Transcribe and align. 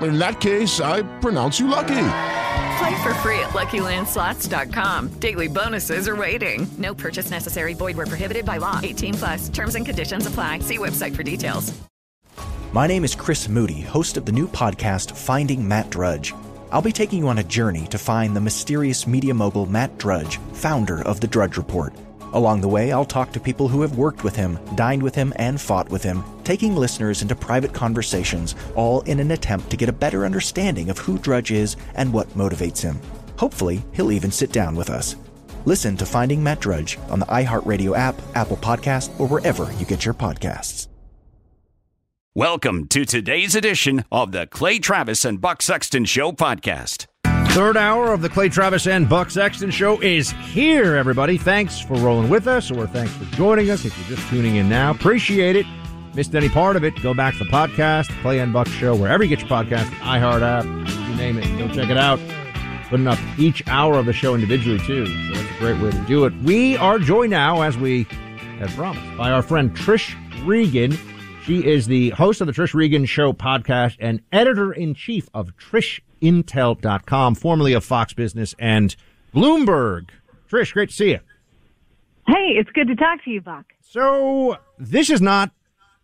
In 0.00 0.18
that 0.18 0.40
case, 0.40 0.80
I 0.80 1.02
pronounce 1.20 1.58
you 1.58 1.66
lucky. 1.66 2.04
Play 2.78 3.02
for 3.02 3.14
free 3.14 3.40
at 3.40 3.50
LuckyLandSlots.com. 3.50 5.08
Daily 5.18 5.48
bonuses 5.48 6.06
are 6.06 6.14
waiting. 6.14 6.68
No 6.78 6.94
purchase 6.94 7.30
necessary. 7.30 7.74
Void 7.74 7.96
where 7.96 8.06
prohibited 8.06 8.44
by 8.44 8.58
law. 8.58 8.78
18 8.82 9.14
plus. 9.14 9.48
Terms 9.48 9.74
and 9.74 9.84
conditions 9.84 10.26
apply. 10.26 10.60
See 10.60 10.78
website 10.78 11.16
for 11.16 11.24
details. 11.24 11.72
My 12.72 12.86
name 12.86 13.02
is 13.02 13.14
Chris 13.14 13.48
Moody, 13.48 13.80
host 13.80 14.16
of 14.18 14.26
the 14.26 14.32
new 14.32 14.46
podcast 14.46 15.16
Finding 15.16 15.66
Matt 15.66 15.90
Drudge. 15.90 16.34
I'll 16.70 16.82
be 16.82 16.92
taking 16.92 17.20
you 17.20 17.28
on 17.28 17.38
a 17.38 17.44
journey 17.44 17.86
to 17.86 17.98
find 17.98 18.36
the 18.36 18.42
mysterious 18.42 19.06
media 19.06 19.32
mogul 19.32 19.64
Matt 19.66 19.96
Drudge, 19.96 20.36
founder 20.52 21.02
of 21.02 21.18
the 21.20 21.26
Drudge 21.26 21.56
Report. 21.56 21.94
Along 22.32 22.60
the 22.60 22.68
way, 22.68 22.92
I'll 22.92 23.04
talk 23.04 23.32
to 23.32 23.40
people 23.40 23.68
who 23.68 23.80
have 23.82 23.96
worked 23.96 24.22
with 24.22 24.36
him, 24.36 24.58
dined 24.74 25.02
with 25.02 25.14
him, 25.14 25.32
and 25.36 25.60
fought 25.60 25.88
with 25.88 26.02
him, 26.02 26.22
taking 26.44 26.76
listeners 26.76 27.22
into 27.22 27.34
private 27.34 27.72
conversations, 27.72 28.54
all 28.74 29.00
in 29.02 29.20
an 29.20 29.30
attempt 29.30 29.70
to 29.70 29.76
get 29.76 29.88
a 29.88 29.92
better 29.92 30.24
understanding 30.24 30.90
of 30.90 30.98
who 30.98 31.18
Drudge 31.18 31.50
is 31.52 31.76
and 31.94 32.12
what 32.12 32.28
motivates 32.30 32.82
him. 32.82 32.98
Hopefully, 33.38 33.82
he'll 33.92 34.12
even 34.12 34.30
sit 34.30 34.52
down 34.52 34.76
with 34.76 34.90
us. 34.90 35.16
Listen 35.64 35.96
to 35.96 36.06
Finding 36.06 36.42
Matt 36.42 36.60
Drudge 36.60 36.98
on 37.08 37.18
the 37.18 37.26
iHeartRadio 37.26 37.96
app, 37.96 38.16
Apple 38.34 38.56
Podcast, 38.56 39.18
or 39.18 39.26
wherever 39.26 39.72
you 39.78 39.86
get 39.86 40.04
your 40.04 40.14
podcasts. 40.14 40.88
Welcome 42.34 42.86
to 42.88 43.04
today's 43.04 43.54
edition 43.56 44.04
of 44.12 44.32
the 44.32 44.46
Clay 44.46 44.78
Travis 44.78 45.24
and 45.24 45.40
Buck 45.40 45.60
Sexton 45.60 46.04
Show 46.04 46.30
podcast. 46.32 47.06
Third 47.52 47.76
hour 47.76 48.12
of 48.12 48.22
the 48.22 48.28
Clay 48.28 48.48
Travis 48.48 48.86
and 48.86 49.08
Buck 49.08 49.30
Sexton 49.30 49.70
Show 49.70 50.00
is 50.00 50.30
here, 50.30 50.94
everybody. 50.94 51.36
Thanks 51.36 51.80
for 51.80 51.94
rolling 51.94 52.28
with 52.28 52.46
us, 52.46 52.70
or 52.70 52.86
thanks 52.86 53.12
for 53.14 53.24
joining 53.34 53.70
us. 53.70 53.84
If 53.84 53.98
you're 53.98 54.16
just 54.16 54.28
tuning 54.28 54.56
in 54.56 54.68
now, 54.68 54.92
appreciate 54.92 55.56
it. 55.56 55.66
Missed 56.14 56.34
any 56.36 56.48
part 56.48 56.76
of 56.76 56.84
it, 56.84 57.00
go 57.02 57.14
back 57.14 57.32
to 57.34 57.40
the 57.44 57.50
podcast, 57.50 58.10
Clay 58.22 58.38
and 58.38 58.52
Buck 58.52 58.68
Show, 58.68 58.94
wherever 58.94 59.24
you 59.24 59.28
get 59.28 59.40
your 59.40 59.48
podcast, 59.48 59.86
iHeart 60.00 60.42
app, 60.42 60.64
you 60.64 61.16
name 61.16 61.36
it, 61.38 61.58
go 61.58 61.66
check 61.74 61.90
it 61.90 61.96
out. 61.96 62.20
Putting 62.90 63.08
up 63.08 63.18
each 63.38 63.66
hour 63.66 63.98
of 63.98 64.06
the 64.06 64.12
show 64.12 64.34
individually, 64.34 64.78
too. 64.78 65.06
So 65.06 65.34
that's 65.34 65.56
a 65.56 65.58
great 65.58 65.80
way 65.80 65.90
to 65.90 66.06
do 66.06 66.26
it. 66.26 66.32
We 66.42 66.76
are 66.76 66.98
joined 66.98 67.30
now, 67.30 67.62
as 67.62 67.76
we 67.76 68.04
had 68.58 68.68
promised, 68.70 69.16
by 69.16 69.30
our 69.32 69.42
friend 69.42 69.74
Trish 69.76 70.14
Regan. 70.46 70.96
She 71.48 71.64
is 71.64 71.86
the 71.86 72.10
host 72.10 72.42
of 72.42 72.46
the 72.46 72.52
Trish 72.52 72.74
Regan 72.74 73.06
Show 73.06 73.32
podcast 73.32 73.96
and 74.00 74.20
editor 74.30 74.70
in 74.70 74.92
chief 74.92 75.30
of 75.32 75.56
TrishIntel.com, 75.56 77.36
formerly 77.36 77.72
of 77.72 77.86
Fox 77.86 78.12
Business 78.12 78.54
and 78.58 78.94
Bloomberg. 79.34 80.10
Trish, 80.50 80.74
great 80.74 80.90
to 80.90 80.94
see 80.94 81.08
you. 81.12 81.20
Hey, 82.26 82.52
it's 82.58 82.68
good 82.72 82.86
to 82.88 82.94
talk 82.94 83.24
to 83.24 83.30
you, 83.30 83.40
Buck. 83.40 83.64
So, 83.80 84.58
this 84.78 85.08
is 85.08 85.22
not 85.22 85.50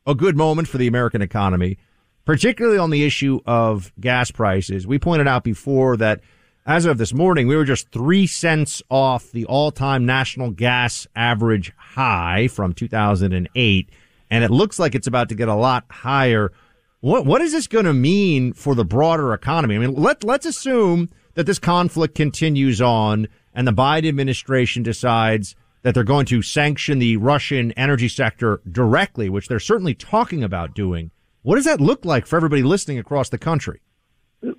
a 0.06 0.14
good 0.14 0.34
moment 0.34 0.66
for 0.66 0.78
the 0.78 0.86
American 0.86 1.20
economy, 1.20 1.76
particularly 2.24 2.78
on 2.78 2.88
the 2.88 3.04
issue 3.04 3.40
of 3.44 3.92
gas 4.00 4.30
prices. 4.30 4.86
We 4.86 4.98
pointed 4.98 5.28
out 5.28 5.44
before 5.44 5.98
that 5.98 6.22
as 6.64 6.86
of 6.86 6.96
this 6.96 7.12
morning, 7.12 7.48
we 7.48 7.56
were 7.56 7.66
just 7.66 7.90
three 7.90 8.26
cents 8.26 8.82
off 8.88 9.30
the 9.30 9.44
all 9.44 9.70
time 9.70 10.06
national 10.06 10.52
gas 10.52 11.06
average 11.14 11.70
high 11.76 12.48
from 12.48 12.72
2008 12.72 13.90
and 14.30 14.44
it 14.44 14.50
looks 14.50 14.78
like 14.78 14.94
it's 14.94 15.06
about 15.06 15.28
to 15.28 15.34
get 15.34 15.48
a 15.48 15.54
lot 15.54 15.84
higher. 15.90 16.52
What 17.00 17.26
what 17.26 17.40
is 17.40 17.52
this 17.52 17.66
going 17.66 17.84
to 17.84 17.92
mean 17.92 18.52
for 18.52 18.74
the 18.74 18.84
broader 18.84 19.32
economy? 19.32 19.76
I 19.76 19.78
mean, 19.78 19.94
let 19.94 20.24
let's 20.24 20.46
assume 20.46 21.10
that 21.34 21.46
this 21.46 21.58
conflict 21.58 22.14
continues 22.14 22.80
on 22.80 23.28
and 23.54 23.66
the 23.66 23.72
Biden 23.72 24.08
administration 24.08 24.82
decides 24.82 25.54
that 25.82 25.94
they're 25.94 26.02
going 26.02 26.26
to 26.26 26.42
sanction 26.42 26.98
the 26.98 27.16
Russian 27.18 27.72
energy 27.72 28.08
sector 28.08 28.60
directly, 28.70 29.28
which 29.28 29.48
they're 29.48 29.60
certainly 29.60 29.94
talking 29.94 30.42
about 30.42 30.74
doing. 30.74 31.10
What 31.42 31.56
does 31.56 31.66
that 31.66 31.80
look 31.80 32.06
like 32.06 32.26
for 32.26 32.36
everybody 32.36 32.62
listening 32.62 32.98
across 32.98 33.28
the 33.28 33.38
country? 33.38 33.82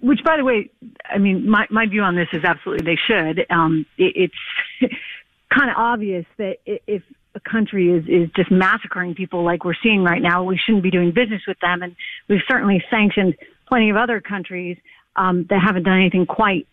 Which, 0.02 0.20
by 0.24 0.38
the 0.38 0.44
way, 0.44 0.70
I 1.04 1.18
mean, 1.18 1.50
my, 1.50 1.66
my 1.72 1.88
view 1.88 2.02
on 2.02 2.16
this 2.16 2.28
is 2.32 2.44
absolutely 2.44 2.86
they 2.86 3.00
should. 3.08 3.46
Um, 3.50 3.86
it, 3.98 4.32
it's 4.82 4.94
kind 5.54 5.70
of 5.70 5.78
obvious 5.78 6.26
that 6.38 6.58
if 6.66 7.02
country 7.40 7.92
is, 7.92 8.04
is 8.08 8.30
just 8.36 8.52
massacring 8.52 9.16
people 9.16 9.44
like 9.44 9.66
we're 9.66 9.76
seeing 9.82 10.04
right 10.04 10.22
now, 10.22 10.44
we 10.44 10.58
shouldn't 10.58 10.84
be 10.84 10.92
doing 10.92 11.12
business 11.12 11.42
with 11.48 11.60
them. 11.60 11.82
And 11.82 11.96
we've 12.28 12.42
certainly 12.50 12.84
sanctioned 12.90 13.36
plenty 13.68 13.90
of 13.90 13.98
other 13.98 14.22
countries 14.22 14.78
um, 15.16 15.46
that 15.50 15.62
haven't 15.66 15.84
done 15.84 16.00
anything 16.00 16.26
quite 16.26 16.68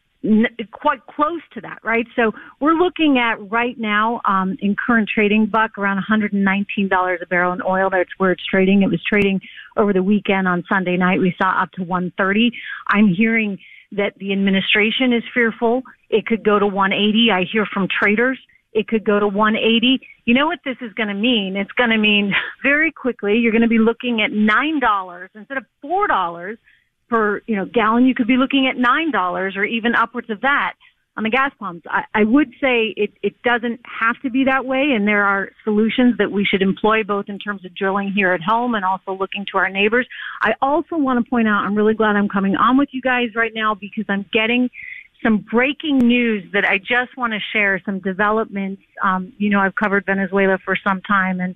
quite 0.71 1.05
close 1.07 1.41
to 1.53 1.61
that, 1.61 1.79
right? 1.83 2.07
So 2.15 2.31
we're 2.61 2.75
looking 2.75 3.19
at 3.19 3.51
right 3.51 3.77
now 3.77 4.21
um, 4.25 4.57
in 4.61 4.77
current 4.77 5.11
trading, 5.13 5.47
buck 5.47 5.77
around 5.77 6.01
$119 6.01 7.23
a 7.23 7.27
barrel 7.27 7.53
in 7.53 7.61
oil. 7.61 7.91
That's 7.91 8.11
where 8.19 8.31
it's 8.31 8.47
trading. 8.47 8.83
It 8.83 8.89
was 8.89 9.03
trading 9.03 9.41
over 9.77 9.93
the 9.93 10.03
weekend 10.03 10.47
on 10.47 10.63
Sunday 10.69 10.97
night. 10.97 11.19
We 11.19 11.35
saw 11.43 11.61
up 11.61 11.73
to 11.73 11.83
130. 11.83 12.53
I'm 12.87 13.09
hearing 13.09 13.59
that 13.91 14.17
the 14.19 14.33
administration 14.33 15.13
is 15.13 15.25
fearful 15.35 15.83
it 16.13 16.27
could 16.27 16.45
go 16.45 16.59
to 16.59 16.67
180. 16.67 17.31
I 17.33 17.45
hear 17.51 17.67
from 17.67 17.89
traders 17.89 18.39
it 18.73 18.89
could 18.89 19.05
go 19.05 19.19
to 19.19 19.27
180. 19.27 20.01
You 20.25 20.35
know 20.35 20.47
what 20.47 20.61
this 20.65 20.77
is 20.81 20.93
going 20.95 21.09
to 21.09 21.15
mean? 21.15 21.57
It's 21.57 21.73
going 21.73 21.91
to 21.91 21.99
mean 21.99 22.33
very 22.63 22.93
quickly 22.93 23.39
you're 23.39 23.53
going 23.53 23.63
to 23.63 23.69
be 23.69 23.79
looking 23.79 24.23
at 24.23 24.31
$9 24.31 25.29
instead 25.35 25.59
of 25.59 25.65
$4 25.85 26.57
per, 27.09 27.43
you 27.47 27.57
know, 27.57 27.67
gallon. 27.67 28.07
You 28.07 28.15
could 28.15 28.27
be 28.27 28.37
looking 28.37 28.67
at 28.69 28.77
$9 28.77 29.57
or 29.57 29.65
even 29.65 29.95
upwards 29.95 30.31
of 30.31 30.41
that 30.43 30.75
on 31.17 31.25
the 31.25 31.31
gas 31.31 31.53
pumps. 31.59 31.87
I, 31.91 32.05
I 32.15 32.25
would 32.25 32.49
say 32.61 32.95
it, 32.97 33.13
it 33.23 33.35
doesn't 33.43 33.81
have 34.01 34.21
to 34.23 34.31
be 34.31 34.45
that 34.45 34.65
way, 34.65 34.93
and 34.97 35.07
there 35.07 35.25
are 35.25 35.51
solutions 35.63 36.17
that 36.19 36.33
we 36.33 36.45
should 36.45 36.63
employ 36.63 37.03
both 37.03 37.27
in 37.29 37.39
terms 37.39 37.65
of 37.65 37.75
drilling 37.75 38.13
here 38.15 38.33
at 38.33 38.41
home 38.41 38.75
and 38.75 38.85
also 38.85 39.13
looking 39.13 39.45
to 39.53 39.59
our 39.59 39.69
neighbors. 39.69 40.07
I 40.41 40.53
also 40.63 40.97
want 40.97 41.23
to 41.23 41.29
point 41.29 41.49
out, 41.49 41.65
I'm 41.65 41.75
really 41.75 41.95
glad 41.95 42.17
I'm 42.17 42.31
coming 42.31 42.57
on 42.57 42.79
with 42.79 42.89
you 42.93 43.03
guys 43.03 43.35
right 43.37 43.53
now 43.55 43.75
because 43.75 44.05
I'm 44.09 44.25
getting 44.33 44.71
some 45.23 45.45
breaking 45.51 45.99
news 45.99 46.45
that 46.53 46.65
I 46.65 46.79
just 46.79 47.17
want 47.17 47.33
to 47.33 47.39
share, 47.53 47.81
some 47.85 48.01
developments. 48.01 48.83
Um, 49.03 49.33
you 49.39 49.51
know, 49.51 49.61
I've 49.61 49.75
covered 49.75 50.05
Venezuela 50.07 50.59
for 50.65 50.77
some 50.77 51.01
time 51.03 51.41
and 51.41 51.55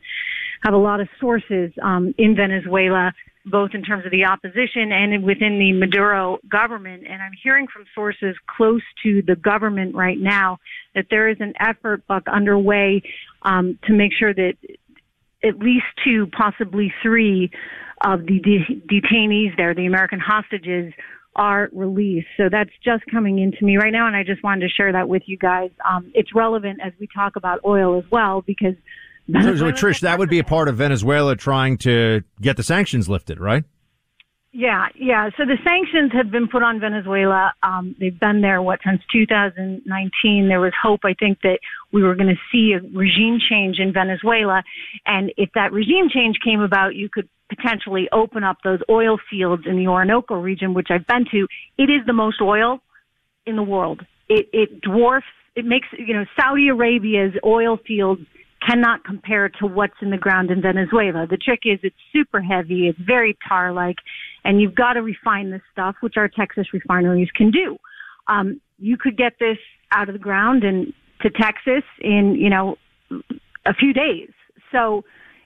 have 0.63 0.75
a 0.75 0.79
lot 0.79 1.01
of 1.01 1.09
sources 1.21 1.73
um, 1.83 2.15
in 2.19 2.37
Venezuela, 2.37 3.13
both 3.45 3.71
in 3.75 3.83
terms 3.83 4.05
of 4.05 4.11
the 4.11 4.25
opposition 4.25 4.91
and 4.93 5.23
within 5.25 5.59
the 5.59 5.73
Maduro 5.73 6.39
government. 6.49 7.05
And 7.09 7.23
I'm 7.23 7.33
hearing 7.43 7.67
from 7.73 7.85
sources 7.95 8.37
close 8.57 8.83
to 9.03 9.23
the 9.27 9.37
government 9.37 9.95
right 9.95 10.19
now 10.19 10.59
that 10.95 11.07
there 11.11 11.29
is 11.29 11.37
an 11.41 11.53
effort, 11.61 12.07
Buck, 12.07 12.25
underway 12.29 13.03
um, 13.43 13.79
to 13.85 13.93
make 13.93 14.13
sure 14.19 14.33
that 14.35 14.55
at 15.45 15.59
least 15.59 15.85
two, 16.05 16.27
possibly 16.37 16.93
three 17.03 17.51
of 18.05 18.27
the 18.27 18.41
de- 18.41 18.83
detainees 18.89 19.57
there, 19.57 19.75
the 19.75 19.87
American 19.87 20.19
hostages, 20.21 20.93
are 21.37 21.69
released. 21.73 22.27
So 22.37 22.49
that's 22.51 22.71
just 22.85 23.05
coming 23.11 23.39
into 23.39 23.65
me 23.65 23.77
right 23.77 23.93
now, 23.93 24.07
and 24.07 24.17
I 24.17 24.25
just 24.25 24.43
wanted 24.43 24.67
to 24.67 24.69
share 24.69 24.93
that 24.93 25.09
with 25.09 25.23
you 25.27 25.37
guys. 25.37 25.71
Um, 25.89 26.11
it's 26.15 26.35
relevant 26.35 26.81
as 26.85 26.93
we 26.99 27.09
talk 27.15 27.37
about 27.37 27.61
oil 27.65 27.99
as 27.99 28.05
well 28.11 28.43
because. 28.43 28.75
So, 29.33 29.57
so 29.57 29.73
Trish, 29.73 30.01
that 30.01 30.19
would 30.19 30.31
be 30.31 30.39
a 30.39 30.45
part 30.45 30.69
of 30.69 30.77
Venezuela 30.77 31.35
trying 31.35 31.79
to 31.79 32.23
get 32.41 32.57
the 32.57 32.63
sanctions 32.63 33.09
lifted, 33.09 33.41
right? 33.41 33.65
Yeah, 34.59 34.87
yeah. 34.95 35.29
So 35.37 35.45
the 35.45 35.59
sanctions 35.63 36.13
have 36.13 36.31
been 36.31 36.49
put 36.49 36.63
on 36.63 36.81
Venezuela. 36.81 37.53
Um, 37.63 37.95
they've 38.01 38.19
been 38.19 38.41
there, 38.41 38.63
what, 38.63 38.81
since 38.83 39.03
2019. 39.13 40.49
There 40.49 40.61
was 40.61 40.73
hope, 40.81 41.01
I 41.05 41.13
think, 41.13 41.41
that 41.43 41.59
we 41.93 42.03
were 42.03 42.15
going 42.15 42.35
to 42.35 42.41
see 42.51 42.73
a 42.73 42.81
regime 42.97 43.39
change 43.39 43.79
in 43.81 43.93
Venezuela. 43.93 44.63
And 45.05 45.31
if 45.37 45.51
that 45.57 45.73
regime 45.73 46.09
change 46.09 46.39
came 46.43 46.63
about, 46.63 46.95
you 46.95 47.11
could 47.11 47.29
potentially 47.49 48.09
open 48.13 48.45
up 48.45 48.59
those 48.65 48.81
oil 48.91 49.19
fields 49.31 49.65
in 49.67 49.77
the 49.77 49.87
Orinoco 49.87 50.35
region, 50.35 50.75
which 50.75 50.89
I've 50.91 51.07
been 51.07 51.25
to. 51.31 51.47
It 51.79 51.91
is 51.91 52.05
the 52.07 52.13
most 52.13 52.41
oil 52.41 52.81
in 53.47 53.57
the 53.57 53.63
world. 53.63 54.05
It, 54.29 54.49
it 54.53 54.81
dwarfs, 54.81 55.27
it 55.55 55.65
makes, 55.65 55.87
you 55.97 56.15
know, 56.15 56.25
Saudi 56.39 56.69
Arabia's 56.69 57.33
oil 57.45 57.79
fields 57.87 58.23
cannot 58.67 59.05
compare 59.05 59.49
to 59.49 59.67
what's 59.67 59.95
in 60.03 60.11
the 60.11 60.17
ground 60.17 60.51
in 60.51 60.61
Venezuela. 60.61 61.27
The 61.29 61.37
trick 61.37 61.61
is 61.65 61.79
it's 61.83 61.95
super 62.13 62.41
heavy, 62.41 62.89
it's 62.89 62.99
very 62.99 63.37
tar 63.49 63.73
like, 63.73 63.97
and 64.45 64.61
you've 64.61 64.75
got 64.75 64.95
to 64.95 65.03
refine 65.03 65.51
this 65.51 65.63
stuff, 65.73 65.97
which 66.01 66.15
our 66.17 66.29
Texas 66.29 66.67
refineries 66.73 67.29
can 67.37 67.51
do. 67.51 67.77
Um, 68.27 68.61
you 68.79 68.97
could 68.97 69.17
get 69.17 69.35
this 69.39 69.59
out 69.93 70.09
of 70.09 70.15
the 70.15 70.19
ground 70.19 70.65
and 70.65 70.93
to 71.23 71.31
Texas 71.31 71.85
in, 72.01 72.37
you 72.39 72.51
know, 72.51 72.77
a 73.65 73.75
few 73.75 73.93
days. 73.93 74.31
So 74.73 75.05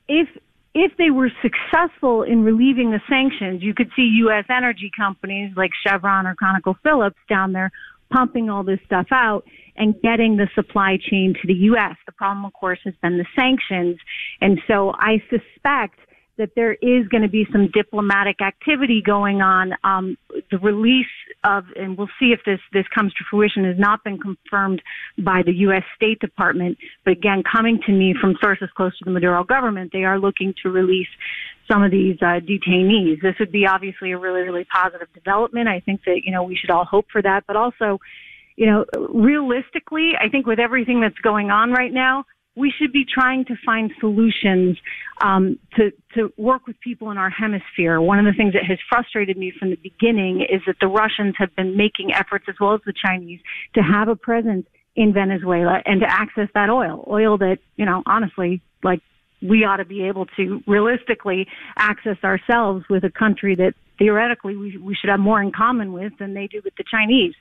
if 0.09 0.29
if 0.75 0.93
they 0.99 1.11
were 1.11 1.31
successful 1.43 2.23
in 2.23 2.45
relieving 2.45 2.91
the 2.91 3.01
sanctions, 3.09 3.63
you 3.63 3.75
could 3.75 3.91
see 3.97 4.03
U.S. 4.25 4.45
energy 4.49 4.91
companies 4.97 5.53
like 5.57 5.71
Chevron 5.85 6.27
or 6.27 6.37
ConocoPhillips 6.37 7.15
down 7.29 7.53
there 7.53 7.71
pumping 8.13 8.51
all 8.51 8.65
this 8.65 8.81
stuff 8.87 9.07
out 9.13 9.45
and 9.77 9.95
getting 10.03 10.37
the 10.37 10.49
supply 10.55 10.99
chain 11.11 11.35
to 11.41 11.47
the 11.47 11.55
U.S. 11.55 11.97
The 12.07 12.13
problem, 12.13 12.45
of 12.45 12.53
course, 12.53 12.79
has 12.85 12.95
been 13.03 13.19
the 13.19 13.27
sanctions. 13.37 13.99
And 14.41 14.61
so 14.67 14.93
I 14.95 15.23
suspect 15.31 15.99
that 16.41 16.55
there 16.57 16.73
is 16.73 17.07
going 17.09 17.23
to 17.23 17.29
be 17.29 17.47
some 17.53 17.69
diplomatic 17.73 18.41
activity 18.41 19.03
going 19.05 19.43
on. 19.43 19.73
Um, 19.85 20.17
the 20.51 20.59
release 20.59 21.07
of, 21.45 21.65
and 21.77 21.99
we'll 21.99 22.09
see 22.19 22.33
if 22.33 22.41
this 22.47 22.61
this 22.73 22.87
comes 22.95 23.13
to 23.15 23.25
fruition, 23.31 23.65
has 23.65 23.79
not 23.79 24.03
been 24.05 24.19
confirmed 24.19 24.81
by 25.19 25.43
the 25.45 25.53
U.S. 25.69 25.83
State 25.95 26.19
Department. 26.19 26.79
But 27.05 27.13
again, 27.13 27.43
coming 27.45 27.79
to 27.87 27.93
me 27.93 28.15
from 28.19 28.37
sources 28.43 28.71
close 28.75 28.97
to 28.99 29.05
the 29.05 29.11
Maduro 29.11 29.45
government, 29.45 29.91
they 29.93 30.05
are 30.05 30.19
looking 30.19 30.55
to 30.63 30.71
release 30.71 31.13
some 31.71 31.83
of 31.83 31.91
these 31.91 32.17
uh, 32.23 32.41
detainees. 32.41 33.21
This 33.21 33.35
would 33.39 33.53
be 33.53 33.67
obviously 33.67 34.13
a 34.13 34.19
really 34.19 34.41
really 34.41 34.65
positive 34.65 35.13
development. 35.13 35.69
I 35.69 35.81
think 35.81 36.01
that 36.07 36.23
you 36.25 36.33
know 36.33 36.43
we 36.43 36.57
should 36.57 36.71
all 36.71 36.87
hope 36.87 37.07
for 37.13 37.23
that, 37.23 37.45
but 37.47 37.57
also. 37.57 37.99
You 38.57 38.67
know, 38.67 38.85
realistically, 39.09 40.11
I 40.21 40.29
think 40.29 40.47
with 40.47 40.59
everything 40.59 41.01
that's 41.01 41.17
going 41.23 41.51
on 41.51 41.71
right 41.71 41.91
now, 41.91 42.27
we 42.57 42.73
should 42.77 42.93
be 42.93 43.05
trying 43.05 43.45
to 43.47 43.55
find 43.65 43.93
solutions 44.01 44.77
um, 45.23 45.59
to 45.77 45.93
to 46.15 46.33
work 46.37 46.67
with 46.67 46.79
people 46.81 47.11
in 47.11 47.19
our 47.19 47.31
hemisphere. 47.31 48.01
One 48.01 48.19
of 48.19 48.25
the 48.25 48.37
things 48.37 48.55
that 48.55 48.65
has 48.67 48.79
frustrated 48.89 49.37
me 49.37 49.53
from 49.57 49.71
the 49.71 49.77
beginning 49.77 50.43
is 50.43 50.61
that 50.67 50.77
the 50.81 50.89
Russians 50.89 51.35
have 51.39 51.55
been 51.55 51.77
making 51.77 52.13
efforts, 52.13 52.47
as 52.49 52.57
well 52.61 52.75
as 52.75 52.81
the 52.85 52.93
Chinese, 52.93 53.41
to 53.75 53.81
have 53.81 54.09
a 54.09 54.17
presence 54.17 54.67
in 54.97 55.13
Venezuela 55.13 55.81
and 55.87 56.01
to 56.01 56.07
access 56.11 56.49
that 56.55 56.69
oil, 56.69 57.07
oil 57.09 57.39
that 57.39 57.59
you 57.77 57.87
know, 57.87 58.03
honestly, 58.07 58.61
like 58.83 59.01
we 59.41 59.65
ought 59.65 59.77
to 59.77 59.85
be 59.85 60.03
able 60.03 60.27
to 60.37 60.63
realistically 60.67 61.47
access 61.77 62.17
ourselves 62.25 62.85
with 62.91 63.05
a 63.05 63.11
country 63.11 63.55
that 63.55 63.75
theoretically 63.99 64.57
we, 64.57 64.77
we 64.77 64.95
should 64.95 65.09
have 65.09 65.21
more 65.21 65.41
in 65.41 65.53
common 65.53 65.93
with 65.93 66.13
than 66.19 66.35
they 66.35 66.47
do 66.47 66.61
with 66.65 66.75
the 66.77 66.85
Chinese. 66.91 67.35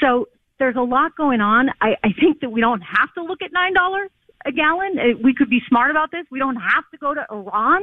So 0.00 0.28
there's 0.58 0.76
a 0.76 0.82
lot 0.82 1.16
going 1.16 1.40
on. 1.40 1.68
I, 1.80 1.96
I 2.02 2.08
think 2.18 2.40
that 2.40 2.50
we 2.50 2.60
don't 2.60 2.80
have 2.80 3.12
to 3.14 3.22
look 3.22 3.42
at 3.42 3.52
nine 3.52 3.74
dollars 3.74 4.10
a 4.44 4.52
gallon. 4.52 4.98
Uh, 4.98 5.18
we 5.22 5.34
could 5.34 5.50
be 5.50 5.60
smart 5.68 5.90
about 5.90 6.10
this. 6.10 6.24
We 6.30 6.38
don't 6.38 6.56
have 6.56 6.84
to 6.90 6.98
go 6.98 7.14
to 7.14 7.24
Iran. 7.30 7.82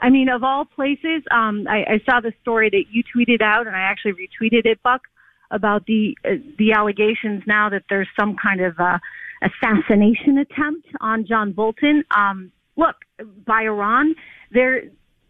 I 0.00 0.08
mean, 0.08 0.28
of 0.28 0.42
all 0.42 0.64
places, 0.64 1.22
um, 1.30 1.66
I, 1.68 1.84
I 1.94 2.00
saw 2.06 2.20
the 2.20 2.32
story 2.40 2.70
that 2.70 2.84
you 2.90 3.02
tweeted 3.14 3.42
out, 3.42 3.66
and 3.66 3.76
I 3.76 3.80
actually 3.80 4.12
retweeted 4.12 4.64
it, 4.64 4.82
Buck, 4.82 5.02
about 5.50 5.84
the 5.86 6.16
uh, 6.24 6.36
the 6.58 6.72
allegations 6.72 7.42
now 7.46 7.68
that 7.68 7.82
there's 7.90 8.08
some 8.18 8.36
kind 8.42 8.60
of 8.60 8.78
uh, 8.78 8.98
assassination 9.42 10.38
attempt 10.38 10.88
on 11.00 11.26
John 11.26 11.52
Bolton. 11.52 12.04
Um, 12.16 12.52
look, 12.76 12.96
by 13.46 13.62
Iran, 13.62 14.14
there. 14.50 14.82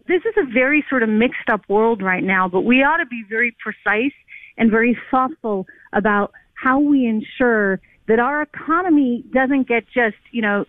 This 0.08 0.23
is 0.25 0.34
a 0.38 0.52
very 0.52 0.84
sort 0.90 1.05
of 1.05 1.08
mixed 1.08 1.49
up 1.52 1.61
world 1.69 2.02
right 2.02 2.25
now, 2.25 2.49
but 2.49 2.62
we 2.62 2.82
ought 2.82 2.96
to 2.96 3.06
be 3.06 3.23
very 3.28 3.56
precise 3.62 4.12
and 4.58 4.69
very 4.69 4.99
thoughtful 5.08 5.66
about 5.93 6.32
how 6.55 6.81
we 6.81 7.06
ensure 7.06 7.81
that 8.08 8.19
our 8.19 8.43
economy 8.43 9.25
doesn't 9.32 9.69
get 9.69 9.85
just, 9.93 10.17
you 10.32 10.43
know, 10.43 10.64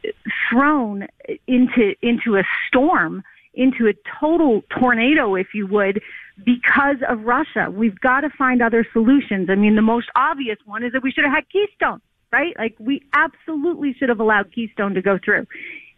thrown 0.49 1.07
into, 1.47 1.95
into 2.01 2.37
a 2.37 2.43
storm, 2.67 3.23
into 3.53 3.87
a 3.87 3.93
total 4.19 4.61
tornado, 4.79 5.35
if 5.35 5.47
you 5.53 5.67
would, 5.67 6.01
because 6.45 6.97
of 7.07 7.23
Russia. 7.23 7.69
We've 7.71 7.99
got 7.99 8.21
to 8.21 8.29
find 8.29 8.61
other 8.61 8.85
solutions. 8.93 9.49
I 9.49 9.55
mean, 9.55 9.75
the 9.75 9.81
most 9.81 10.07
obvious 10.15 10.57
one 10.65 10.83
is 10.83 10.93
that 10.93 11.03
we 11.03 11.11
should 11.11 11.23
have 11.23 11.33
had 11.33 11.49
Keystone, 11.49 12.01
right? 12.31 12.53
Like 12.57 12.75
we 12.79 13.03
absolutely 13.13 13.93
should 13.93 14.09
have 14.09 14.19
allowed 14.19 14.51
Keystone 14.53 14.93
to 14.93 15.01
go 15.01 15.19
through. 15.23 15.47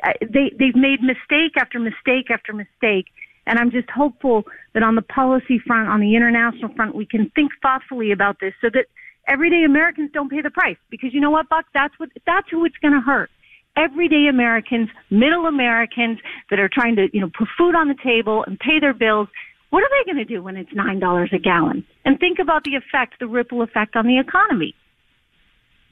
Uh, 0.04 0.14
they, 0.22 0.52
they've 0.58 0.76
made 0.76 1.02
mistake 1.02 1.54
after 1.58 1.80
mistake 1.80 2.30
after 2.30 2.54
mistake. 2.54 3.08
And 3.46 3.60
I'm 3.60 3.72
just 3.72 3.90
hopeful 3.90 4.46
that 4.74 4.84
on 4.84 4.96
the 4.96 5.02
policy 5.02 5.60
front, 5.60 5.90
on 5.90 6.00
the 6.00 6.16
international 6.16 6.74
front, 6.76 6.96
we 6.96 7.06
can 7.06 7.30
think 7.36 7.52
thoughtfully 7.62 8.12
about 8.12 8.40
this 8.40 8.54
so 8.62 8.70
that 8.74 8.86
everyday 9.28 9.64
Americans 9.64 10.12
don't 10.14 10.30
pay 10.30 10.42
the 10.42 10.50
price 10.50 10.78
because 10.90 11.14
you 11.14 11.22
know 11.22 11.32
what, 11.32 11.50
Buck? 11.50 11.66
That's 11.74 11.98
what 12.00 12.10
that's 12.26 12.50
who 12.50 12.66
it's 12.66 12.78
going 12.78 12.94
to 12.94 13.02
hurt. 13.02 13.30
Everyday 13.76 14.28
Americans, 14.30 14.90
middle 15.10 15.48
Americans 15.48 16.20
that 16.50 16.60
are 16.60 16.70
trying 16.72 16.96
to 16.98 17.08
you 17.14 17.22
know 17.22 17.30
put 17.38 17.48
food 17.58 17.76
on 17.76 17.88
the 17.88 17.96
table 18.04 18.44
and 18.46 18.60
pay 18.60 18.80
their 18.80 18.94
bills. 18.94 19.28
What 19.70 19.82
are 19.82 19.90
they 19.90 20.12
going 20.12 20.24
to 20.24 20.32
do 20.32 20.44
when 20.44 20.56
it's 20.56 20.72
nine 20.74 21.00
dollars 21.00 21.32
a 21.34 21.40
gallon? 21.40 21.86
And 22.06 22.20
think 22.20 22.40
about 22.40 22.64
the 22.64 22.76
effect, 22.76 23.20
the 23.20 23.28
ripple 23.28 23.62
effect 23.62 23.96
on 23.96 24.06
the 24.06 24.20
economy. 24.20 24.76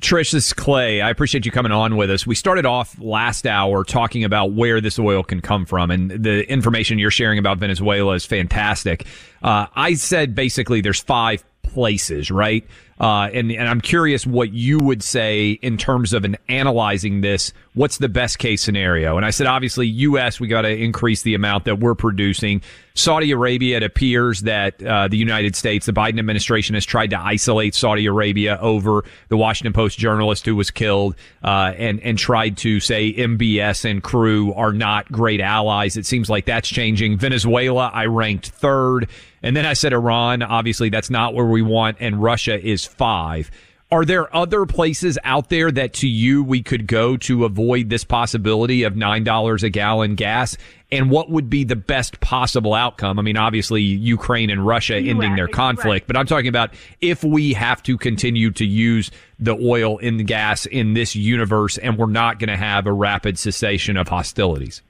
Trish, 0.01 0.31
this 0.31 0.48
is 0.48 0.54
Clay. 0.54 1.00
I 1.00 1.12
appreciate 1.12 1.45
you 1.45 1.51
coming 1.51 1.72
on 1.72 1.95
with 1.95 2.10
us. 2.10 2.25
We 2.25 2.33
started 2.33 2.66
off 2.66 3.00
last 3.00 3.45
hour 3.45 3.83
talking 3.83 4.24
about 4.24 4.51
where 4.51 4.81
this 4.81 4.98
oil 4.98 5.24
can 5.24 5.42
come 5.42 5.63
from, 5.66 5.92
and 5.92 6.10
the 6.10 6.50
information 6.51 6.98
you're 6.98 7.12
sharing 7.12 7.38
about 7.38 7.60
Venezuela 7.60 8.13
is 8.13 8.25
fantastic. 8.25 9.06
Uh, 9.44 9.68
I 9.75 9.94
said 9.94 10.33
basically 10.33 10.81
there's 10.81 11.00
five 11.00 11.44
places, 11.62 12.31
right? 12.31 12.66
Uh, 13.01 13.31
and, 13.33 13.51
and 13.51 13.68
I'm 13.68 13.81
curious 13.81 14.27
what 14.27 14.53
you 14.53 14.77
would 14.77 15.01
say 15.01 15.53
in 15.63 15.75
terms 15.75 16.13
of 16.13 16.24
an 16.24 16.38
analyzing 16.48 17.21
this. 17.21 17.51
What's 17.74 17.98
the 17.98 18.09
best 18.09 18.38
case 18.38 18.62
scenario? 18.62 19.18
And 19.18 19.25
I 19.25 19.31
said, 19.31 19.48
obviously, 19.48 19.88
U.S., 19.88 20.39
we 20.39 20.48
got 20.48 20.62
to 20.62 20.69
increase 20.69 21.24
the 21.24 21.33
amount 21.33 21.65
that 21.65 21.80
we're 21.80 21.95
producing. 21.95 22.62
Saudi 22.94 23.31
Arabia, 23.31 23.77
it 23.77 23.83
appears 23.83 24.42
that 24.42 24.83
uh, 24.83 25.07
the 25.07 25.18
United 25.18 25.56
States, 25.56 25.88
the 25.88 25.94
Biden 25.94 26.19
administration 26.19 26.75
has 26.75 26.86
tried 26.86 27.09
to 27.09 27.19
isolate 27.19 27.74
Saudi 27.74 28.06
Arabia 28.06 28.59
over 28.62 29.04
the 29.30 29.38
Washington 29.38 29.74
Post 29.74 29.97
journalist 29.97 30.45
who 30.45 30.56
was 30.56 30.69
killed, 30.69 31.15
uh, 31.44 31.74
and, 31.77 32.00
and 32.01 32.19
tried 32.19 32.57
to 32.57 32.80
say 32.80 33.13
MBS 33.13 33.89
and 33.89 34.04
crew 34.04 34.54
are 34.54 34.74
not 34.74 35.12
great 35.12 35.42
allies. 35.42 35.97
It 35.97 36.06
seems 36.06 36.30
like 36.30 36.45
that's 36.45 36.69
changing. 36.69 37.18
Venezuela, 37.18 37.89
I 37.92 38.06
ranked 38.06 38.50
third. 38.50 39.07
And 39.44 39.56
then 39.56 39.65
I 39.65 39.74
said 39.74 39.92
Iran, 39.92 40.44
obviously 40.44 40.89
that's 40.89 41.09
not 41.09 41.33
where 41.33 41.45
we 41.45 41.63
want, 41.63 41.97
and 42.00 42.21
Russia 42.21 42.63
is 42.63 42.86
five. 42.92 43.52
Are 43.92 44.06
there 44.06 44.34
other 44.34 44.66
places 44.66 45.20
out 45.26 45.50
there 45.50 45.70
that 45.70 45.94
to 45.96 46.08
you 46.08 46.44
we 46.44 46.64
could 46.64 46.88
go 46.88 47.18
to 47.18 47.44
avoid 47.44 47.90
this 47.90 48.06
possibility 48.06 48.84
of 48.84 48.94
$9 48.94 49.64
a 49.64 49.70
gallon 49.70 50.16
gas? 50.16 50.56
And 50.94 51.12
what 51.12 51.30
would 51.30 51.50
be 51.50 51.66
the 51.66 51.76
best 51.76 52.22
possible 52.22 52.74
outcome? 52.74 53.20
I 53.20 53.22
mean, 53.22 53.36
obviously 53.36 53.82
Ukraine 53.82 54.50
and 54.50 54.66
Russia 54.66 54.96
ending 54.96 55.36
their 55.36 55.50
conflict, 55.50 56.07
but 56.07 56.16
I'm 56.16 56.26
talking 56.26 56.48
about 56.48 56.74
if 57.02 57.21
we 57.21 57.52
have 57.52 57.83
to 57.83 57.98
continue 57.98 58.52
to 58.52 58.66
use 58.66 59.12
the 59.40 59.57
oil 59.57 59.98
in 59.98 60.16
the 60.16 60.24
gas 60.24 60.66
in 60.66 60.94
this 60.94 61.14
universe 61.14 61.78
and 61.78 61.98
we're 61.98 62.07
not 62.07 62.40
going 62.40 62.50
to 62.50 62.57
have 62.57 62.88
a 62.88 62.94
rapid 62.94 63.38
cessation 63.38 63.98
of 63.98 64.07
hostilities. 64.07 64.81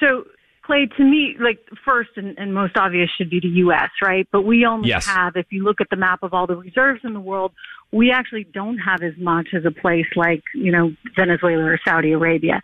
So 0.00 0.24
Clay, 0.70 0.86
to 0.98 1.04
me, 1.04 1.34
like 1.40 1.58
first 1.84 2.10
and, 2.14 2.38
and, 2.38 2.54
most 2.54 2.76
obvious 2.76 3.10
should 3.18 3.28
be 3.28 3.40
the 3.40 3.48
U.S., 3.48 3.90
right? 4.00 4.28
But 4.30 4.42
we 4.42 4.64
only 4.64 4.90
yes. 4.90 5.04
have, 5.04 5.34
if 5.34 5.46
you 5.50 5.64
look 5.64 5.80
at 5.80 5.90
the 5.90 5.96
map 5.96 6.22
of 6.22 6.32
all 6.32 6.46
the 6.46 6.54
reserves 6.54 7.00
in 7.02 7.12
the 7.12 7.18
world, 7.18 7.50
we 7.90 8.12
actually 8.12 8.44
don't 8.44 8.78
have 8.78 9.02
as 9.02 9.14
much 9.18 9.48
as 9.52 9.64
a 9.64 9.72
place 9.72 10.06
like, 10.14 10.44
you 10.54 10.70
know, 10.70 10.92
Venezuela 11.16 11.64
or 11.64 11.80
Saudi 11.84 12.12
Arabia. 12.12 12.60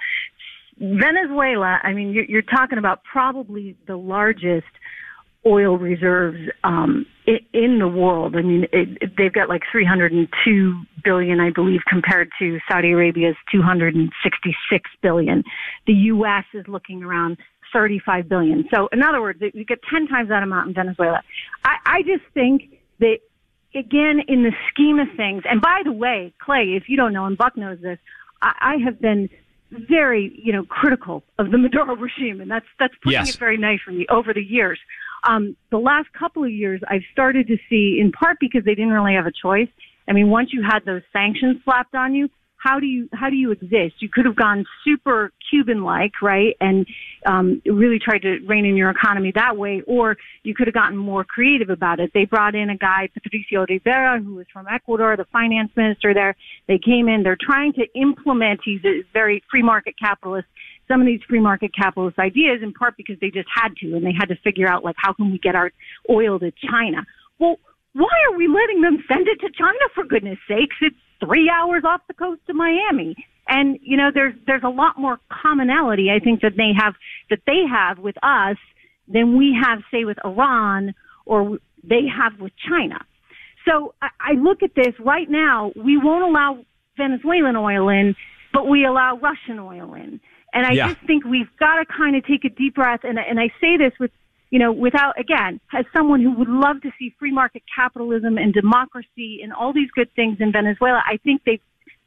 Venezuela, 0.78 1.80
I 1.82 1.94
mean, 1.94 2.12
you're, 2.12 2.26
you're 2.26 2.42
talking 2.42 2.78
about 2.78 3.02
probably 3.02 3.76
the 3.88 3.96
largest 3.96 4.66
oil 5.44 5.76
reserves 5.76 6.38
um, 6.62 7.06
in, 7.26 7.38
in 7.52 7.78
the 7.80 7.88
world. 7.88 8.36
I 8.36 8.42
mean, 8.42 8.66
it, 8.72 8.98
it, 9.00 9.12
they've 9.18 9.32
got 9.32 9.48
like 9.48 9.62
302 9.72 10.80
billion, 11.02 11.40
I 11.40 11.50
believe, 11.50 11.80
compared 11.88 12.30
to 12.38 12.58
Saudi 12.70 12.92
Arabia's 12.92 13.36
266 13.50 14.90
billion. 15.02 15.42
The 15.88 15.92
U.S. 15.92 16.44
is 16.54 16.66
looking 16.68 17.02
around 17.02 17.38
35 17.76 18.28
billion. 18.28 18.64
So 18.74 18.88
in 18.90 19.02
other 19.02 19.20
words, 19.20 19.40
you 19.52 19.64
get 19.64 19.80
10 19.92 20.06
times 20.06 20.30
that 20.30 20.42
amount 20.42 20.68
in 20.68 20.74
Venezuela. 20.74 21.20
I, 21.62 21.76
I 21.84 22.02
just 22.02 22.24
think 22.32 22.80
that 23.00 23.18
again, 23.74 24.20
in 24.26 24.44
the 24.44 24.52
scheme 24.72 24.98
of 24.98 25.08
things, 25.14 25.42
and 25.48 25.60
by 25.60 25.82
the 25.84 25.92
way, 25.92 26.32
Clay, 26.40 26.74
if 26.74 26.84
you 26.88 26.96
don't 26.96 27.12
know, 27.12 27.26
and 27.26 27.36
Buck 27.36 27.54
knows 27.54 27.78
this, 27.82 27.98
I, 28.40 28.52
I 28.60 28.76
have 28.82 28.98
been 28.98 29.28
very, 29.70 30.40
you 30.42 30.54
know, 30.54 30.64
critical 30.64 31.22
of 31.38 31.50
the 31.50 31.58
Maduro 31.58 31.94
regime, 32.06 32.40
and 32.40 32.50
that's 32.50 32.66
that's 32.78 32.94
putting 33.02 33.20
yes. 33.20 33.34
it 33.34 33.38
very 33.38 33.58
nicely 33.58 34.06
over 34.08 34.32
the 34.32 34.42
years. 34.42 34.78
Um, 35.24 35.54
the 35.70 35.78
last 35.78 36.08
couple 36.18 36.44
of 36.44 36.50
years, 36.50 36.80
I've 36.88 37.02
started 37.12 37.46
to 37.48 37.58
see, 37.68 37.98
in 38.00 38.10
part 38.12 38.38
because 38.40 38.64
they 38.64 38.74
didn't 38.74 38.92
really 38.92 39.14
have 39.14 39.26
a 39.26 39.32
choice. 39.32 39.68
I 40.08 40.12
mean, 40.12 40.30
once 40.30 40.50
you 40.52 40.62
had 40.62 40.84
those 40.86 41.02
sanctions 41.12 41.56
slapped 41.64 41.94
on 41.94 42.14
you, 42.14 42.30
how 42.58 42.80
do 42.80 42.86
you 42.86 43.08
how 43.12 43.30
do 43.30 43.36
you 43.36 43.50
exist? 43.50 43.96
You 44.00 44.08
could 44.08 44.24
have 44.24 44.36
gone 44.36 44.64
super 44.84 45.32
Cuban-like, 45.50 46.20
right, 46.22 46.56
and 46.60 46.86
um, 47.24 47.62
really 47.64 47.98
tried 47.98 48.22
to 48.22 48.38
rein 48.46 48.64
in 48.64 48.76
your 48.76 48.90
economy 48.90 49.32
that 49.34 49.56
way, 49.56 49.82
or 49.86 50.16
you 50.42 50.54
could 50.54 50.66
have 50.66 50.74
gotten 50.74 50.96
more 50.96 51.24
creative 51.24 51.70
about 51.70 52.00
it. 52.00 52.10
They 52.14 52.24
brought 52.24 52.54
in 52.54 52.70
a 52.70 52.76
guy, 52.76 53.08
Patricio 53.14 53.64
Rivera, 53.68 54.20
who 54.20 54.34
was 54.34 54.46
from 54.52 54.66
Ecuador, 54.66 55.16
the 55.16 55.26
finance 55.26 55.70
minister 55.76 56.12
there. 56.14 56.34
They 56.66 56.78
came 56.78 57.08
in. 57.08 57.22
They're 57.22 57.38
trying 57.40 57.74
to 57.74 57.86
implement. 57.94 58.60
He's 58.64 58.84
a 58.84 59.02
very 59.12 59.42
free 59.50 59.62
market 59.62 59.94
capitalist. 59.98 60.48
Some 60.88 61.00
of 61.00 61.06
these 61.06 61.20
free 61.28 61.40
market 61.40 61.72
capitalist 61.74 62.18
ideas, 62.18 62.60
in 62.62 62.72
part 62.72 62.96
because 62.96 63.16
they 63.20 63.30
just 63.30 63.48
had 63.54 63.76
to, 63.80 63.94
and 63.96 64.04
they 64.04 64.12
had 64.12 64.28
to 64.30 64.36
figure 64.36 64.68
out 64.68 64.84
like 64.84 64.96
how 64.98 65.12
can 65.12 65.30
we 65.30 65.38
get 65.38 65.54
our 65.54 65.70
oil 66.10 66.38
to 66.38 66.52
China. 66.68 67.04
Well, 67.38 67.58
why 67.92 68.12
are 68.28 68.36
we 68.36 68.46
letting 68.46 68.82
them 68.82 69.02
send 69.08 69.26
it 69.26 69.40
to 69.40 69.50
China 69.56 69.78
for 69.94 70.04
goodness 70.04 70.38
sakes? 70.46 70.76
It's 70.80 70.96
three 71.20 71.50
hours 71.50 71.82
off 71.84 72.00
the 72.08 72.14
coast 72.14 72.42
of 72.48 72.56
Miami. 72.56 73.16
And, 73.48 73.78
you 73.80 73.96
know, 73.96 74.10
there's, 74.12 74.34
there's 74.46 74.64
a 74.64 74.68
lot 74.68 74.98
more 74.98 75.20
commonality, 75.30 76.10
I 76.10 76.18
think, 76.18 76.40
that 76.40 76.56
they 76.56 76.72
have, 76.76 76.94
that 77.30 77.40
they 77.46 77.62
have 77.70 77.98
with 77.98 78.16
us 78.22 78.56
than 79.08 79.36
we 79.38 79.56
have, 79.62 79.80
say, 79.90 80.04
with 80.04 80.18
Iran 80.24 80.94
or 81.26 81.58
they 81.84 82.02
have 82.06 82.40
with 82.40 82.52
China. 82.68 83.04
So 83.66 83.94
I, 84.02 84.08
I 84.20 84.32
look 84.32 84.62
at 84.62 84.74
this 84.74 84.94
right 84.98 85.30
now, 85.30 85.72
we 85.76 85.96
won't 85.96 86.24
allow 86.24 86.64
Venezuelan 86.96 87.56
oil 87.56 87.88
in, 87.88 88.16
but 88.52 88.66
we 88.66 88.84
allow 88.84 89.18
Russian 89.18 89.58
oil 89.60 89.94
in. 89.94 90.20
And 90.52 90.66
I 90.66 90.72
Yeah. 90.72 90.88
just 90.88 91.06
think 91.06 91.24
we've 91.24 91.54
got 91.58 91.76
to 91.76 91.84
kind 91.84 92.16
of 92.16 92.26
take 92.26 92.44
a 92.44 92.48
deep 92.48 92.74
breath. 92.74 93.00
And, 93.04 93.18
and 93.18 93.38
I 93.38 93.48
say 93.60 93.76
this 93.76 93.92
with, 94.00 94.10
you 94.56 94.60
know, 94.62 94.72
without, 94.72 95.20
again, 95.20 95.60
as 95.74 95.84
someone 95.94 96.22
who 96.22 96.32
would 96.32 96.48
love 96.48 96.80
to 96.80 96.90
see 96.98 97.14
free 97.18 97.30
market 97.30 97.62
capitalism 97.68 98.38
and 98.38 98.54
democracy 98.54 99.40
and 99.42 99.52
all 99.52 99.74
these 99.74 99.90
good 99.90 100.08
things 100.16 100.38
in 100.40 100.50
Venezuela, 100.50 101.02
I 101.04 101.18
think 101.18 101.42
they've, 101.44 101.60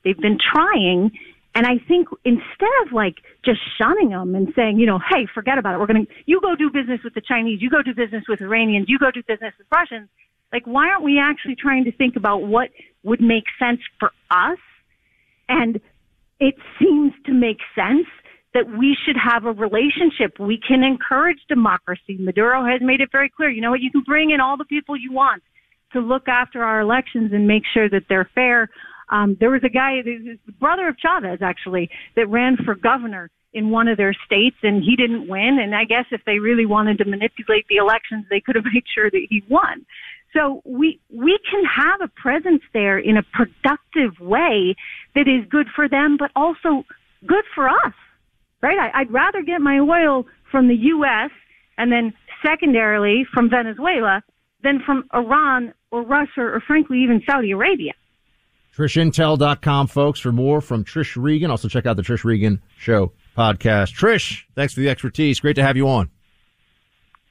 they've 0.04 0.18
been 0.18 0.40
trying. 0.40 1.12
And 1.54 1.68
I 1.68 1.78
think 1.88 2.08
instead 2.26 2.74
of 2.84 2.92
like 2.92 3.18
just 3.46 3.60
shunning 3.78 4.10
them 4.10 4.34
and 4.34 4.52
saying, 4.56 4.80
you 4.80 4.88
know, 4.88 4.98
hey, 4.98 5.28
forget 5.32 5.60
about 5.60 5.76
it. 5.76 5.80
We're 5.80 5.86
going 5.86 6.08
to, 6.08 6.12
you 6.26 6.42
go 6.42 6.56
do 6.56 6.72
business 6.72 7.02
with 7.04 7.14
the 7.14 7.22
Chinese, 7.22 7.62
you 7.62 7.70
go 7.70 7.84
do 7.84 7.94
business 7.94 8.24
with 8.28 8.42
Iranians, 8.42 8.88
you 8.90 8.98
go 8.98 9.12
do 9.12 9.22
business 9.22 9.54
with 9.60 9.68
Russians. 9.72 10.10
Like, 10.52 10.66
why 10.66 10.90
aren't 10.90 11.04
we 11.04 11.20
actually 11.20 11.56
trying 11.56 11.84
to 11.84 11.92
think 11.92 12.16
about 12.16 12.42
what 12.42 12.70
would 13.04 13.22
make 13.22 13.44
sense 13.60 13.82
for 14.00 14.10
us? 14.32 14.58
And 15.48 15.80
it 16.40 16.56
seems 16.80 17.14
to 17.28 17.32
make 17.32 17.60
sense 17.76 18.08
that 18.54 18.66
we 18.68 18.98
should 19.06 19.16
have 19.16 19.46
a 19.46 19.52
relationship. 19.52 20.40
We 20.40 20.60
can 20.66 20.84
encourage 20.84 21.40
democracy. 21.48 22.18
Maduro 22.20 22.66
has 22.66 22.82
made 22.82 23.02
it 23.02 23.10
very 23.12 23.30
clear. 23.30 23.50
You 23.50 23.62
know 23.62 23.72
what? 23.72 23.82
You 23.82 23.92
can 23.92 24.02
bring 24.02 24.32
in 24.32 24.40
all 24.42 24.58
the 24.58 24.66
people 24.66 24.98
you 24.98 25.12
want 25.12 25.44
to 25.94 26.00
look 26.00 26.28
after 26.28 26.64
our 26.64 26.82
elections 26.82 27.32
and 27.34 27.48
make 27.48 27.64
sure 27.74 27.90
that 27.90 28.04
they're 28.10 28.30
fair. 28.36 28.70
Um, 29.10 29.38
there 29.40 29.50
was 29.50 29.62
a 29.64 29.70
guy, 29.70 30.02
the 30.04 30.38
brother 30.60 30.88
of 30.88 30.98
Chavez 31.00 31.40
actually, 31.42 31.90
that 32.16 32.28
ran 32.30 32.58
for 32.64 32.76
governor 32.76 33.30
in 33.54 33.72
one 33.72 33.88
of 33.88 33.98
their 33.98 34.14
states 34.26 34.58
and 34.62 34.84
he 34.84 34.96
didn't 34.96 35.28
win. 35.28 35.58
And 35.62 35.76
I 35.76 35.86
guess 35.86 36.06
if 36.12 36.22
they 36.26 36.40
really 36.40 36.66
wanted 36.66 37.00
to 37.00 37.06
manipulate 37.06 37.66
the 37.68 37.78
elections, 37.78 38.26
they 38.30 38.40
could 38.40 38.56
have 38.56 38.66
made 38.74 38.84
sure 38.94 39.10
that 39.10 39.28
he 39.30 39.44
won. 39.50 39.86
So 40.34 40.62
we, 40.64 41.00
we 41.10 41.40
can 41.50 41.64
have 41.66 42.02
a 42.02 42.08
presence 42.08 42.62
there 42.72 43.00
in 43.00 43.18
a 43.18 43.24
productive 43.24 44.20
way 44.20 44.76
that 45.16 45.28
is 45.28 45.50
good 45.50 45.68
for 45.76 45.90
them, 45.90 46.18
but 46.20 46.30
also 46.36 46.84
good 47.26 47.46
for 47.56 47.68
us, 47.68 47.94
right? 48.62 48.78
I, 48.78 49.02
I'd 49.02 49.12
rather 49.12 49.42
get 49.42 49.62
my 49.62 49.80
oil 49.80 50.26
from 50.52 50.68
the 50.68 50.76
U.S. 50.76 51.32
and 51.78 51.92
then 51.92 52.14
secondarily 52.46 53.26
from 53.34 53.50
Venezuela 53.50 54.22
than 54.64 54.82
from 54.86 55.06
Iran 55.14 55.74
or 55.92 56.04
Russia 56.04 56.42
or 56.42 56.62
frankly 56.66 57.00
even 57.04 57.22
Saudi 57.26 57.52
Arabia. 57.52 57.94
TrishIntel.com, 58.78 59.88
folks, 59.88 60.20
for 60.20 60.32
more 60.32 60.62
from 60.62 60.86
Trish 60.86 61.22
Regan. 61.22 61.52
Also, 61.52 61.68
check 61.68 61.86
out 61.86 61.98
the 61.98 62.02
Trish 62.02 62.24
Regan 62.24 62.62
Show 62.78 63.12
podcast. 63.38 63.94
Trish, 63.98 64.44
thanks 64.56 64.74
for 64.74 64.80
the 64.80 64.90
expertise. 64.90 65.40
Great 65.40 65.56
to 65.56 65.64
have 65.64 65.76
you 65.76 65.90
on. 65.90 66.10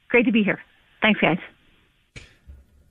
Great 0.09 0.25
to 0.25 0.31
be 0.31 0.43
here. 0.43 0.61
Thanks, 1.01 1.19
guys. 1.19 1.37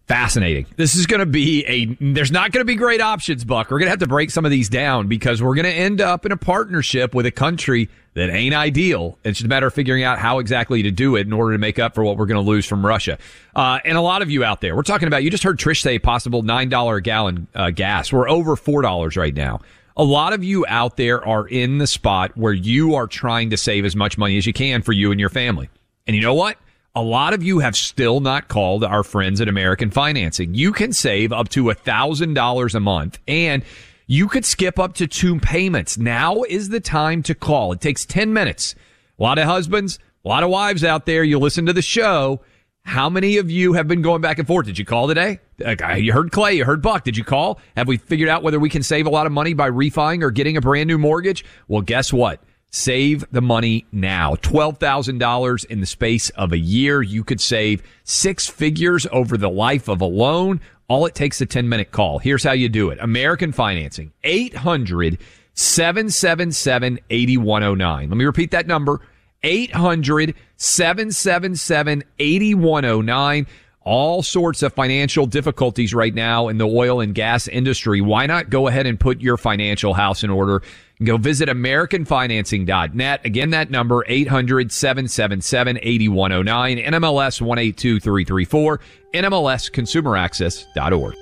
Fascinating. 0.08 0.64
This 0.76 0.94
is 0.94 1.06
going 1.06 1.20
to 1.20 1.26
be 1.26 1.66
a, 1.66 1.84
there's 2.00 2.32
not 2.32 2.50
going 2.50 2.62
to 2.62 2.64
be 2.64 2.76
great 2.76 3.02
options, 3.02 3.44
Buck. 3.44 3.70
We're 3.70 3.78
going 3.78 3.88
to 3.88 3.90
have 3.90 3.98
to 3.98 4.06
break 4.06 4.30
some 4.30 4.46
of 4.46 4.50
these 4.50 4.70
down 4.70 5.06
because 5.06 5.42
we're 5.42 5.54
going 5.54 5.66
to 5.66 5.70
end 5.70 6.00
up 6.00 6.24
in 6.24 6.32
a 6.32 6.36
partnership 6.38 7.14
with 7.14 7.26
a 7.26 7.30
country 7.30 7.90
that 8.14 8.30
ain't 8.30 8.54
ideal. 8.54 9.18
It's 9.22 9.36
just 9.36 9.44
a 9.44 9.48
matter 9.48 9.66
of 9.66 9.74
figuring 9.74 10.04
out 10.04 10.18
how 10.18 10.38
exactly 10.38 10.82
to 10.82 10.90
do 10.90 11.14
it 11.16 11.26
in 11.26 11.32
order 11.34 11.52
to 11.52 11.58
make 11.58 11.78
up 11.78 11.94
for 11.94 12.02
what 12.02 12.16
we're 12.16 12.24
going 12.24 12.42
to 12.42 12.50
lose 12.50 12.64
from 12.64 12.86
Russia. 12.86 13.18
Uh, 13.54 13.80
and 13.84 13.98
a 13.98 14.00
lot 14.00 14.22
of 14.22 14.30
you 14.30 14.44
out 14.44 14.62
there, 14.62 14.74
we're 14.74 14.82
talking 14.82 15.08
about, 15.08 15.24
you 15.24 15.30
just 15.30 15.44
heard 15.44 15.58
Trish 15.58 15.82
say 15.82 15.98
possible 15.98 16.42
$9 16.42 16.96
a 16.96 17.00
gallon 17.02 17.46
uh, 17.54 17.68
gas. 17.68 18.10
We're 18.10 18.30
over 18.30 18.56
$4 18.56 19.16
right 19.18 19.34
now. 19.34 19.60
A 19.94 20.04
lot 20.04 20.32
of 20.32 20.42
you 20.42 20.64
out 20.68 20.96
there 20.96 21.22
are 21.26 21.46
in 21.46 21.76
the 21.76 21.86
spot 21.86 22.34
where 22.34 22.54
you 22.54 22.94
are 22.94 23.06
trying 23.08 23.50
to 23.50 23.58
save 23.58 23.84
as 23.84 23.94
much 23.94 24.16
money 24.16 24.38
as 24.38 24.46
you 24.46 24.54
can 24.54 24.80
for 24.80 24.92
you 24.92 25.10
and 25.10 25.20
your 25.20 25.28
family. 25.28 25.68
And 26.06 26.16
you 26.16 26.22
know 26.22 26.34
what? 26.34 26.56
A 26.98 27.02
lot 27.08 27.32
of 27.32 27.44
you 27.44 27.60
have 27.60 27.76
still 27.76 28.18
not 28.18 28.48
called 28.48 28.82
our 28.82 29.04
friends 29.04 29.40
at 29.40 29.46
American 29.46 29.92
Financing. 29.92 30.54
You 30.54 30.72
can 30.72 30.92
save 30.92 31.32
up 31.32 31.48
to 31.50 31.66
$1,000 31.66 32.74
a 32.74 32.80
month 32.80 33.20
and 33.28 33.62
you 34.08 34.26
could 34.26 34.44
skip 34.44 34.80
up 34.80 34.94
to 34.94 35.06
two 35.06 35.38
payments. 35.38 35.96
Now 35.96 36.42
is 36.42 36.70
the 36.70 36.80
time 36.80 37.22
to 37.22 37.36
call. 37.36 37.70
It 37.70 37.80
takes 37.80 38.04
10 38.04 38.32
minutes. 38.32 38.74
A 39.16 39.22
lot 39.22 39.38
of 39.38 39.44
husbands, 39.44 40.00
a 40.24 40.28
lot 40.28 40.42
of 40.42 40.50
wives 40.50 40.82
out 40.82 41.06
there, 41.06 41.22
you 41.22 41.38
listen 41.38 41.66
to 41.66 41.72
the 41.72 41.82
show. 41.82 42.40
How 42.82 43.08
many 43.08 43.36
of 43.36 43.48
you 43.48 43.74
have 43.74 43.86
been 43.86 44.02
going 44.02 44.20
back 44.20 44.40
and 44.40 44.48
forth? 44.48 44.66
Did 44.66 44.76
you 44.80 44.84
call 44.84 45.06
today? 45.06 45.38
Uh, 45.64 45.94
You 45.94 46.12
heard 46.12 46.32
Clay, 46.32 46.54
you 46.54 46.64
heard 46.64 46.82
Buck. 46.82 47.04
Did 47.04 47.16
you 47.16 47.22
call? 47.22 47.60
Have 47.76 47.86
we 47.86 47.98
figured 47.98 48.28
out 48.28 48.42
whether 48.42 48.58
we 48.58 48.70
can 48.70 48.82
save 48.82 49.06
a 49.06 49.10
lot 49.10 49.24
of 49.24 49.30
money 49.30 49.54
by 49.54 49.66
refining 49.66 50.24
or 50.24 50.32
getting 50.32 50.56
a 50.56 50.60
brand 50.60 50.88
new 50.88 50.98
mortgage? 50.98 51.44
Well, 51.68 51.82
guess 51.82 52.12
what? 52.12 52.42
Save 52.70 53.24
the 53.32 53.40
money 53.40 53.86
now. 53.92 54.34
$12,000 54.36 55.64
in 55.66 55.80
the 55.80 55.86
space 55.86 56.28
of 56.30 56.52
a 56.52 56.58
year. 56.58 57.00
You 57.00 57.24
could 57.24 57.40
save 57.40 57.82
six 58.04 58.46
figures 58.46 59.06
over 59.10 59.38
the 59.38 59.48
life 59.48 59.88
of 59.88 60.00
a 60.00 60.06
loan. 60.06 60.60
All 60.88 61.06
it 61.06 61.14
takes 61.14 61.40
a 61.40 61.46
10 61.46 61.68
minute 61.68 61.90
call. 61.92 62.18
Here's 62.18 62.44
how 62.44 62.52
you 62.52 62.68
do 62.68 62.90
it. 62.90 62.98
American 63.00 63.52
Financing, 63.52 64.12
800 64.24 65.18
777 65.54 67.00
8109. 67.10 68.08
Let 68.08 68.16
me 68.16 68.24
repeat 68.24 68.50
that 68.52 68.66
number. 68.66 69.00
800 69.42 70.34
777 70.56 72.04
8109. 72.18 73.46
All 73.82 74.22
sorts 74.22 74.62
of 74.62 74.74
financial 74.74 75.26
difficulties 75.26 75.94
right 75.94 76.14
now 76.14 76.48
in 76.48 76.58
the 76.58 76.66
oil 76.66 77.00
and 77.00 77.14
gas 77.14 77.48
industry. 77.48 78.00
Why 78.00 78.26
not 78.26 78.50
go 78.50 78.68
ahead 78.68 78.86
and 78.86 79.00
put 79.00 79.20
your 79.20 79.36
financial 79.38 79.94
house 79.94 80.22
in 80.22 80.30
order? 80.30 80.62
Go 81.02 81.16
visit 81.16 81.48
AmericanFinancing.net. 81.48 83.24
Again, 83.24 83.50
that 83.50 83.70
number, 83.70 84.04
800 84.06 84.72
777 84.72 85.78
8109, 85.80 86.78
NMLS 86.78 87.40
182334, 87.40 88.80
NMLSConsumerAccess.org. 89.14 91.14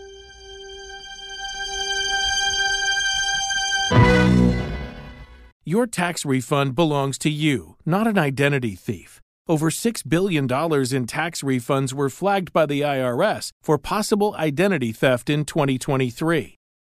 Your 5.69 5.89
tax 5.89 6.25
refund 6.25 6.77
belongs 6.77 7.19
to 7.19 7.29
you, 7.29 7.75
not 7.85 8.07
an 8.07 8.17
identity 8.17 8.77
thief. 8.77 9.21
Over 9.49 9.69
$6 9.69 10.09
billion 10.09 10.45
in 10.45 11.07
tax 11.07 11.43
refunds 11.43 11.93
were 11.93 12.09
flagged 12.09 12.53
by 12.53 12.67
the 12.67 12.83
IRS 12.83 13.51
for 13.63 13.77
possible 13.77 14.37
identity 14.39 14.93
theft 14.93 15.29
in 15.29 15.45
2023. 15.45 16.57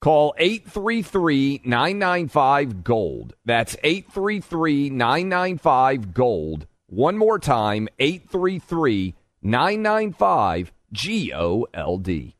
Call 0.00 0.32
833 0.38 1.62
995 1.64 2.84
Gold. 2.84 3.34
That's 3.44 3.76
833 3.82 4.90
995 4.90 6.14
Gold. 6.14 6.66
One 6.86 7.18
more 7.18 7.40
time 7.40 7.88
833 7.98 9.14
995 9.42 10.72
G 10.92 11.32
O 11.34 11.66
L 11.74 11.98
D. 11.98 12.36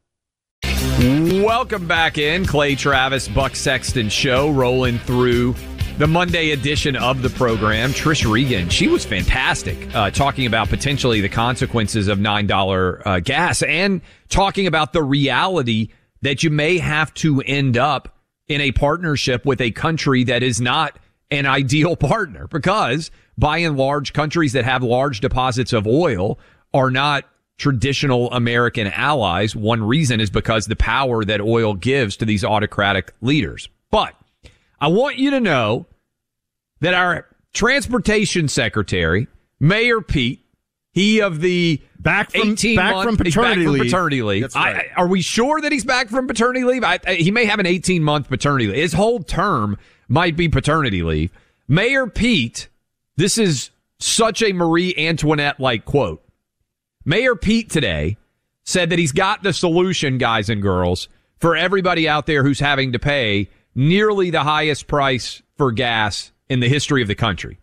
Welcome 1.43 1.88
back 1.88 2.17
in. 2.17 2.45
Clay 2.47 2.77
Travis, 2.77 3.27
Buck 3.27 3.57
Sexton 3.57 4.09
Show 4.09 4.50
rolling 4.50 4.99
through 5.00 5.55
the 5.99 6.07
Monday 6.07 6.53
edition 6.53 6.95
of 6.95 7.23
the 7.23 7.31
program. 7.31 7.91
Trish 7.91 8.31
Regan, 8.31 8.69
she 8.69 8.87
was 8.87 9.05
fantastic, 9.05 9.77
uh, 9.97 10.11
talking 10.12 10.47
about 10.47 10.69
potentially 10.69 11.21
the 11.21 11.29
consequences 11.29 12.07
of 12.07 12.19
$9 12.19 13.03
uh, 13.05 13.21
gas 13.21 13.62
and 13.62 14.00
talking 14.29 14.69
about 14.69 14.93
the 14.93 15.03
reality 15.03 15.88
that 16.23 16.43
you 16.43 16.51
may 16.51 16.79
have 16.79 17.13
to 17.15 17.41
end 17.43 17.77
up 17.77 18.17
in 18.49 18.61
a 18.61 18.73
partnership 18.73 19.45
with 19.45 19.61
a 19.61 19.71
country 19.71 20.25
that 20.25 20.43
is 20.43 20.61
not 20.61 20.99
an 21.31 21.47
ideal 21.47 21.97
partner 21.97 22.47
because 22.49 23.11
by 23.37 23.59
and 23.59 23.77
large 23.77 24.13
countries 24.13 24.53
that 24.53 24.65
have 24.65 24.83
large 24.83 25.21
deposits 25.21 25.73
of 25.73 25.87
oil 25.87 26.39
are 26.75 26.91
not 26.91 27.25
traditional 27.59 28.31
American 28.33 28.87
allies. 28.87 29.55
One 29.55 29.83
reason 29.83 30.21
is 30.21 30.31
because 30.31 30.67
the 30.67 30.77
power 30.77 31.25
that 31.25 31.41
oil 31.41 31.75
gives 31.75 32.17
to 32.19 32.25
these 32.25 32.45
autocratic 32.45 33.13
leaders. 33.21 33.69
But 33.91 34.15
I 34.81 34.89
want 34.89 35.17
you 35.19 35.31
to 35.33 35.41
know 35.41 35.87
that 36.81 36.95
our 36.95 37.27
transportation 37.53 38.49
secretary, 38.49 39.27
Mayor 39.59 40.01
Pete, 40.01 40.45
he 40.99 41.21
of 41.21 41.40
the 41.40 41.81
back 41.99 42.31
from 42.33 42.50
18 42.52 42.76
back 42.76 42.95
month, 42.95 43.07
from 43.09 43.17
paternity 43.17 43.61
back 43.61 43.64
from 43.64 43.73
leave. 43.73 43.83
paternity 43.83 44.23
leave. 44.23 44.55
Right. 44.55 44.76
I- 44.97 45.00
are 45.00 45.07
we 45.09 45.23
sure 45.23 45.61
that 45.61 45.71
he's 45.73 45.85
back 45.85 46.09
from 46.09 46.26
paternity 46.26 46.64
leave? 46.64 46.83
I, 46.85 46.99
I- 47.07 47.14
he 47.14 47.31
may 47.31 47.45
have 47.47 47.59
an 47.61 47.67
18 47.67 48.02
month 48.02 48.28
paternity 48.28 48.67
leave. 48.67 48.76
His 48.76 48.93
whole 48.93 49.21
term 49.21 49.76
might 50.09 50.37
be 50.37 50.49
paternity 50.49 51.02
leave. 51.02 51.31
Mayor 51.69 52.07
Pete, 52.07 52.69
this 53.17 53.37
is 53.38 53.71
such 53.99 54.43
a 54.43 54.52
Marie 54.52 54.95
Antoinette 54.97 55.61
like 55.61 55.85
quote. 55.85 56.23
Mayor 57.05 57.35
Pete 57.37 57.71
today 57.71 58.17
said 58.64 58.90
that 58.90 58.99
he's 58.99 59.13
got 59.13 59.43
the 59.43 59.52
solution, 59.52 60.19
guys 60.19 60.49
and 60.50 60.61
girls, 60.63 61.08
for 61.39 61.56
everybody 61.56 62.08
out 62.08 62.26
there 62.26 62.43
who's 62.43 62.61
having 62.61 62.93
to 62.93 62.99
pay 62.99 63.49
nearly 63.75 64.30
the 64.30 64.43
highest 64.43 64.87
price 64.87 65.43
for 65.56 65.73
gas 65.73 66.32
in 66.49 66.61
the 66.61 66.69
history 66.69 67.00
of 67.02 67.08
the 67.08 67.15
country. 67.15 67.58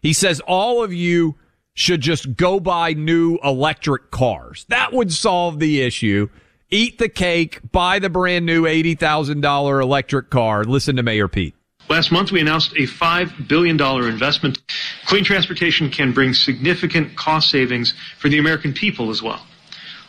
He 0.00 0.12
says 0.12 0.40
all 0.46 0.82
of 0.84 0.92
you 0.92 1.36
should 1.74 2.00
just 2.00 2.36
go 2.36 2.60
buy 2.60 2.92
new 2.92 3.38
electric 3.42 4.10
cars. 4.10 4.64
That 4.68 4.92
would 4.92 5.12
solve 5.12 5.58
the 5.58 5.82
issue. 5.82 6.28
Eat 6.70 6.98
the 6.98 7.08
cake, 7.08 7.60
buy 7.72 7.98
the 7.98 8.08
brand 8.08 8.46
new 8.46 8.62
$80,000 8.62 9.82
electric 9.82 10.30
car. 10.30 10.64
Listen 10.64 10.96
to 10.96 11.02
Mayor 11.02 11.28
Pete. 11.28 11.54
Last 11.88 12.10
month, 12.10 12.32
we 12.32 12.40
announced 12.40 12.72
a 12.72 12.86
$5 12.86 13.46
billion 13.46 13.78
investment. 13.78 14.58
Clean 15.04 15.22
transportation 15.22 15.90
can 15.90 16.12
bring 16.12 16.32
significant 16.32 17.14
cost 17.16 17.50
savings 17.50 17.92
for 18.18 18.30
the 18.30 18.38
American 18.38 18.72
people 18.72 19.10
as 19.10 19.22
well. 19.22 19.44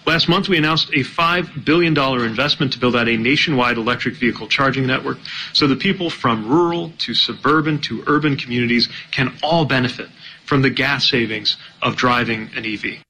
Last 0.05 0.29
month, 0.29 0.47
we 0.47 0.57
announced 0.57 0.89
a 0.89 1.03
$5 1.03 1.65
billion 1.65 1.97
investment 1.97 2.71
to 2.73 2.79
build 2.79 2.95
out 2.95 3.09
a 3.09 3.17
nationwide 3.17 3.77
electric 3.77 4.15
vehicle 4.15 4.47
charging 4.47 4.85
network 4.85 5.17
so 5.51 5.67
that 5.67 5.79
people 5.79 6.09
from 6.09 6.47
rural 6.47 6.93
to 6.99 7.13
suburban 7.13 7.79
to 7.81 8.03
urban 8.07 8.37
communities 8.37 8.87
can 9.11 9.33
all 9.43 9.65
benefit 9.65 10.07
from 10.45 10.61
the 10.61 10.69
gas 10.69 11.09
savings 11.09 11.57
of 11.81 11.95
driving 11.95 12.49
an 12.55 12.65
EV. 12.65 13.03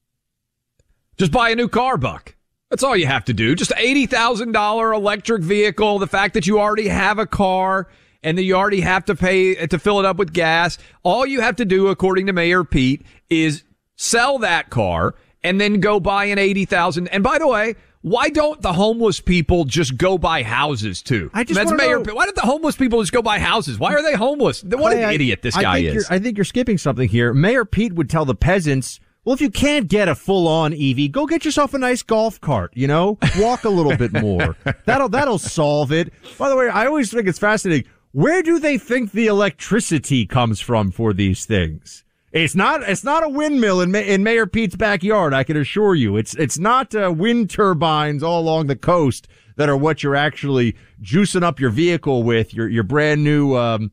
Just 1.18 1.32
buy 1.32 1.50
a 1.50 1.56
new 1.56 1.68
car, 1.68 1.98
Buck. 1.98 2.36
That's 2.70 2.84
all 2.84 2.98
you 2.98 3.08
have 3.08 3.26
to 3.26 3.34
do. 3.34 3.56
Just 3.56 3.72
$80,000 3.72 4.96
electric 4.96 5.44
vehicle. 5.44 6.00
The 6.00 6.08
fact 6.08 6.34
that 6.34 6.48
you 6.48 6.60
already 6.60 6.88
have 6.88 7.20
a 7.20 7.26
car 7.26 7.88
and 8.24 8.38
that 8.38 8.44
you 8.44 8.56
already 8.56 8.82
have 8.82 9.06
to 9.06 9.16
pay 9.16 9.68
to 9.68 9.80
fill 9.80 10.00
it 10.00 10.06
up 10.06 10.18
with 10.18 10.34
gas. 10.34 10.78
All 11.04 11.26
you 11.26 11.42
have 11.42 11.58
to 11.58 11.66
do, 11.66 11.88
according 11.88 12.26
to 12.26 12.34
Mayor 12.34 12.64
Pete, 12.64 13.04
is 13.30 13.64
sell 13.96 14.40
that 14.40 14.70
car 14.70 15.16
and 15.44 15.62
then 15.62 15.80
go 15.80 16.00
buy 16.00 16.26
an 16.26 16.40
80,000. 16.40 17.08
And 17.10 17.24
by 17.24 17.38
the 17.38 17.48
way, 17.48 17.76
why 18.08 18.30
don't 18.30 18.62
the 18.62 18.72
homeless 18.74 19.20
people 19.20 19.66
just 19.66 19.98
go 19.98 20.20
buy 20.20 20.44
houses 20.44 21.02
too? 21.02 21.32
I 21.34 21.44
just 21.44 21.58
That's 21.58 21.72
Mayor 21.72 21.98
know- 22.04 22.14
Why 22.14 22.26
don't 22.26 22.36
the 22.36 22.42
homeless 22.42 22.76
people 22.76 23.02
just 23.02 23.12
go 23.12 23.24
buy 23.24 23.40
houses? 23.40 23.80
Why 23.80 23.96
are 23.96 24.04
they 24.04 24.14
homeless? 24.14 24.64
What 24.64 24.92
Clay, 24.92 25.02
an 25.02 25.10
I- 25.10 25.14
idiot 25.14 25.42
this 25.42 25.58
I 25.58 25.62
guy 25.64 25.82
think 25.82 25.96
is. 25.98 26.08
I 26.12 26.20
think 26.20 26.38
you're 26.38 26.46
skipping 26.46 26.78
something 26.78 27.10
here. 27.10 27.34
Mayor 27.34 27.66
Pete 27.66 27.94
would 27.94 28.08
tell 28.08 28.24
the 28.24 28.36
peasants, 28.36 29.00
well, 29.24 29.34
if 29.34 29.42
you 29.42 29.50
can't 29.50 29.88
get 29.88 30.08
a 30.08 30.14
full 30.14 30.48
on 30.48 30.72
EV, 30.72 31.12
go 31.12 31.26
get 31.26 31.46
yourself 31.46 31.74
a 31.74 31.80
nice 31.80 32.04
golf 32.04 32.40
cart, 32.40 32.72
you 32.76 32.86
know? 32.86 33.18
Walk 33.40 33.64
a 33.64 33.70
little 33.70 33.98
bit 33.98 34.14
more. 34.14 34.56
That'll, 34.86 35.10
that'll 35.10 35.40
solve 35.40 35.92
it. 35.92 36.14
By 36.38 36.48
the 36.50 36.56
way, 36.56 36.70
I 36.70 36.86
always 36.86 37.12
think 37.12 37.28
it's 37.28 37.40
fascinating. 37.40 37.90
Where 38.12 38.44
do 38.44 38.60
they 38.60 38.78
think 38.78 39.14
the 39.14 39.26
electricity 39.26 40.28
comes 40.28 40.60
from 40.62 40.92
for 40.92 41.12
these 41.12 41.46
things? 41.46 42.04
It's 42.36 42.54
not, 42.54 42.84
it's 42.84 43.06
not 43.06 43.24
a 43.24 43.30
windmill 43.30 43.80
in, 43.80 43.96
in 43.96 44.22
Mayor 44.22 44.46
Pete's 44.46 44.76
backyard. 44.76 45.34
I 45.34 45.46
can 45.46 45.56
assure 45.56 45.96
you. 45.96 46.18
It's, 46.18 46.36
it's 46.36 46.60
not 46.60 46.94
uh, 46.94 47.14
wind 47.16 47.50
turbines 47.50 48.24
all 48.24 48.42
along 48.42 48.68
the 48.68 48.76
coast 48.76 49.30
that 49.56 49.70
are 49.70 49.78
what 49.78 50.04
you're 50.04 50.18
actually 50.18 50.76
juicing 51.02 51.44
up 51.44 51.62
your 51.62 51.70
vehicle 51.70 52.24
with. 52.24 52.54
Your, 52.54 52.68
your 52.68 52.84
brand 52.84 53.24
new, 53.24 53.56
um, 53.56 53.90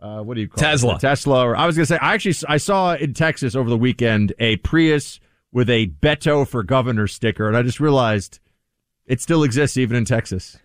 uh, 0.00 0.20
what 0.22 0.34
do 0.34 0.42
you 0.42 0.48
call 0.48 0.62
Tesla. 0.62 0.94
it? 0.94 1.00
Tesla. 1.00 1.44
Or 1.44 1.56
I 1.56 1.66
was 1.66 1.74
going 1.74 1.82
to 1.82 1.86
say, 1.86 1.98
I 1.98 2.14
actually 2.14 2.36
I 2.48 2.58
saw 2.58 2.94
in 2.94 3.14
Texas 3.14 3.56
over 3.56 3.68
the 3.68 3.76
weekend 3.76 4.32
a 4.38 4.58
Prius 4.58 5.18
with 5.50 5.68
a 5.68 5.88
Beto 5.88 6.46
for 6.46 6.62
governor 6.62 7.08
sticker, 7.08 7.48
and 7.48 7.56
I 7.56 7.62
just 7.62 7.80
realized 7.80 8.38
it 9.06 9.20
still 9.20 9.42
exists 9.42 9.76
even 9.76 9.96
in 9.96 10.04
Texas. 10.04 10.56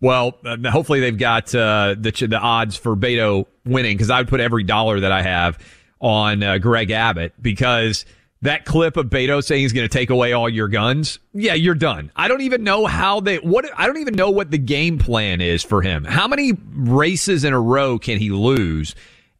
Well, 0.00 0.38
uh, 0.46 0.56
hopefully 0.70 1.00
they've 1.00 1.16
got 1.16 1.54
uh, 1.54 1.94
the 1.98 2.10
the 2.10 2.38
odds 2.38 2.76
for 2.76 2.96
Beto 2.96 3.46
winning 3.66 3.98
because 3.98 4.08
I 4.08 4.20
would 4.20 4.28
put 4.28 4.40
every 4.40 4.64
dollar 4.64 5.00
that 5.00 5.12
I 5.12 5.20
have 5.20 5.58
on 6.00 6.42
uh, 6.42 6.58
Greg 6.58 6.90
Abbott 6.90 7.32
because 7.40 8.04
that 8.44 8.66
clip 8.66 8.96
of 8.96 9.06
Beto 9.06 9.42
saying 9.42 9.62
he's 9.62 9.72
going 9.72 9.88
to 9.88 9.92
take 9.92 10.10
away 10.10 10.32
all 10.32 10.48
your 10.48 10.68
guns. 10.68 11.18
Yeah, 11.32 11.54
you're 11.54 11.74
done. 11.74 12.12
I 12.14 12.28
don't 12.28 12.42
even 12.42 12.62
know 12.62 12.86
how 12.86 13.20
they 13.20 13.38
what 13.38 13.66
I 13.76 13.86
don't 13.86 13.98
even 13.98 14.14
know 14.14 14.30
what 14.30 14.50
the 14.50 14.58
game 14.58 14.98
plan 14.98 15.40
is 15.40 15.62
for 15.62 15.82
him. 15.82 16.04
How 16.04 16.28
many 16.28 16.52
races 16.72 17.44
in 17.44 17.52
a 17.52 17.60
row 17.60 17.98
can 17.98 18.18
he 18.18 18.30
lose 18.30 18.94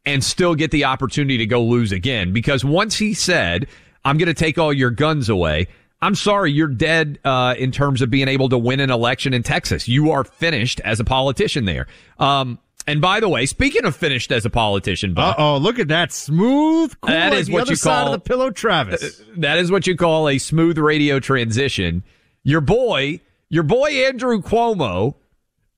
and 0.05 0.23
still 0.23 0.55
get 0.55 0.71
the 0.71 0.85
opportunity 0.85 1.37
to 1.37 1.45
go 1.45 1.63
lose 1.63 1.91
again? 1.91 2.33
Because 2.33 2.65
once 2.65 2.97
he 2.97 3.13
said, 3.13 3.67
"I'm 4.03 4.17
going 4.17 4.27
to 4.27 4.33
take 4.33 4.57
all 4.57 4.73
your 4.73 4.91
guns 4.91 5.29
away." 5.29 5.67
I'm 6.01 6.13
sorry, 6.13 6.51
you're 6.51 6.67
dead 6.67 7.19
uh, 7.23 7.55
in 7.57 7.71
terms 7.71 8.01
of 8.01 8.11
being 8.11 8.27
able 8.27 8.49
to 8.49 8.57
win 8.57 8.79
an 8.79 8.91
election 8.91 9.33
in 9.33 9.43
Texas. 9.43 9.87
You 9.87 10.11
are 10.11 10.23
finished 10.23 10.79
as 10.81 10.99
a 10.99 11.03
politician 11.03 11.65
there. 11.65 11.87
Um, 12.19 12.59
And 12.87 13.01
by 13.01 13.19
the 13.19 13.27
way, 13.27 13.45
speaking 13.45 13.85
of 13.85 13.95
finished 13.95 14.31
as 14.31 14.45
a 14.45 14.49
politician, 14.49 15.17
uh 15.17 15.33
oh, 15.37 15.57
look 15.57 15.79
at 15.79 15.87
that 15.87 16.11
smooth. 16.11 16.95
Cool 17.01 17.13
that 17.13 17.33
is 17.33 17.49
what 17.49 17.69
you 17.69 17.77
call 17.77 18.07
of 18.07 18.11
the 18.11 18.19
pillow, 18.19 18.51
Travis. 18.51 19.21
That 19.37 19.57
is 19.57 19.71
what 19.71 19.87
you 19.87 19.95
call 19.95 20.29
a 20.29 20.37
smooth 20.37 20.77
radio 20.77 21.19
transition. 21.19 22.03
Your 22.43 22.61
boy, 22.61 23.21
your 23.49 23.63
boy 23.63 23.89
Andrew 23.89 24.39
Cuomo 24.41 25.15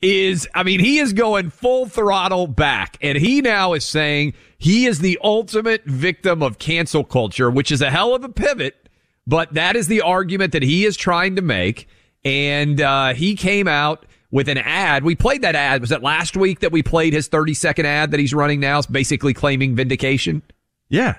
is, 0.01 0.47
I 0.53 0.63
mean, 0.63 0.79
he 0.79 0.99
is 0.99 1.13
going 1.13 1.49
full 1.49 1.87
throttle 1.87 2.47
back, 2.47 2.97
and 3.01 3.17
he 3.17 3.41
now 3.41 3.73
is 3.73 3.85
saying 3.85 4.33
he 4.57 4.85
is 4.85 4.99
the 4.99 5.17
ultimate 5.23 5.85
victim 5.85 6.43
of 6.43 6.59
cancel 6.59 7.03
culture, 7.03 7.49
which 7.49 7.71
is 7.71 7.81
a 7.81 7.89
hell 7.89 8.13
of 8.13 8.23
a 8.23 8.29
pivot. 8.29 8.89
But 9.25 9.53
that 9.53 9.75
is 9.75 9.87
the 9.87 10.01
argument 10.01 10.53
that 10.53 10.63
he 10.63 10.85
is 10.85 10.95
trying 10.97 11.35
to 11.35 11.41
make, 11.41 11.87
and 12.23 12.79
uh, 12.79 13.13
he 13.13 13.35
came 13.35 13.67
out 13.67 14.05
with 14.31 14.49
an 14.49 14.57
ad. 14.57 15.03
We 15.03 15.15
played 15.15 15.41
that 15.41 15.55
ad. 15.55 15.81
Was 15.81 15.91
it 15.91 16.01
last 16.01 16.35
week 16.35 16.59
that 16.59 16.71
we 16.71 16.83
played 16.83 17.13
his 17.13 17.27
30 17.27 17.53
second 17.53 17.85
ad 17.85 18.11
that 18.11 18.19
he's 18.19 18.33
running 18.33 18.59
now? 18.59 18.79
It's 18.79 18.87
basically 18.87 19.33
claiming 19.33 19.75
vindication. 19.75 20.41
Yeah. 20.89 21.15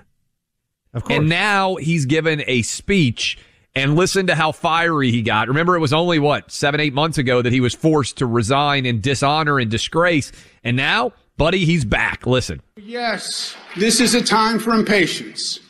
Of 0.95 1.05
course. 1.05 1.19
And 1.19 1.29
now 1.29 1.77
he's 1.77 2.07
given 2.07 2.43
a 2.47 2.63
speech 2.63 3.39
and 3.75 3.95
listen 3.95 4.27
to 4.27 4.35
how 4.35 4.53
fiery 4.53 5.11
he 5.11 5.23
got. 5.23 5.49
Remember, 5.49 5.77
it 5.77 5.81
was 5.81 5.93
only 5.93 6.19
what, 6.19 6.51
seven, 6.51 6.81
eight 6.81 6.95
months 6.95 7.19
ago 7.19 7.43
that 7.43 7.53
he 7.53 7.61
was 7.61 7.75
forced 7.75 8.19
to 8.19 8.27
resign 8.27 8.87
in 8.87 9.01
dishonor 9.01 9.59
and 9.59 9.71
disgrace. 9.71 10.33
And 10.65 10.77
now, 10.77 11.13
buddy, 11.37 11.65
he's 11.65 11.85
back. 11.85 12.27
Listen. 12.27 12.61
Yes, 12.77 13.57
this 13.77 14.01
is 14.01 14.15
a 14.15 14.23
time 14.23 14.59
for 14.59 14.73
impatience, 14.73 15.61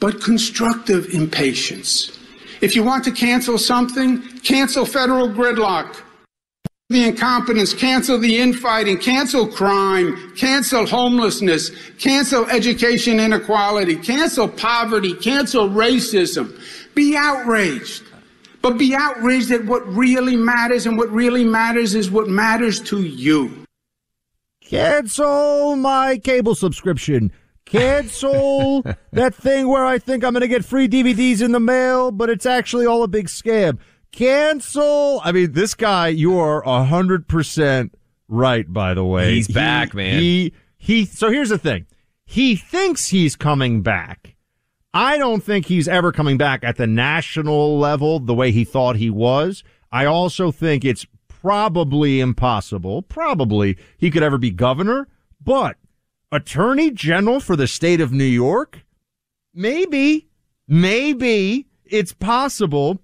but 0.00 0.22
constructive 0.22 1.08
impatience. 1.12 2.18
If 2.60 2.74
you 2.74 2.82
want 2.82 3.04
to 3.04 3.10
cancel 3.10 3.58
something, 3.58 4.22
cancel 4.38 4.86
federal 4.86 5.28
gridlock 5.28 6.03
the 6.90 7.04
incompetence, 7.04 7.72
cancel 7.72 8.18
the 8.18 8.38
infighting, 8.38 8.98
cancel 8.98 9.46
crime, 9.46 10.34
cancel 10.36 10.84
homelessness, 10.84 11.70
cancel 11.98 12.44
education 12.50 13.18
inequality, 13.18 13.96
cancel 13.96 14.46
poverty, 14.46 15.14
cancel 15.14 15.68
racism. 15.68 16.60
Be 16.94 17.16
outraged. 17.16 18.02
But 18.60 18.76
be 18.78 18.94
outraged 18.94 19.50
at 19.50 19.64
what 19.64 19.86
really 19.86 20.36
matters, 20.36 20.86
and 20.86 20.98
what 20.98 21.10
really 21.10 21.44
matters 21.44 21.94
is 21.94 22.10
what 22.10 22.28
matters 22.28 22.80
to 22.82 23.02
you. 23.02 23.64
Cancel 24.62 25.76
my 25.76 26.18
cable 26.18 26.54
subscription. 26.54 27.32
Cancel 27.64 28.82
that 29.12 29.34
thing 29.34 29.68
where 29.68 29.84
I 29.86 29.98
think 29.98 30.22
I'm 30.22 30.32
going 30.32 30.42
to 30.42 30.48
get 30.48 30.64
free 30.64 30.88
DVDs 30.88 31.42
in 31.42 31.52
the 31.52 31.60
mail, 31.60 32.10
but 32.10 32.28
it's 32.28 32.46
actually 32.46 32.84
all 32.84 33.02
a 33.02 33.08
big 33.08 33.28
scam. 33.28 33.78
Cancel. 34.14 35.20
I 35.24 35.32
mean, 35.32 35.52
this 35.52 35.74
guy, 35.74 36.08
you 36.08 36.38
are 36.38 36.64
a 36.64 36.84
hundred 36.84 37.26
percent 37.26 37.96
right. 38.28 38.72
By 38.72 38.94
the 38.94 39.04
way, 39.04 39.34
he's 39.34 39.48
he, 39.48 39.52
back, 39.52 39.92
man. 39.92 40.20
He 40.20 40.52
he. 40.78 41.04
So 41.04 41.30
here's 41.30 41.48
the 41.48 41.58
thing. 41.58 41.86
He 42.24 42.54
thinks 42.54 43.08
he's 43.08 43.34
coming 43.34 43.82
back. 43.82 44.36
I 44.94 45.18
don't 45.18 45.42
think 45.42 45.66
he's 45.66 45.88
ever 45.88 46.12
coming 46.12 46.38
back 46.38 46.62
at 46.62 46.76
the 46.76 46.86
national 46.86 47.76
level 47.76 48.20
the 48.20 48.34
way 48.34 48.52
he 48.52 48.64
thought 48.64 48.94
he 48.96 49.10
was. 49.10 49.64
I 49.90 50.04
also 50.04 50.52
think 50.52 50.84
it's 50.84 51.06
probably 51.26 52.20
impossible. 52.20 53.02
Probably 53.02 53.76
he 53.98 54.12
could 54.12 54.22
ever 54.22 54.38
be 54.38 54.52
governor, 54.52 55.08
but 55.42 55.76
attorney 56.30 56.92
general 56.92 57.40
for 57.40 57.56
the 57.56 57.66
state 57.66 58.00
of 58.00 58.12
New 58.12 58.24
York? 58.24 58.84
Maybe, 59.52 60.28
maybe 60.68 61.66
it's 61.84 62.12
possible. 62.12 63.00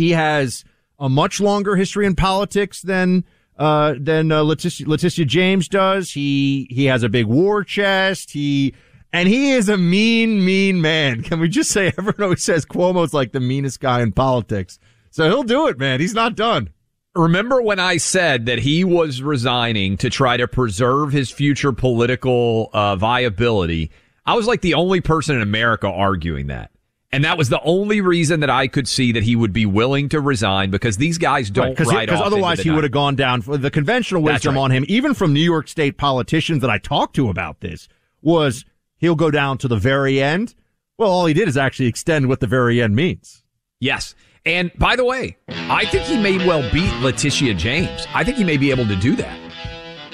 He 0.00 0.12
has 0.12 0.64
a 0.98 1.10
much 1.10 1.42
longer 1.42 1.76
history 1.76 2.06
in 2.06 2.16
politics 2.16 2.80
than 2.80 3.22
uh, 3.58 3.96
than 4.00 4.32
uh, 4.32 4.40
Letitia, 4.40 4.88
Letitia 4.88 5.26
James 5.26 5.68
does. 5.68 6.12
He 6.12 6.66
he 6.70 6.86
has 6.86 7.02
a 7.02 7.10
big 7.10 7.26
war 7.26 7.64
chest. 7.64 8.30
He 8.30 8.72
and 9.12 9.28
he 9.28 9.52
is 9.52 9.68
a 9.68 9.76
mean, 9.76 10.42
mean 10.42 10.80
man. 10.80 11.22
Can 11.28 11.38
we 11.38 11.50
just 11.50 11.70
say 11.70 11.88
everyone 11.98 12.22
always 12.22 12.42
says 12.42 12.64
Cuomo's 12.64 13.12
like 13.12 13.32
the 13.32 13.40
meanest 13.40 13.80
guy 13.80 14.00
in 14.00 14.12
politics. 14.12 14.78
So 15.10 15.28
he'll 15.28 15.42
do 15.42 15.68
it, 15.68 15.78
man. 15.78 16.00
He's 16.00 16.14
not 16.14 16.34
done. 16.34 16.70
Remember 17.14 17.60
when 17.60 17.78
I 17.78 17.98
said 17.98 18.46
that 18.46 18.60
he 18.60 18.82
was 18.82 19.20
resigning 19.20 19.98
to 19.98 20.08
try 20.08 20.38
to 20.38 20.48
preserve 20.48 21.12
his 21.12 21.30
future 21.30 21.72
political 21.72 22.70
uh, 22.72 22.96
viability? 22.96 23.90
I 24.24 24.32
was 24.32 24.46
like 24.46 24.62
the 24.62 24.74
only 24.74 25.02
person 25.02 25.36
in 25.36 25.42
America 25.42 25.88
arguing 25.88 26.46
that. 26.46 26.70
And 27.12 27.24
that 27.24 27.36
was 27.36 27.48
the 27.48 27.60
only 27.62 28.00
reason 28.00 28.40
that 28.40 28.50
I 28.50 28.68
could 28.68 28.86
see 28.86 29.10
that 29.12 29.24
he 29.24 29.34
would 29.34 29.52
be 29.52 29.66
willing 29.66 30.08
to 30.10 30.20
resign 30.20 30.70
because 30.70 30.96
these 30.96 31.18
guys 31.18 31.50
don't 31.50 31.78
right, 31.80 32.06
Because 32.06 32.20
otherwise 32.20 32.60
he 32.60 32.70
would 32.70 32.84
have 32.84 32.92
gone 32.92 33.16
down. 33.16 33.42
The 33.44 33.70
conventional 33.70 34.22
wisdom 34.22 34.54
right. 34.54 34.60
on 34.60 34.70
him, 34.70 34.84
even 34.88 35.14
from 35.14 35.32
New 35.32 35.40
York 35.40 35.66
State 35.66 35.98
politicians 35.98 36.60
that 36.60 36.70
I 36.70 36.78
talked 36.78 37.16
to 37.16 37.28
about 37.28 37.60
this, 37.60 37.88
was 38.22 38.64
he'll 38.98 39.16
go 39.16 39.30
down 39.30 39.58
to 39.58 39.68
the 39.68 39.76
very 39.76 40.22
end. 40.22 40.54
Well, 40.98 41.10
all 41.10 41.26
he 41.26 41.34
did 41.34 41.48
is 41.48 41.56
actually 41.56 41.86
extend 41.86 42.28
what 42.28 42.38
the 42.38 42.46
very 42.46 42.80
end 42.80 42.94
means. 42.94 43.42
Yes. 43.80 44.14
And 44.46 44.70
by 44.78 44.94
the 44.94 45.04
way, 45.04 45.36
I 45.48 45.86
think 45.86 46.04
he 46.04 46.16
may 46.16 46.38
well 46.46 46.62
beat 46.72 46.92
Letitia 47.00 47.54
James. 47.54 48.06
I 48.14 48.22
think 48.22 48.36
he 48.36 48.44
may 48.44 48.56
be 48.56 48.70
able 48.70 48.86
to 48.86 48.96
do 48.96 49.16
that. 49.16 49.38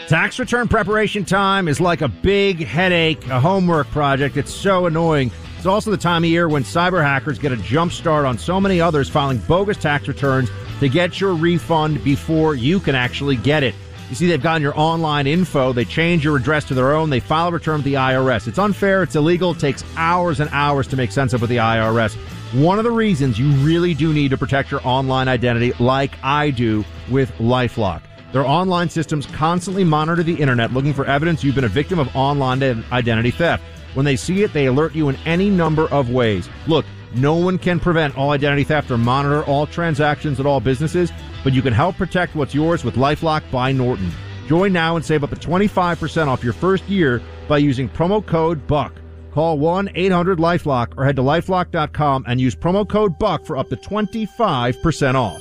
Tax 0.08 0.38
return 0.38 0.68
preparation 0.68 1.24
time 1.24 1.68
is 1.68 1.80
like 1.80 2.00
a 2.00 2.08
big 2.08 2.64
headache, 2.64 3.26
a 3.26 3.40
homework 3.40 3.88
project. 3.88 4.36
It's 4.36 4.52
so 4.54 4.86
annoying. 4.86 5.30
It's 5.56 5.66
also 5.66 5.90
the 5.90 5.96
time 5.96 6.22
of 6.22 6.30
year 6.30 6.48
when 6.48 6.62
cyber 6.64 7.02
hackers 7.02 7.38
get 7.38 7.52
a 7.52 7.56
jump 7.56 7.92
start 7.92 8.24
on 8.24 8.38
so 8.38 8.60
many 8.60 8.80
others 8.80 9.08
filing 9.08 9.38
bogus 9.38 9.76
tax 9.76 10.06
returns 10.06 10.50
to 10.80 10.88
get 10.88 11.20
your 11.20 11.34
refund 11.34 12.04
before 12.04 12.54
you 12.54 12.78
can 12.78 12.94
actually 12.94 13.36
get 13.36 13.62
it. 13.62 13.74
You 14.08 14.14
see, 14.14 14.28
they've 14.28 14.42
gotten 14.42 14.62
your 14.62 14.78
online 14.78 15.26
info. 15.26 15.72
They 15.72 15.84
change 15.84 16.24
your 16.24 16.36
address 16.36 16.64
to 16.66 16.74
their 16.74 16.94
own. 16.94 17.10
They 17.10 17.18
file 17.18 17.48
a 17.48 17.52
return 17.52 17.78
with 17.78 17.84
the 17.84 17.94
IRS. 17.94 18.46
It's 18.46 18.58
unfair. 18.58 19.02
It's 19.02 19.16
illegal. 19.16 19.50
It 19.52 19.58
takes 19.58 19.82
hours 19.96 20.38
and 20.38 20.48
hours 20.52 20.86
to 20.88 20.96
make 20.96 21.10
sense 21.10 21.32
of 21.32 21.40
with 21.40 21.50
the 21.50 21.56
IRS. 21.56 22.14
One 22.62 22.78
of 22.78 22.84
the 22.84 22.92
reasons 22.92 23.38
you 23.38 23.50
really 23.64 23.94
do 23.94 24.12
need 24.12 24.28
to 24.28 24.36
protect 24.36 24.70
your 24.70 24.80
online 24.84 25.26
identity, 25.26 25.72
like 25.80 26.12
I 26.22 26.50
do 26.50 26.84
with 27.10 27.32
Lifelock. 27.38 28.02
Their 28.32 28.46
online 28.46 28.90
systems 28.90 29.26
constantly 29.26 29.82
monitor 29.82 30.22
the 30.22 30.34
internet 30.34 30.72
looking 30.72 30.92
for 30.92 31.06
evidence 31.06 31.42
you've 31.42 31.54
been 31.54 31.64
a 31.64 31.68
victim 31.68 31.98
of 31.98 32.14
online 32.14 32.62
identity 32.92 33.32
theft. 33.32 33.64
When 33.96 34.04
they 34.04 34.16
see 34.16 34.42
it, 34.42 34.52
they 34.52 34.66
alert 34.66 34.94
you 34.94 35.08
in 35.08 35.16
any 35.24 35.48
number 35.48 35.88
of 35.88 36.10
ways. 36.10 36.50
Look, 36.66 36.84
no 37.14 37.36
one 37.36 37.56
can 37.56 37.80
prevent 37.80 38.18
all 38.18 38.32
identity 38.32 38.62
theft 38.62 38.90
or 38.90 38.98
monitor 38.98 39.42
all 39.44 39.66
transactions 39.66 40.38
at 40.38 40.44
all 40.44 40.60
businesses, 40.60 41.10
but 41.42 41.54
you 41.54 41.62
can 41.62 41.72
help 41.72 41.96
protect 41.96 42.34
what's 42.34 42.54
yours 42.54 42.84
with 42.84 42.96
Lifelock 42.96 43.50
by 43.50 43.72
Norton. 43.72 44.12
Join 44.48 44.74
now 44.74 44.96
and 44.96 45.04
save 45.04 45.24
up 45.24 45.30
to 45.30 45.36
25% 45.36 46.26
off 46.26 46.44
your 46.44 46.52
first 46.52 46.84
year 46.90 47.22
by 47.48 47.56
using 47.56 47.88
promo 47.88 48.24
code 48.24 48.66
BUCK. 48.66 48.92
Call 49.32 49.58
1 49.58 49.88
800 49.94 50.38
Lifelock 50.38 50.92
or 50.98 51.06
head 51.06 51.16
to 51.16 51.22
lifelock.com 51.22 52.26
and 52.28 52.38
use 52.38 52.54
promo 52.54 52.86
code 52.86 53.18
BUCK 53.18 53.46
for 53.46 53.56
up 53.56 53.70
to 53.70 53.76
25% 53.76 55.14
off. 55.14 55.40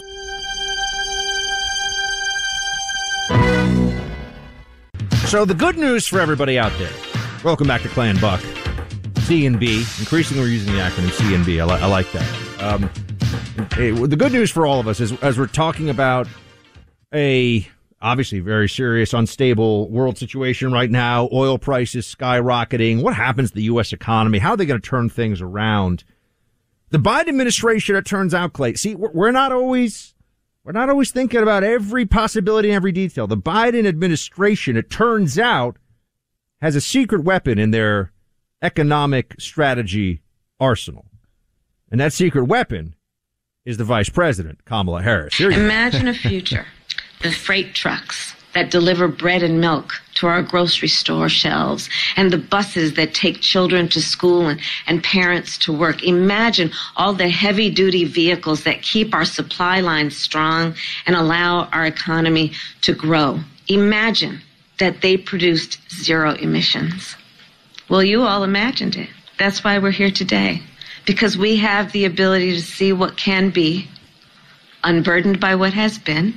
So, 5.28 5.44
the 5.44 5.54
good 5.54 5.78
news 5.78 6.08
for 6.08 6.22
everybody 6.22 6.58
out 6.58 6.72
there 6.78 6.94
Welcome 7.46 7.68
back 7.68 7.84
to 7.84 7.90
Clay 7.90 8.10
and 8.10 8.20
Buck. 8.20 8.42
C 9.20 9.46
and 9.46 9.60
B. 9.60 9.86
Increasingly, 10.00 10.42
we're 10.42 10.50
using 10.50 10.74
the 10.74 10.80
acronym 10.80 11.12
C 11.12 11.36
and 11.36 11.46
B. 11.46 11.62
I, 11.62 11.66
li- 11.66 11.74
I 11.74 11.86
like 11.86 12.12
that. 12.12 12.64
Um, 12.64 12.90
hey, 13.74 13.92
the 13.92 14.16
good 14.16 14.32
news 14.32 14.50
for 14.50 14.66
all 14.66 14.80
of 14.80 14.88
us 14.88 15.00
is 15.00 15.14
as 15.22 15.38
we're 15.38 15.46
talking 15.46 15.92
about 15.92 16.28
a 17.14 17.68
obviously 18.02 18.40
very 18.40 18.68
serious, 18.68 19.14
unstable 19.14 19.92
world 19.92 20.18
situation 20.18 20.74
right 20.74 20.90
now, 20.90 21.30
oil 21.32 21.60
prices 21.60 22.08
skyrocketing. 22.08 23.04
What 23.04 23.14
happens 23.14 23.52
to 23.52 23.56
the 23.58 23.64
U.S. 23.66 23.94
economy? 23.94 24.40
How 24.40 24.54
are 24.54 24.58
they 24.58 24.66
going 24.66 24.82
to 24.82 24.90
turn 24.90 25.08
things 25.08 25.40
around? 25.40 26.04
The 26.90 26.98
Biden 26.98 27.28
administration, 27.28 27.96
it 27.96 28.08
turns 28.08 28.34
out, 28.34 28.54
Clay. 28.54 28.74
See, 28.74 28.96
we're 28.96 29.30
not 29.30 29.52
always 29.52 30.16
we're 30.64 30.72
not 30.72 30.90
always 30.90 31.12
thinking 31.12 31.44
about 31.44 31.64
every 31.64 32.08
possibility 32.08 32.70
and 32.70 32.76
every 32.76 32.92
detail. 32.92 33.28
The 33.28 33.38
Biden 33.38 33.86
administration, 33.86 34.78
it 34.78 34.90
turns 34.90 35.38
out, 35.38 35.78
has 36.62 36.76
a 36.76 36.82
secret 36.82 37.24
weapon 37.24 37.60
in 37.60 37.72
their 37.72 38.12
economic 38.62 39.36
strategy 39.40 40.22
arsenal. 40.60 41.06
And 41.92 42.00
that 42.00 42.14
secret 42.14 42.46
weapon 42.46 42.96
is 43.66 43.78
the 43.78 43.84
vice 43.84 44.10
president, 44.10 44.66
Kamala 44.66 45.02
Harris. 45.02 45.40
Imagine 45.40 46.08
a 46.08 46.14
future. 46.14 46.66
The 47.22 47.32
freight 47.32 47.74
trucks 47.74 48.36
that 48.54 48.72
deliver 48.72 49.08
bread 49.08 49.44
and 49.44 49.60
milk 49.60 50.02
to 50.16 50.28
our 50.28 50.42
grocery 50.42 50.88
store 50.88 51.28
shelves 51.28 51.90
and 52.16 52.32
the 52.32 52.38
buses 52.38 52.94
that 52.94 53.14
take 53.14 53.42
children 53.42 53.90
to 53.90 54.02
school 54.02 54.48
and, 54.48 54.60
and 54.88 55.04
parents 55.04 55.58
to 55.58 55.74
work. 55.74 56.04
Imagine 56.04 56.72
all 56.96 57.14
the 57.14 57.28
heavy 57.28 57.70
duty 57.70 58.06
vehicles 58.06 58.64
that 58.64 58.82
keep 58.82 59.14
our 59.14 59.26
supply 59.26 59.82
lines 59.82 60.16
strong 60.16 60.74
and 61.06 61.16
allow 61.16 61.66
our 61.66 61.86
economy 61.86 62.54
to 62.82 62.94
grow. 62.94 63.40
Imagine 63.68 64.42
that 64.80 65.02
they 65.02 65.18
produced 65.18 65.80
zero 65.92 66.34
emissions. 66.34 67.16
Well, 67.90 68.04
you 68.04 68.24
all 68.24 68.44
imagined 68.44 68.96
it. 68.96 69.10
That's 69.38 69.64
why 69.64 69.78
we're 69.80 69.92
here 69.92 70.12
today, 70.12 70.62
because 71.06 71.38
we 71.38 71.58
have 71.58 71.92
the 71.92 72.06
ability 72.06 72.54
to 72.54 72.62
see 72.62 72.94
what 72.94 73.18
can 73.18 73.50
be, 73.50 73.88
unburdened 74.84 75.40
by 75.40 75.56
what 75.56 75.74
has 75.74 75.98
been, 75.98 76.34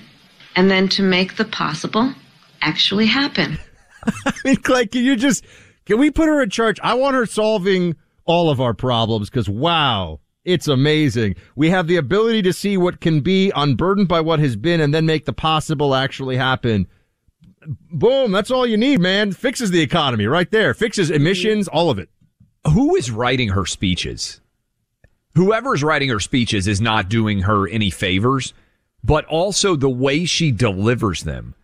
and 0.57 0.71
then 0.71 0.89
to 0.89 1.03
make 1.03 1.37
the 1.37 1.45
possible 1.45 2.13
actually 2.61 3.07
happen. 3.07 3.59
I 4.27 4.33
mean, 4.45 4.57
Clay, 4.57 4.87
can 4.87 5.05
you 5.05 5.17
just 5.17 5.45
can 5.87 5.99
we 5.99 6.11
put 6.11 6.29
her 6.29 6.43
in 6.43 6.51
charge? 6.51 6.79
I 6.83 6.95
want 6.95 7.15
her 7.15 7.27
solving 7.27 7.97
all 8.25 8.51
of 8.51 8.61
our 8.61 8.75
problems 8.75 9.31
because 9.31 9.49
wow, 9.49 10.21
it's 10.45 10.69
amazing. 10.69 11.37
We 11.57 11.71
have 11.71 11.87
the 11.87 11.97
ability 11.97 12.43
to 12.43 12.53
see 12.53 12.77
what 12.77 13.01
can 13.01 13.21
be 13.21 13.53
unburdened 13.55 14.09
by 14.09 14.21
what 14.21 14.39
has 14.41 14.57
been 14.57 14.81
and 14.81 14.93
then 14.93 15.07
make 15.07 15.25
the 15.25 15.33
possible 15.33 15.95
actually 15.95 16.37
happen. 16.37 16.87
Boom, 17.67 18.33
that's 18.33 18.51
all 18.51 18.67
you 18.67 18.77
need, 18.77 19.01
man. 19.01 19.33
Fixes 19.33 19.71
the 19.71 19.81
economy 19.81 20.27
right 20.27 20.51
there. 20.51 20.75
Fixes 20.75 21.11
emissions, 21.11 21.69
mm. 21.69 21.75
all 21.75 21.91
of 21.91 21.99
it. 21.99 22.09
Who 22.73 22.97
is 22.97 23.11
writing 23.11 23.51
her 23.51 23.67
speeches? 23.67 24.41
Whoever's 25.35 25.83
writing 25.83 26.09
her 26.09 26.21
speeches 26.21 26.67
is 26.67 26.81
not 26.81 27.09
doing 27.09 27.43
her 27.43 27.69
any 27.69 27.91
favors, 27.91 28.55
but 29.05 29.25
also 29.27 29.77
the 29.77 29.89
way 29.89 30.25
she 30.25 30.51
delivers 30.51 31.23
them 31.23 31.55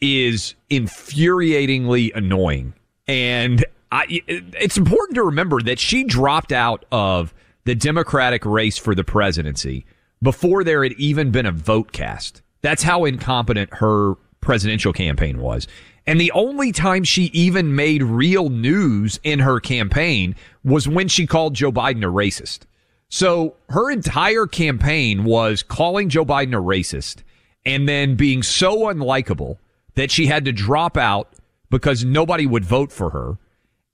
is 0.00 0.54
infuriatingly 0.70 2.14
annoying. 2.14 2.74
And 3.06 3.64
I, 3.92 4.22
it's 4.26 4.78
important 4.78 5.16
to 5.16 5.24
remember 5.24 5.60
that 5.62 5.78
she 5.78 6.04
dropped 6.04 6.52
out 6.52 6.84
of 6.90 7.34
the 7.64 7.74
Democratic 7.74 8.44
race 8.46 8.78
for 8.78 8.94
the 8.94 9.04
presidency 9.04 9.84
before 10.22 10.64
there 10.64 10.82
had 10.82 10.92
even 10.92 11.30
been 11.30 11.46
a 11.46 11.52
vote 11.52 11.92
cast. 11.92 12.42
That's 12.62 12.82
how 12.82 13.04
incompetent 13.04 13.74
her 13.74 14.14
presidential 14.40 14.92
campaign 14.92 15.40
was. 15.40 15.66
And 16.06 16.20
the 16.20 16.32
only 16.32 16.72
time 16.72 17.04
she 17.04 17.24
even 17.26 17.74
made 17.74 18.02
real 18.02 18.48
news 18.48 19.20
in 19.22 19.38
her 19.40 19.60
campaign 19.60 20.34
was 20.64 20.88
when 20.88 21.08
she 21.08 21.26
called 21.26 21.54
Joe 21.54 21.72
Biden 21.72 22.02
a 22.02 22.06
racist. 22.06 22.60
So 23.08 23.56
her 23.68 23.90
entire 23.90 24.46
campaign 24.46 25.24
was 25.24 25.62
calling 25.62 26.08
Joe 26.08 26.24
Biden 26.24 26.52
a 26.52 26.62
racist 26.62 27.22
and 27.66 27.88
then 27.88 28.14
being 28.14 28.42
so 28.42 28.92
unlikable 28.92 29.58
that 29.94 30.10
she 30.10 30.26
had 30.26 30.44
to 30.46 30.52
drop 30.52 30.96
out 30.96 31.28
because 31.70 32.04
nobody 32.04 32.46
would 32.46 32.64
vote 32.64 32.92
for 32.92 33.10
her. 33.10 33.38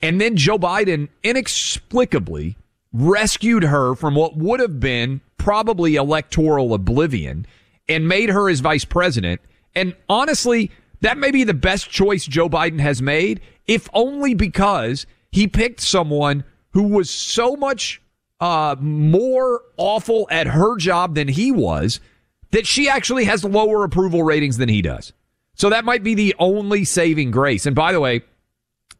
And 0.03 0.21
then 0.21 0.37
Joe 0.37 0.59
Biden 0.59 1.09
inexplicably 1.23 2.57
rescued 2.93 3.65
her 3.65 3.95
from 3.95 4.15
what 4.15 4.37
would 4.37 4.61
have 4.61 4.81
been 4.81 5.21
probably 5.39 5.97
electoral 5.97 6.75
oblivion 6.75 7.47
and 7.89 8.09
made 8.09 8.31
her 8.31 8.49
his 8.49 8.61
vice 8.61 8.85
president. 8.85 9.41
And 9.77 9.95
honestly, 10.09 10.73
that 11.03 11.19
may 11.19 11.31
be 11.31 11.45
the 11.45 11.55
best 11.55 11.91
choice 11.91 12.25
Joe 12.27 12.49
Biden 12.49 12.81
has 12.81 13.01
made, 13.01 13.43
if 13.67 13.89
only 13.93 14.35
because 14.35 15.07
he 15.31 15.47
picked 15.47 15.81
someone 15.81 16.43
who 16.71 16.85
was 16.85 17.11
so 17.11 17.55
much 17.55 18.03
uh, 18.41 18.75
more 18.81 19.63
awful 19.77 20.27
at 20.31 20.47
her 20.47 20.77
job 20.77 21.15
than 21.15 21.29
he 21.29 21.53
was 21.53 22.01
that 22.51 22.67
she 22.67 22.89
actually 22.89 23.25
has 23.25 23.45
lower 23.45 23.85
approval 23.85 24.23
ratings 24.23 24.57
than 24.57 24.69
he 24.69 24.81
does. 24.81 25.13
So 25.55 25.71
that 25.71 25.85
might 25.85 26.03
be 26.03 26.15
the 26.15 26.35
only 26.39 26.85
saving 26.85 27.31
grace. 27.31 27.67
And 27.67 27.77
by 27.77 27.93
the 27.93 28.01
way, 28.01 28.23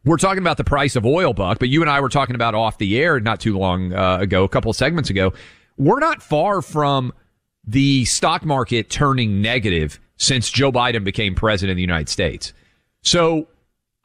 we're 0.05 0.17
talking 0.17 0.39
about 0.39 0.57
the 0.57 0.63
price 0.63 0.95
of 0.95 1.05
oil, 1.05 1.33
Buck, 1.33 1.59
but 1.59 1.69
you 1.69 1.81
and 1.81 1.89
I 1.89 1.99
were 2.01 2.09
talking 2.09 2.35
about 2.35 2.55
off 2.55 2.77
the 2.77 2.99
air 2.99 3.19
not 3.19 3.39
too 3.39 3.57
long 3.57 3.93
uh, 3.93 4.19
ago, 4.19 4.43
a 4.43 4.49
couple 4.49 4.69
of 4.69 4.77
segments 4.77 5.09
ago. 5.09 5.33
We're 5.77 5.99
not 5.99 6.21
far 6.21 6.61
from 6.61 7.13
the 7.65 8.05
stock 8.05 8.45
market 8.45 8.89
turning 8.89 9.41
negative 9.41 9.99
since 10.17 10.49
Joe 10.49 10.71
Biden 10.71 11.03
became 11.03 11.35
president 11.35 11.71
of 11.71 11.77
the 11.77 11.81
United 11.81 12.09
States. 12.09 12.53
So 13.01 13.47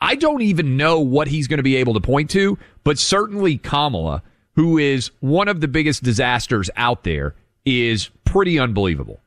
I 0.01 0.15
don't 0.15 0.43
even 0.43 0.77
know 0.77 1.01
what 1.01 1.29
he's 1.29 1.49
going 1.49 1.59
to 1.59 1.63
be 1.63 1.77
able 1.77 1.95
to 1.95 2.01
point 2.01 2.31
to, 2.31 2.59
but 2.85 2.99
certainly 2.99 3.59
Kamala, 3.59 4.23
who 4.55 4.79
is 4.79 5.11
one 5.21 5.49
of 5.49 5.61
the 5.61 5.69
biggest 5.69 6.03
disasters 6.03 6.71
out 6.77 7.05
there, 7.05 7.35
is 7.65 8.11
pretty 8.25 8.59
unbelievable. 8.59 9.21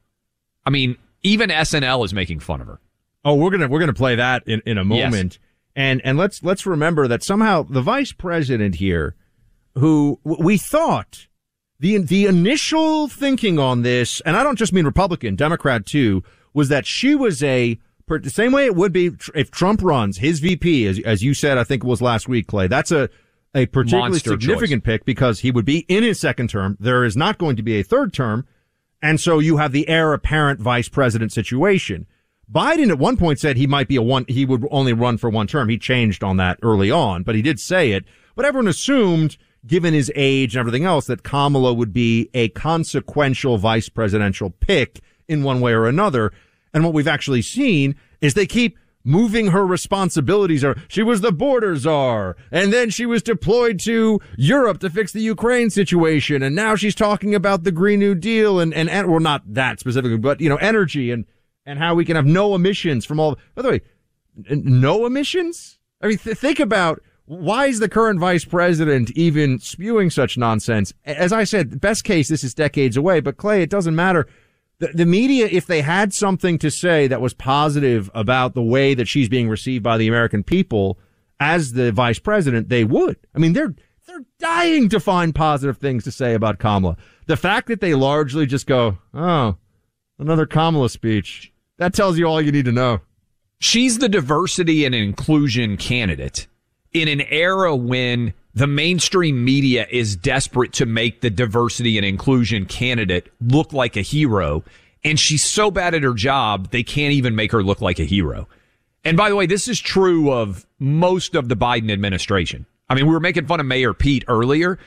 I 0.66 0.70
mean, 0.70 0.98
even 1.24 1.50
SNL 1.50 2.06
is 2.06 2.14
making 2.14 2.40
fun 2.40 2.62
of 2.62 2.68
her. 2.68 2.80
Oh, 3.24 3.36
we're 3.36 3.50
gonna 3.50 3.68
we're 3.68 3.80
gonna 3.80 3.94
play 3.94 4.16
that 4.16 4.48
in, 4.48 4.62
in 4.66 4.78
a 4.78 4.86
moment. 4.86 5.34
Yes. 5.34 5.40
And 5.76 6.02
and 6.06 6.18
let's 6.18 6.44
let's 6.44 6.66
remember 6.66 7.08
that 7.08 7.24
somehow 7.24 7.64
the 7.64 7.82
vice 7.82 8.12
president 8.12 8.76
here, 8.76 9.16
who 9.76 10.20
we 10.24 10.58
thought 10.58 11.28
the 11.80 11.98
the 11.98 12.26
initial 12.26 13.08
thinking 13.08 13.60
on 13.60 13.82
this, 13.82 14.22
and 14.22 14.36
I 14.36 14.44
don't 14.44 14.58
just 14.58 14.74
mean 14.74 14.86
Republican, 14.86 15.36
Democrat 15.36 15.86
too, 15.86 16.24
was 16.54 16.70
that 16.70 16.86
she 16.86 17.16
was 17.16 17.44
a 17.44 17.80
the 18.08 18.30
same 18.30 18.52
way 18.52 18.66
it 18.66 18.76
would 18.76 18.94
be 18.94 19.12
if 19.34 19.52
Trump 19.52 19.82
runs 19.82 20.18
his 20.18 20.40
VP, 20.40 20.88
as 20.88 21.00
as 21.00 21.24
you 21.24 21.34
said, 21.34 21.58
I 21.58 21.64
think 21.64 21.84
it 21.84 21.88
was 21.88 22.02
last 22.02 22.28
week, 22.28 22.48
Clay. 22.48 22.68
That's 22.68 22.92
a 22.92 23.10
a 23.54 23.66
particularly 23.68 24.12
Monster 24.12 24.32
significant 24.32 24.84
choice. 24.84 24.94
pick 24.94 25.06
because 25.06 25.40
he 25.40 25.52
would 25.52 25.66
be 25.66 25.80
in 25.88 26.04
his 26.04 26.20
second 26.20 26.50
term. 26.50 26.78
There 26.80 27.06
is 27.06 27.16
not 27.16 27.38
going 27.38 27.56
to 27.56 27.64
be 27.64 27.80
a 27.80 27.84
third 27.84 28.14
term, 28.14 28.46
and 29.02 29.20
so 29.20 29.40
you 29.40 29.58
have 29.58 29.72
the 29.72 29.88
heir 29.88 30.14
apparent 30.14 30.60
vice 30.60 30.90
president 30.90 31.32
situation. 31.32 32.06
Biden 32.52 32.90
at 32.90 33.00
one 33.00 33.18
point 33.18 33.40
said 33.40 33.58
he 33.58 33.66
might 33.66 33.88
be 33.88 33.96
a 33.96 34.02
one, 34.02 34.26
he 34.28 34.46
would 34.46 34.68
only 34.70 34.94
run 34.94 35.18
for 35.18 35.30
one 35.30 35.48
term. 35.48 35.70
He 35.70 35.78
changed 35.78 36.24
on 36.24 36.38
that 36.38 36.60
early 36.62 36.92
on, 36.92 37.24
but 37.24 37.36
he 37.36 37.42
did 37.42 37.60
say 37.60 37.92
it. 37.92 38.06
But 38.36 38.46
everyone 38.46 38.68
assumed, 38.68 39.38
given 39.66 39.94
his 39.94 40.12
age 40.16 40.56
and 40.56 40.60
everything 40.60 40.86
else, 40.86 41.08
that 41.08 41.24
Kamala 41.24 41.74
would 41.74 41.94
be 41.94 42.30
a 42.34 42.50
consequential 42.50 43.58
vice 43.58 43.90
presidential 43.90 44.50
pick 44.50 45.02
in 45.28 45.44
one 45.44 45.62
way 45.62 45.74
or 45.74 45.88
another. 45.88 46.32
And 46.74 46.84
what 46.84 46.94
we've 46.94 47.08
actually 47.08 47.42
seen 47.42 47.96
is 48.22 48.34
they 48.34 48.46
keep 48.46 48.78
moving 49.04 49.48
her 49.48 49.66
responsibilities 49.66 50.64
or 50.64 50.76
she 50.88 51.04
was 51.04 51.22
the 51.22 51.32
border 51.32 51.76
czar 51.76 52.36
and 52.52 52.74
then 52.74 52.90
she 52.90 53.06
was 53.06 53.22
deployed 53.22 53.80
to 53.80 54.20
Europe 54.36 54.80
to 54.80 54.90
fix 54.90 55.12
the 55.12 55.22
Ukraine 55.22 55.70
situation 55.70 56.42
and 56.42 56.56
now 56.56 56.76
she's 56.76 56.96
talking 56.96 57.36
about 57.36 57.64
the 57.64 57.72
Green 57.72 58.00
New 58.00 58.16
Deal 58.16 58.60
and 58.60 58.74
and, 58.74 58.90
and 58.90 59.08
well 59.08 59.20
not 59.20 59.44
that 59.54 59.80
specifically 59.80 60.18
but 60.18 60.42
you 60.42 60.50
know 60.50 60.56
energy 60.56 61.12
and 61.12 61.24
and 61.66 61.80
how 61.80 61.96
we 61.96 62.06
can 62.06 62.16
have 62.16 62.26
no 62.26 62.56
emissions 62.56 63.06
from 63.06 63.20
all. 63.20 63.38
By 63.56 63.62
the 63.62 63.70
way, 63.70 63.82
no 64.50 65.06
emissions. 65.06 65.80
I 66.02 66.08
mean, 66.08 66.18
th- 66.18 66.38
think 66.38 66.60
about 66.60 67.02
why 67.26 67.68
is 67.68 67.80
the 67.80 67.90
current 67.90 68.20
vice 68.20 68.46
president 68.46 69.12
even 69.12 69.60
spewing 69.60 70.10
such 70.10 70.38
nonsense? 70.38 70.94
As 71.06 71.34
I 71.34 71.44
said, 71.44 71.82
best 71.82 72.04
case, 72.04 72.30
this 72.30 72.44
is 72.44 72.54
decades 72.54 72.98
away. 72.98 73.20
But 73.20 73.38
Clay, 73.38 73.62
it 73.62 73.70
doesn't 73.70 73.96
matter. 73.96 74.28
The, 74.80 74.88
the 74.88 75.06
media, 75.06 75.48
if 75.50 75.66
they 75.66 75.82
had 75.82 76.14
something 76.14 76.60
to 76.60 76.70
say 76.70 77.08
that 77.08 77.22
was 77.22 77.34
positive 77.34 78.12
about 78.14 78.54
the 78.54 78.62
way 78.62 78.94
that 78.94 79.08
she's 79.08 79.30
being 79.30 79.50
received 79.50 79.84
by 79.84 79.98
the 79.98 80.08
American 80.08 80.44
people 80.44 81.00
as 81.40 81.74
the 81.74 81.92
vice 81.92 82.20
president, 82.20 82.70
they 82.70 82.84
would. 82.84 83.18
I 83.34 83.40
mean, 83.40 83.54
they're 83.54 83.74
they're 84.08 84.26
dying 84.40 84.90
to 84.90 85.00
find 85.00 85.34
positive 85.34 85.78
things 85.78 86.04
to 86.04 86.12
say 86.12 86.36
about 86.36 86.60
Kamala. 86.60 86.96
The 87.26 87.38
fact 87.38 87.68
that 87.70 87.82
they 87.82 87.96
largely 87.96 88.46
just 88.46 88.68
go, 88.68 89.00
"Oh, 89.14 89.58
another 90.20 90.46
Kamala 90.46 90.90
speech," 90.90 91.54
That 91.78 91.94
tells 91.94 92.18
you 92.18 92.26
all 92.26 92.42
you 92.42 92.52
need 92.52 92.66
to 92.66 92.72
know. 92.72 93.02
She's 93.60 94.00
the 94.00 94.10
diversity 94.10 94.86
and 94.86 94.96
inclusion 94.96 95.78
candidate 95.78 96.48
in 96.96 97.10
an 97.10 97.22
era 97.30 97.76
when 97.76 98.34
the 98.54 98.68
mainstream 98.68 99.44
media 99.44 99.86
is 99.92 100.16
desperate 100.16 100.72
to 100.74 100.86
make 100.86 101.20
the 101.20 101.30
diversity 101.30 101.98
and 101.98 102.06
inclusion 102.06 102.66
candidate 102.66 103.32
look 103.42 103.74
like 103.74 103.98
a 103.98 104.02
hero. 104.02 104.64
And 105.04 105.20
she's 105.20 105.44
so 105.44 105.70
bad 105.70 105.94
at 105.94 106.04
her 106.04 106.14
job, 106.14 106.72
they 106.72 106.82
can't 106.82 107.14
even 107.14 107.36
make 107.36 107.52
her 107.52 107.62
look 107.62 107.82
like 107.82 108.00
a 108.00 108.06
hero. 108.06 108.48
And 109.04 109.18
by 109.18 109.30
the 109.30 109.36
way, 109.36 109.46
this 109.46 109.68
is 109.68 109.80
true 109.80 110.32
of 110.32 110.66
most 110.80 111.36
of 111.36 111.50
the 111.50 111.56
Biden 111.56 111.92
administration. 111.92 112.66
I 112.90 112.96
mean, 112.96 113.08
we 113.08 113.14
were 113.14 113.20
making 113.20 113.46
fun 113.46 113.60
of 113.60 113.66
Mayor 113.66 113.94
Pete 113.94 114.24
earlier, 114.28 114.80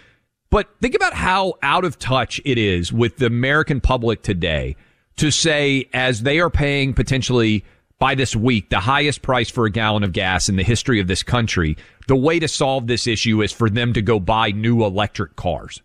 but 0.51 0.69
think 0.81 0.95
about 0.95 1.13
how 1.13 1.55
out 1.63 1.85
of 1.85 1.99
touch 1.99 2.41
it 2.47 2.57
is 2.57 2.91
with 2.91 3.19
the 3.19 3.27
American 3.27 3.81
public 3.83 4.23
today 4.23 4.77
to 5.17 5.31
say 5.31 5.89
as 5.93 6.23
they 6.23 6.41
are 6.41 6.51
paying 6.51 6.95
potentially 6.95 7.65
by 7.99 8.15
this 8.15 8.35
week 8.37 8.71
the 8.71 8.81
highest 8.81 9.23
price 9.23 9.51
for 9.51 9.67
a 9.67 9.71
gallon 9.71 10.05
of 10.05 10.13
gas 10.13 10.49
in 10.49 10.57
the 10.57 10.63
history 10.63 11.01
of 11.01 11.07
this 11.07 11.23
country, 11.23 11.77
the 12.07 12.17
way 12.17 12.39
to 12.39 12.49
solve 12.49 12.87
this 12.87 13.07
issue 13.07 13.43
is 13.43 13.53
for 13.53 13.69
them 13.69 13.93
to 13.93 14.03
go 14.03 14.21
buy 14.21 14.51
new 14.51 14.85
electric 14.85 15.37
cars. 15.37 15.83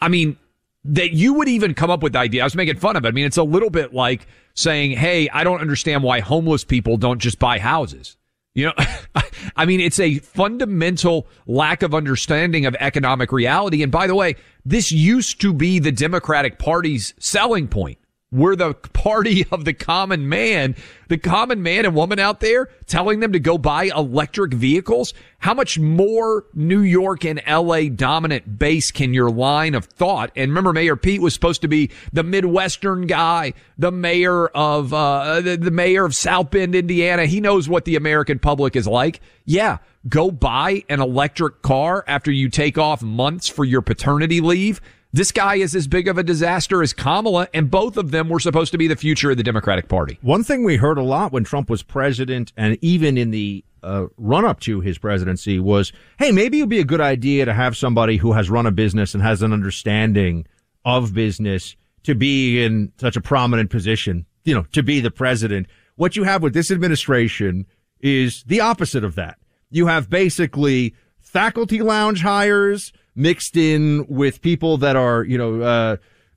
I 0.00 0.08
mean, 0.08 0.38
that 0.84 1.12
you 1.12 1.34
would 1.34 1.48
even 1.48 1.74
come 1.74 1.90
up 1.90 2.02
with 2.02 2.14
the 2.14 2.18
idea. 2.18 2.42
I 2.42 2.44
was 2.44 2.54
making 2.54 2.78
fun 2.78 2.96
of 2.96 3.04
it. 3.04 3.08
I 3.08 3.10
mean, 3.10 3.26
it's 3.26 3.36
a 3.36 3.42
little 3.42 3.70
bit 3.70 3.92
like 3.92 4.26
saying, 4.54 4.92
Hey, 4.92 5.28
I 5.28 5.44
don't 5.44 5.60
understand 5.60 6.02
why 6.02 6.20
homeless 6.20 6.64
people 6.64 6.96
don't 6.96 7.18
just 7.18 7.38
buy 7.38 7.58
houses. 7.58 8.16
You 8.54 8.66
know, 8.66 8.72
I 9.56 9.66
mean, 9.66 9.80
it's 9.80 10.00
a 10.00 10.18
fundamental 10.18 11.26
lack 11.46 11.82
of 11.82 11.94
understanding 11.94 12.66
of 12.66 12.74
economic 12.80 13.30
reality. 13.30 13.82
And 13.82 13.92
by 13.92 14.06
the 14.06 14.14
way, 14.14 14.36
this 14.64 14.90
used 14.90 15.40
to 15.42 15.52
be 15.52 15.78
the 15.78 15.92
Democratic 15.92 16.58
Party's 16.58 17.14
selling 17.18 17.68
point. 17.68 17.98
We're 18.32 18.54
the 18.54 18.74
party 18.74 19.44
of 19.50 19.64
the 19.64 19.72
common 19.72 20.28
man, 20.28 20.76
the 21.08 21.18
common 21.18 21.64
man 21.64 21.84
and 21.84 21.96
woman 21.96 22.20
out 22.20 22.38
there 22.38 22.68
telling 22.86 23.18
them 23.18 23.32
to 23.32 23.40
go 23.40 23.58
buy 23.58 23.84
electric 23.84 24.54
vehicles. 24.54 25.12
How 25.40 25.52
much 25.52 25.80
more 25.80 26.44
New 26.54 26.80
York 26.80 27.24
and 27.24 27.42
LA 27.48 27.88
dominant 27.88 28.58
base 28.58 28.92
can 28.92 29.14
your 29.14 29.30
line 29.30 29.74
of 29.74 29.86
thought? 29.86 30.30
And 30.36 30.52
remember, 30.52 30.72
Mayor 30.72 30.94
Pete 30.94 31.20
was 31.20 31.34
supposed 31.34 31.62
to 31.62 31.68
be 31.68 31.90
the 32.12 32.22
Midwestern 32.22 33.08
guy, 33.08 33.54
the 33.76 33.90
mayor 33.90 34.46
of, 34.48 34.94
uh, 34.94 35.40
the, 35.40 35.56
the 35.56 35.70
mayor 35.72 36.04
of 36.04 36.14
South 36.14 36.52
Bend, 36.52 36.76
Indiana. 36.76 37.26
He 37.26 37.40
knows 37.40 37.68
what 37.68 37.84
the 37.84 37.96
American 37.96 38.38
public 38.38 38.76
is 38.76 38.86
like. 38.86 39.20
Yeah. 39.44 39.78
go 40.08 40.30
buy 40.30 40.84
an 40.88 41.00
electric 41.00 41.62
car 41.62 42.04
after 42.06 42.30
you 42.30 42.48
take 42.48 42.78
off 42.78 43.02
months 43.02 43.48
for 43.48 43.64
your 43.64 43.82
paternity 43.82 44.40
leave. 44.40 44.80
This 45.12 45.32
guy 45.32 45.56
is 45.56 45.74
as 45.74 45.88
big 45.88 46.06
of 46.06 46.18
a 46.18 46.22
disaster 46.22 46.84
as 46.84 46.92
Kamala, 46.92 47.48
and 47.52 47.68
both 47.68 47.96
of 47.96 48.12
them 48.12 48.28
were 48.28 48.38
supposed 48.38 48.70
to 48.70 48.78
be 48.78 48.86
the 48.86 48.94
future 48.94 49.32
of 49.32 49.36
the 49.36 49.42
Democratic 49.42 49.88
Party. 49.88 50.20
One 50.22 50.44
thing 50.44 50.62
we 50.62 50.76
heard 50.76 50.98
a 50.98 51.02
lot 51.02 51.32
when 51.32 51.42
Trump 51.42 51.68
was 51.68 51.82
president 51.82 52.52
and 52.56 52.78
even 52.80 53.18
in 53.18 53.32
the 53.32 53.64
uh, 53.82 54.06
run 54.16 54.44
up 54.44 54.60
to 54.60 54.80
his 54.80 54.98
presidency 54.98 55.58
was, 55.58 55.92
hey, 56.20 56.30
maybe 56.30 56.58
it 56.58 56.62
would 56.62 56.68
be 56.68 56.78
a 56.78 56.84
good 56.84 57.00
idea 57.00 57.44
to 57.44 57.52
have 57.52 57.76
somebody 57.76 58.18
who 58.18 58.32
has 58.34 58.50
run 58.50 58.66
a 58.66 58.70
business 58.70 59.12
and 59.12 59.20
has 59.20 59.42
an 59.42 59.52
understanding 59.52 60.46
of 60.84 61.12
business 61.12 61.74
to 62.04 62.14
be 62.14 62.62
in 62.62 62.92
such 63.00 63.16
a 63.16 63.20
prominent 63.20 63.68
position, 63.68 64.26
you 64.44 64.54
know, 64.54 64.62
to 64.70 64.82
be 64.82 65.00
the 65.00 65.10
president. 65.10 65.66
What 65.96 66.14
you 66.14 66.22
have 66.22 66.40
with 66.40 66.54
this 66.54 66.70
administration 66.70 67.66
is 67.98 68.44
the 68.44 68.60
opposite 68.60 69.02
of 69.02 69.16
that. 69.16 69.38
You 69.70 69.88
have 69.88 70.08
basically 70.08 70.94
faculty 71.18 71.82
lounge 71.82 72.22
hires 72.22 72.92
mixed 73.20 73.56
in 73.56 74.06
with 74.08 74.40
people 74.40 74.76
that 74.78 74.96
are, 74.96 75.24
you 75.24 75.36
know, 75.38 75.60
uh, 75.60 75.96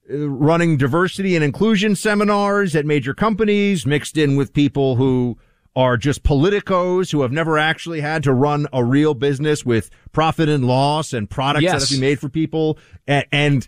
running 0.09 0.77
diversity 0.77 1.35
and 1.35 1.43
inclusion 1.43 1.95
seminars 1.95 2.75
at 2.75 2.85
major 2.85 3.13
companies, 3.13 3.85
mixed 3.85 4.17
in 4.17 4.35
with 4.35 4.53
people 4.53 4.95
who 4.97 5.37
are 5.75 5.97
just 5.97 6.21
politicos 6.23 7.11
who 7.11 7.21
have 7.21 7.31
never 7.31 7.57
actually 7.57 8.01
had 8.01 8.21
to 8.23 8.31
run 8.33 8.67
a 8.73 8.83
real 8.83 9.13
business 9.13 9.65
with 9.65 9.89
profit 10.11 10.47
and 10.49 10.65
loss 10.67 11.13
and 11.13 11.29
products 11.29 11.63
Yes. 11.63 11.71
that 11.71 11.79
have 11.79 11.87
to 11.89 11.95
be 11.95 12.01
made 12.01 12.19
for 12.19 12.29
people. 12.29 12.77
And, 13.07 13.25
and 13.31 13.67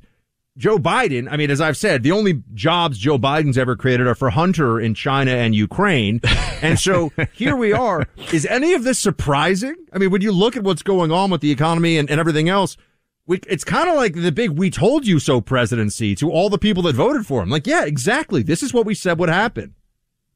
Joe 0.58 0.78
Biden, 0.78 1.28
I 1.32 1.36
mean, 1.36 1.50
as 1.50 1.60
I've 1.60 1.76
said, 1.78 2.04
the 2.04 2.12
only 2.12 2.44
jobs 2.54 2.98
Joe 2.98 3.18
Biden's 3.18 3.58
ever 3.58 3.76
created 3.76 4.06
are 4.08 4.14
for 4.16 4.30
Hunter 4.30 4.80
in 4.80 4.94
China 4.94 5.32
and 5.32 5.56
Ukraine. 5.56 6.22
And 6.62 6.80
so 6.80 7.12
here 7.34 7.56
we 7.56 7.74
are. 7.74 8.08
Is 8.32 8.46
any 8.46 8.74
of 8.74 8.84
this 8.84 9.00
surprising? 9.00 9.76
I 9.92 9.98
mean, 9.98 10.12
when 10.12 10.22
you 10.22 10.32
look 10.32 10.56
at 10.56 10.64
what's 10.64 10.84
going 10.84 11.12
on 11.12 11.30
with 11.30 11.42
the 11.42 11.52
economy 11.52 11.98
and, 11.98 12.10
and 12.10 12.20
everything 12.20 12.50
else, 12.50 12.78
we, 13.28 13.40
it's 13.48 13.64
kind 13.64 13.90
of 13.90 13.96
like 13.96 14.14
the 14.14 14.32
big 14.32 14.52
we 14.52 14.70
told 14.70 15.08
you 15.08 15.20
so 15.20 15.42
presidency 15.42 16.14
to 16.16 16.32
all 16.32 16.50
the 16.50 16.58
people 16.58 16.84
that 16.84 16.96
voted 16.96 17.26
for 17.26 17.42
him. 17.42 17.50
Like, 17.50 17.66
yeah, 17.66 17.86
exactly. 17.86 18.44
This 18.44 18.62
is 18.62 18.74
what 18.74 18.86
we 18.86 18.94
said 18.94 19.18
would 19.20 19.30
happen. 19.30 19.74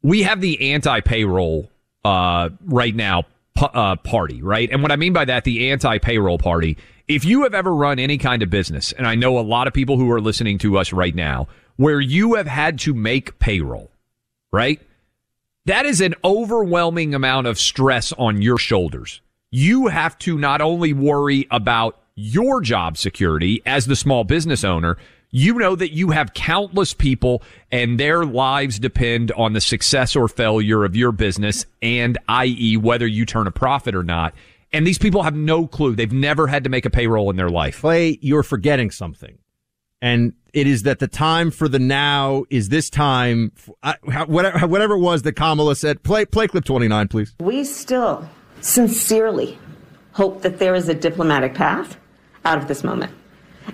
we 0.02 0.24
have 0.24 0.42
the 0.42 0.72
anti-payroll 0.74 1.70
uh, 2.06 2.50
right 2.66 2.96
now 2.96 3.24
p- 3.56 3.68
uh, 3.74 3.96
party, 3.98 4.42
right? 4.42 4.70
And 4.72 4.82
what 4.82 4.92
I 4.92 4.96
mean 4.96 5.14
by 5.14 5.26
that, 5.26 5.44
the 5.44 5.70
anti-payroll 5.72 6.38
party. 6.38 6.78
If 7.08 7.26
you 7.26 7.44
have 7.44 7.54
ever 7.54 7.74
run 7.74 8.00
any 8.00 8.18
kind 8.18 8.44
of 8.44 8.50
business, 8.50 8.92
and 8.94 9.08
I 9.08 9.16
know 9.16 9.40
a 9.40 9.42
lot 9.42 9.68
of 9.68 9.74
people 9.74 9.98
who 9.98 10.10
are 10.12 10.22
listening 10.22 10.58
to 10.60 10.78
us 10.78 10.94
right 10.94 11.16
now, 11.16 11.48
where 11.76 12.00
you 12.00 12.36
have 12.36 12.48
had 12.48 12.80
to 12.80 12.94
make 12.94 13.40
payroll, 13.40 13.92
right? 14.52 14.80
That 15.66 15.86
is 15.86 16.02
an 16.02 16.16
overwhelming 16.24 17.14
amount 17.14 17.48
of 17.48 17.60
stress 17.60 18.14
on 18.14 18.42
your 18.42 18.58
shoulders. 18.58 19.22
You 19.52 19.88
have 19.88 20.18
to 20.20 20.38
not 20.38 20.62
only 20.62 20.94
worry 20.94 21.48
about 21.50 21.98
your 22.20 22.62
job 22.62 22.98
security 22.98 23.62
as 23.66 23.86
the 23.86 23.96
small 23.96 24.24
business 24.24 24.64
owner, 24.64 24.98
you 25.32 25.54
know 25.54 25.76
that 25.76 25.94
you 25.94 26.10
have 26.10 26.34
countless 26.34 26.94
people 26.94 27.42
and 27.72 28.00
their 28.00 28.26
lives 28.26 28.80
depend 28.80 29.32
on 29.34 29.54
the 29.54 29.62
success 29.62 30.16
or 30.16 30.28
failure 30.28 30.84
of 30.84 30.96
your 30.96 31.12
business 31.12 31.66
and 31.82 32.18
i.e. 32.28 32.78
whether 32.78 33.08
you 33.08 33.26
turn 33.26 33.48
a 33.48 33.52
profit 33.52 33.96
or 33.96 34.04
not. 34.04 34.34
And 34.74 34.86
these 34.86 34.98
people 34.98 35.24
have 35.24 35.36
no 35.36 35.66
clue. 35.66 35.96
They've 35.96 36.12
never 36.12 36.48
had 36.48 36.64
to 36.66 36.70
make 36.70 36.86
a 36.86 36.90
payroll 36.90 37.30
in 37.30 37.38
their 37.38 37.50
life. 37.50 37.80
Clay, 37.80 38.20
you're 38.22 38.44
forgetting 38.44 38.92
something. 38.92 39.38
And 40.02 40.34
it 40.54 40.68
is 40.68 40.84
that 40.84 41.00
the 41.00 41.08
time 41.08 41.52
for 41.52 41.68
the 41.68 41.80
now 41.80 42.46
is 42.50 42.70
this 42.70 42.90
time, 42.90 43.52
uh, 43.84 43.94
whatever, 44.26 44.68
whatever 44.68 44.96
it 44.96 45.00
was 45.00 45.24
that 45.24 45.34
Kamala 45.34 45.76
said. 45.76 46.04
Play, 46.04 46.26
play 46.26 46.48
clip 46.48 46.66
29, 46.66 47.08
please. 47.08 47.36
We 47.40 47.64
still 47.64 48.28
sincerely 48.62 49.58
hope 50.14 50.42
that 50.42 50.60
there 50.60 50.76
is 50.76 50.90
a 50.90 50.94
diplomatic 50.94 51.56
path 51.56 51.98
out 52.50 52.58
of 52.58 52.68
this 52.68 52.84
moment. 52.84 53.14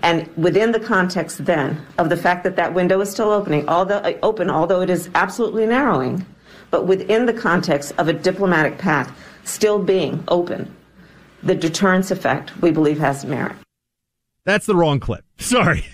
And 0.03 0.29
within 0.35 0.73
the 0.73 0.79
context 0.79 1.45
then 1.45 1.81
of 1.97 2.09
the 2.09 2.17
fact 2.17 2.43
that 2.43 2.57
that 2.57 2.73
window 2.73 2.99
is 2.99 3.09
still 3.09 3.31
opening, 3.31 3.67
although 3.69 3.97
uh, 3.97 4.13
open, 4.21 4.49
although 4.49 4.81
it 4.81 4.89
is 4.89 5.09
absolutely 5.15 5.65
narrowing, 5.65 6.25
but 6.69 6.85
within 6.85 7.25
the 7.25 7.33
context 7.33 7.93
of 7.97 8.09
a 8.09 8.13
diplomatic 8.13 8.77
path 8.77 9.17
still 9.45 9.79
being 9.79 10.23
open, 10.27 10.75
the 11.41 11.55
deterrence 11.55 12.11
effect 12.11 12.61
we 12.61 12.71
believe 12.71 12.99
has 12.99 13.23
merit. 13.23 13.55
That's 14.43 14.65
the 14.65 14.75
wrong 14.75 14.99
clip. 14.99 15.23
Sorry. 15.37 15.85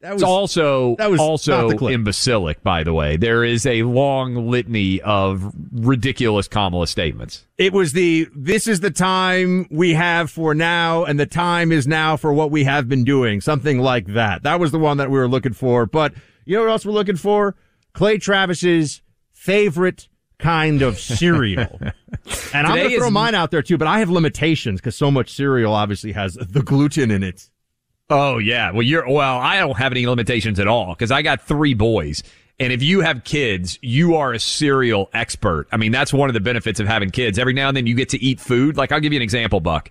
That 0.00 0.14
it's 0.14 0.22
also 0.22 0.94
that 0.96 1.10
was 1.10 1.18
also 1.18 1.70
imbecilic, 1.70 2.62
by 2.62 2.84
the 2.84 2.92
way. 2.92 3.16
There 3.16 3.42
is 3.42 3.66
a 3.66 3.82
long 3.82 4.48
litany 4.48 5.00
of 5.00 5.52
ridiculous 5.72 6.46
Kamala 6.46 6.86
statements. 6.86 7.44
It 7.56 7.72
was 7.72 7.94
the, 7.94 8.28
this 8.32 8.68
is 8.68 8.78
the 8.78 8.92
time 8.92 9.66
we 9.72 9.94
have 9.94 10.30
for 10.30 10.54
now, 10.54 11.04
and 11.04 11.18
the 11.18 11.26
time 11.26 11.72
is 11.72 11.88
now 11.88 12.16
for 12.16 12.32
what 12.32 12.52
we 12.52 12.62
have 12.62 12.88
been 12.88 13.02
doing. 13.02 13.40
Something 13.40 13.80
like 13.80 14.06
that. 14.14 14.44
That 14.44 14.60
was 14.60 14.70
the 14.70 14.78
one 14.78 14.98
that 14.98 15.10
we 15.10 15.18
were 15.18 15.28
looking 15.28 15.52
for. 15.52 15.84
But 15.84 16.14
you 16.44 16.56
know 16.56 16.62
what 16.62 16.70
else 16.70 16.86
we're 16.86 16.92
looking 16.92 17.16
for? 17.16 17.56
Clay 17.92 18.18
Travis's 18.18 19.02
favorite 19.32 20.08
kind 20.38 20.80
of 20.80 21.00
cereal. 21.00 21.76
and 22.54 22.66
I'm 22.68 22.76
going 22.76 22.90
to 22.90 22.98
throw 22.98 23.08
is- 23.08 23.12
mine 23.12 23.34
out 23.34 23.50
there 23.50 23.62
too, 23.62 23.78
but 23.78 23.88
I 23.88 23.98
have 23.98 24.10
limitations 24.10 24.80
because 24.80 24.94
so 24.94 25.10
much 25.10 25.32
cereal 25.32 25.74
obviously 25.74 26.12
has 26.12 26.34
the 26.34 26.62
gluten 26.62 27.10
in 27.10 27.24
it. 27.24 27.50
Oh 28.10 28.38
yeah. 28.38 28.70
Well, 28.70 28.82
you're 28.82 29.08
well. 29.08 29.38
I 29.38 29.58
don't 29.58 29.76
have 29.76 29.92
any 29.92 30.06
limitations 30.06 30.58
at 30.58 30.66
all 30.66 30.94
because 30.94 31.10
I 31.10 31.22
got 31.22 31.42
three 31.42 31.74
boys. 31.74 32.22
And 32.60 32.72
if 32.72 32.82
you 32.82 33.00
have 33.00 33.22
kids, 33.22 33.78
you 33.82 34.16
are 34.16 34.32
a 34.32 34.40
cereal 34.40 35.10
expert. 35.12 35.68
I 35.70 35.76
mean, 35.76 35.92
that's 35.92 36.12
one 36.12 36.28
of 36.28 36.34
the 36.34 36.40
benefits 36.40 36.80
of 36.80 36.88
having 36.88 37.10
kids. 37.10 37.38
Every 37.38 37.52
now 37.52 37.68
and 37.68 37.76
then 37.76 37.86
you 37.86 37.94
get 37.94 38.08
to 38.10 38.22
eat 38.22 38.40
food. 38.40 38.76
Like 38.76 38.90
I'll 38.92 39.00
give 39.00 39.12
you 39.12 39.18
an 39.18 39.22
example, 39.22 39.60
Buck. 39.60 39.90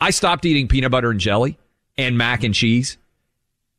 I 0.00 0.10
stopped 0.10 0.44
eating 0.44 0.68
peanut 0.68 0.90
butter 0.90 1.10
and 1.10 1.20
jelly 1.20 1.58
and 1.98 2.16
mac 2.16 2.44
and 2.44 2.54
cheese. 2.54 2.96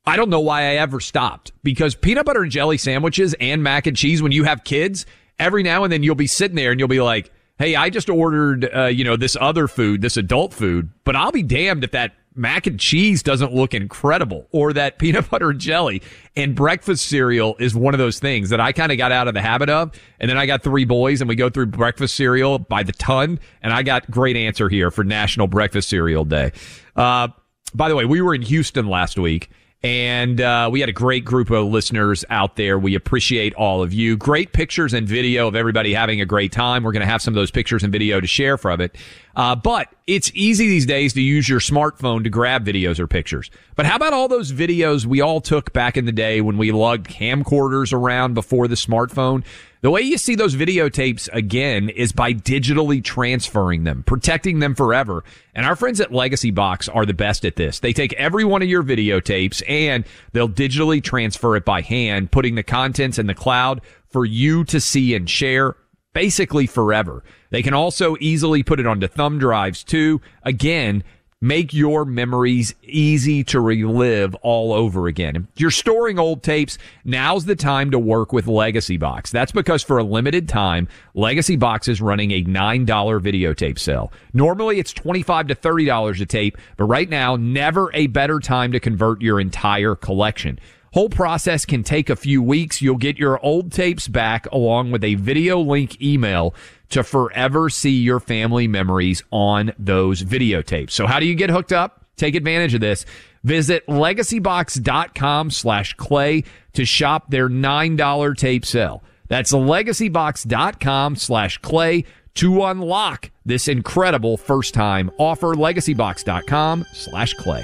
I 0.05 0.17
don't 0.17 0.29
know 0.29 0.41
why 0.41 0.63
I 0.63 0.75
ever 0.75 0.99
stopped 0.99 1.53
because 1.63 1.95
peanut 1.95 2.25
butter 2.25 2.43
and 2.43 2.51
jelly 2.51 2.77
sandwiches 2.77 3.33
and 3.39 3.63
mac 3.63 3.87
and 3.87 3.95
cheese, 3.95 4.21
when 4.21 4.33
you 4.33 4.43
have 4.43 4.65
kids, 4.65 5.05
every 5.39 5.63
now 5.63 5.85
and 5.85 5.93
then 5.93 6.03
you'll 6.03 6.15
be 6.15 6.27
sitting 6.27 6.55
there 6.57 6.71
and 6.71 6.79
you'll 6.79 6.89
be 6.89 7.01
like, 7.01 7.31
Hey, 7.57 7.75
I 7.75 7.89
just 7.89 8.09
ordered, 8.09 8.69
uh, 8.75 8.85
you 8.85 9.03
know, 9.03 9.15
this 9.15 9.37
other 9.39 9.67
food, 9.67 10.01
this 10.01 10.17
adult 10.17 10.53
food, 10.53 10.89
but 11.03 11.15
I'll 11.15 11.31
be 11.31 11.43
damned 11.43 11.83
if 11.83 11.91
that 11.91 12.13
mac 12.35 12.67
and 12.67 12.79
cheese 12.79 13.23
doesn't 13.23 13.53
look 13.53 13.73
incredible 13.73 14.47
or 14.51 14.73
that 14.73 14.97
peanut 14.99 15.29
butter 15.29 15.51
and 15.51 15.59
jelly 15.59 16.01
and 16.35 16.55
breakfast 16.55 17.05
cereal 17.07 17.55
is 17.59 17.75
one 17.75 17.93
of 17.93 17.99
those 17.99 18.19
things 18.19 18.49
that 18.49 18.59
I 18.59 18.71
kind 18.71 18.91
of 18.91 18.97
got 18.97 19.11
out 19.11 19.27
of 19.27 19.33
the 19.33 19.41
habit 19.41 19.69
of. 19.69 19.91
And 20.19 20.29
then 20.29 20.37
I 20.37 20.45
got 20.45 20.63
three 20.63 20.85
boys 20.85 21.21
and 21.21 21.29
we 21.29 21.35
go 21.35 21.49
through 21.49 21.67
breakfast 21.67 22.15
cereal 22.15 22.59
by 22.59 22.83
the 22.83 22.93
ton. 22.93 23.39
And 23.61 23.71
I 23.71 23.83
got 23.83 24.09
great 24.09 24.35
answer 24.35 24.69
here 24.69 24.89
for 24.89 25.03
National 25.03 25.47
Breakfast 25.47 25.89
Cereal 25.89 26.25
Day. 26.25 26.51
Uh, 26.95 27.29
by 27.73 27.89
the 27.89 27.95
way, 27.95 28.05
we 28.05 28.21
were 28.21 28.33
in 28.33 28.41
Houston 28.41 28.87
last 28.87 29.17
week 29.17 29.49
and 29.83 30.39
uh, 30.39 30.69
we 30.71 30.79
had 30.79 30.87
a 30.87 30.93
great 30.93 31.25
group 31.25 31.49
of 31.49 31.67
listeners 31.67 32.23
out 32.29 32.55
there. 32.55 32.79
We 32.79 32.95
appreciate 32.95 33.53
all 33.55 33.83
of 33.83 33.91
you. 33.91 34.15
Great 34.15 34.53
pictures 34.53 34.93
and 34.93 35.05
video 35.05 35.47
of 35.49 35.57
everybody 35.57 35.93
having 35.93 36.21
a 36.21 36.25
great 36.25 36.53
time. 36.53 36.83
We're 36.83 36.93
going 36.93 37.01
to 37.01 37.07
have 37.07 37.21
some 37.21 37.33
of 37.33 37.35
those 37.35 37.51
pictures 37.51 37.83
and 37.83 37.91
video 37.91 38.21
to 38.21 38.27
share 38.27 38.57
from 38.57 38.79
it. 38.79 38.95
Uh, 39.35 39.55
but 39.57 39.89
it's 40.07 40.31
easy 40.33 40.67
these 40.67 40.85
days 40.85 41.11
to 41.13 41.21
use 41.21 41.49
your 41.49 41.59
smartphone 41.59 42.23
to 42.23 42.29
grab 42.29 42.65
videos 42.65 42.97
or 42.97 43.07
pictures. 43.07 43.51
But 43.75 43.85
how 43.85 43.97
about 43.97 44.13
all 44.13 44.29
those 44.29 44.53
videos 44.53 45.05
we 45.05 45.19
all 45.19 45.41
took 45.41 45.73
back 45.73 45.97
in 45.97 46.05
the 46.05 46.13
day 46.13 46.39
when 46.39 46.57
we 46.57 46.71
lugged 46.71 47.09
camcorders 47.09 47.91
around 47.91 48.35
before 48.35 48.69
the 48.69 48.75
smartphone? 48.75 49.43
The 49.83 49.91
way 49.91 49.99
you 49.99 50.17
see 50.17 50.35
those 50.35 50.55
videotapes 50.55 51.27
again 51.33 51.89
is 51.89 52.13
by 52.13 52.33
digitally 52.33 53.03
transferring 53.03 53.83
them, 53.83 54.03
protecting 54.03 54.59
them 54.59 54.75
forever. 54.75 55.25
And 55.53 55.65
our 55.65 55.75
friends 55.75 55.99
at 55.99 56.13
Legacy 56.13 56.51
Box 56.51 56.87
are 56.87 57.05
the 57.05 57.13
best 57.13 57.43
at 57.43 57.57
this. 57.57 57.81
They 57.81 57.91
take 57.91 58.13
every 58.13 58.45
one 58.45 58.61
of 58.61 58.69
your 58.69 58.81
videotapes 58.81 59.61
and 59.67 60.05
they'll 60.31 60.47
digitally 60.47 61.03
transfer 61.03 61.57
it 61.57 61.65
by 61.65 61.81
hand, 61.81 62.31
putting 62.31 62.55
the 62.55 62.63
contents 62.63 63.19
in 63.19 63.27
the 63.27 63.33
cloud 63.33 63.81
for 64.09 64.23
you 64.23 64.63
to 64.63 64.79
see 64.79 65.15
and 65.15 65.29
share 65.29 65.75
basically 66.13 66.65
forever. 66.65 67.21
They 67.49 67.61
can 67.61 67.73
also 67.73 68.15
easily 68.21 68.63
put 68.63 68.79
it 68.79 68.87
onto 68.87 69.09
thumb 69.09 69.37
drives 69.37 69.83
too. 69.83 70.21
Again, 70.43 71.03
make 71.43 71.73
your 71.73 72.05
memories 72.05 72.73
easy 72.83 73.43
to 73.43 73.59
relive 73.59 74.33
all 74.35 74.71
over 74.71 75.07
again. 75.07 75.35
If 75.35 75.59
you're 75.59 75.71
storing 75.71 76.17
old 76.17 76.41
tapes, 76.41 76.77
now's 77.03 77.43
the 77.43 77.55
time 77.57 77.91
to 77.91 77.99
work 77.99 78.31
with 78.31 78.47
Legacy 78.47 78.95
Box. 78.95 79.29
That's 79.29 79.51
because 79.51 79.83
for 79.83 79.97
a 79.97 80.05
limited 80.05 80.47
time, 80.47 80.87
Legacy 81.13 81.57
Box 81.57 81.89
is 81.89 81.99
running 81.99 82.31
a 82.31 82.45
$9 82.45 82.85
videotape 82.85 83.77
sale. 83.77 84.13
Normally 84.31 84.79
it's 84.79 84.93
$25 84.93 85.49
to 85.49 85.55
$30 85.55 86.21
a 86.21 86.25
tape, 86.25 86.57
but 86.77 86.85
right 86.85 87.09
now, 87.09 87.35
never 87.35 87.93
a 87.93 88.07
better 88.07 88.39
time 88.39 88.71
to 88.71 88.79
convert 88.79 89.21
your 89.21 89.41
entire 89.41 89.95
collection. 89.95 90.57
Whole 90.93 91.09
process 91.09 91.65
can 91.65 91.83
take 91.83 92.09
a 92.09 92.15
few 92.15 92.41
weeks. 92.41 92.81
You'll 92.81 92.95
get 92.95 93.17
your 93.17 93.43
old 93.43 93.73
tapes 93.73 94.07
back 94.07 94.45
along 94.51 94.91
with 94.91 95.03
a 95.03 95.15
video 95.15 95.59
link 95.59 96.01
email 96.01 96.53
to 96.93 97.03
forever 97.03 97.69
see 97.69 97.89
your 98.01 98.19
family 98.19 98.67
memories 98.67 99.23
on 99.31 99.73
those 99.79 100.21
videotapes. 100.21 100.91
So 100.91 101.07
how 101.07 101.19
do 101.19 101.25
you 101.25 101.33
get 101.33 101.49
hooked 101.49 101.71
up? 101.73 102.05
Take 102.17 102.35
advantage 102.35 102.75
of 102.75 102.81
this. 102.81 103.05
Visit 103.43 103.85
legacybox.com 103.87 105.49
slash 105.49 105.95
clay 105.95 106.43
to 106.73 106.85
shop 106.85 107.31
their 107.31 107.49
$9 107.49 108.37
tape 108.37 108.65
sale. 108.65 109.03
That's 109.27 109.51
legacybox.com 109.51 111.15
slash 111.15 111.57
clay. 111.59 112.05
to 112.35 112.63
unlock 112.63 113.29
this 113.45 113.67
incredible 113.67 114.37
first 114.37 114.73
time 114.73 115.11
offer. 115.19 115.55
Legacybox.com 115.55 116.85
slash 116.93 117.33
clay. 117.33 117.63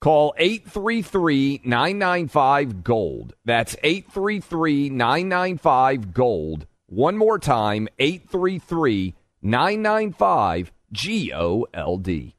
Call 0.00 0.32
833 0.38 1.60
995 1.64 2.82
Gold. 2.82 3.34
That's 3.44 3.76
833 3.82 4.88
995 4.88 6.14
Gold. 6.14 6.66
One 6.86 7.18
more 7.18 7.38
time 7.38 7.86
833 7.98 9.14
995 9.42 10.72
G 10.92 11.32
O 11.34 11.66
L 11.74 11.98
D. 11.98 12.34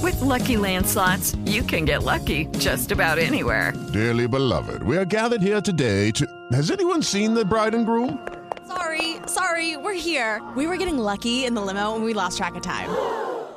With 0.00 0.18
Lucky 0.22 0.56
Land 0.56 0.86
slots, 0.86 1.36
you 1.44 1.62
can 1.62 1.84
get 1.84 2.02
lucky 2.02 2.46
just 2.58 2.90
about 2.90 3.18
anywhere. 3.18 3.74
Dearly 3.92 4.26
beloved, 4.26 4.82
we 4.82 4.96
are 4.96 5.04
gathered 5.04 5.42
here 5.42 5.60
today 5.60 6.10
to. 6.12 6.26
Has 6.52 6.70
anyone 6.70 7.02
seen 7.02 7.34
the 7.34 7.44
bride 7.44 7.74
and 7.74 7.84
groom? 7.84 8.26
Sorry, 8.66 9.16
sorry, 9.26 9.76
we're 9.76 9.92
here. 9.92 10.42
We 10.56 10.66
were 10.66 10.78
getting 10.78 10.96
lucky 10.96 11.44
in 11.44 11.52
the 11.52 11.60
limo 11.60 11.94
and 11.94 12.04
we 12.04 12.14
lost 12.14 12.38
track 12.38 12.54
of 12.54 12.62
time. 12.62 12.88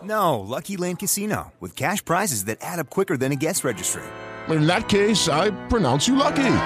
No, 0.06 0.39
Lucky 0.39 0.78
Land 0.78 0.99
Casino, 0.99 1.51
with 1.60 1.76
cash 1.76 2.06
prizes 2.06 2.45
that 2.45 2.60
add 2.62 2.80
up 2.80 2.89
quicker 2.89 3.18
than 3.18 3.32
a 3.32 3.36
guest 3.36 3.64
registry. 3.64 4.03
In 4.49 4.68
that 4.68 4.88
case, 4.88 5.28
I 5.28 5.49
pronounce 5.68 6.08
you 6.08 6.16
lucky. 6.16 6.58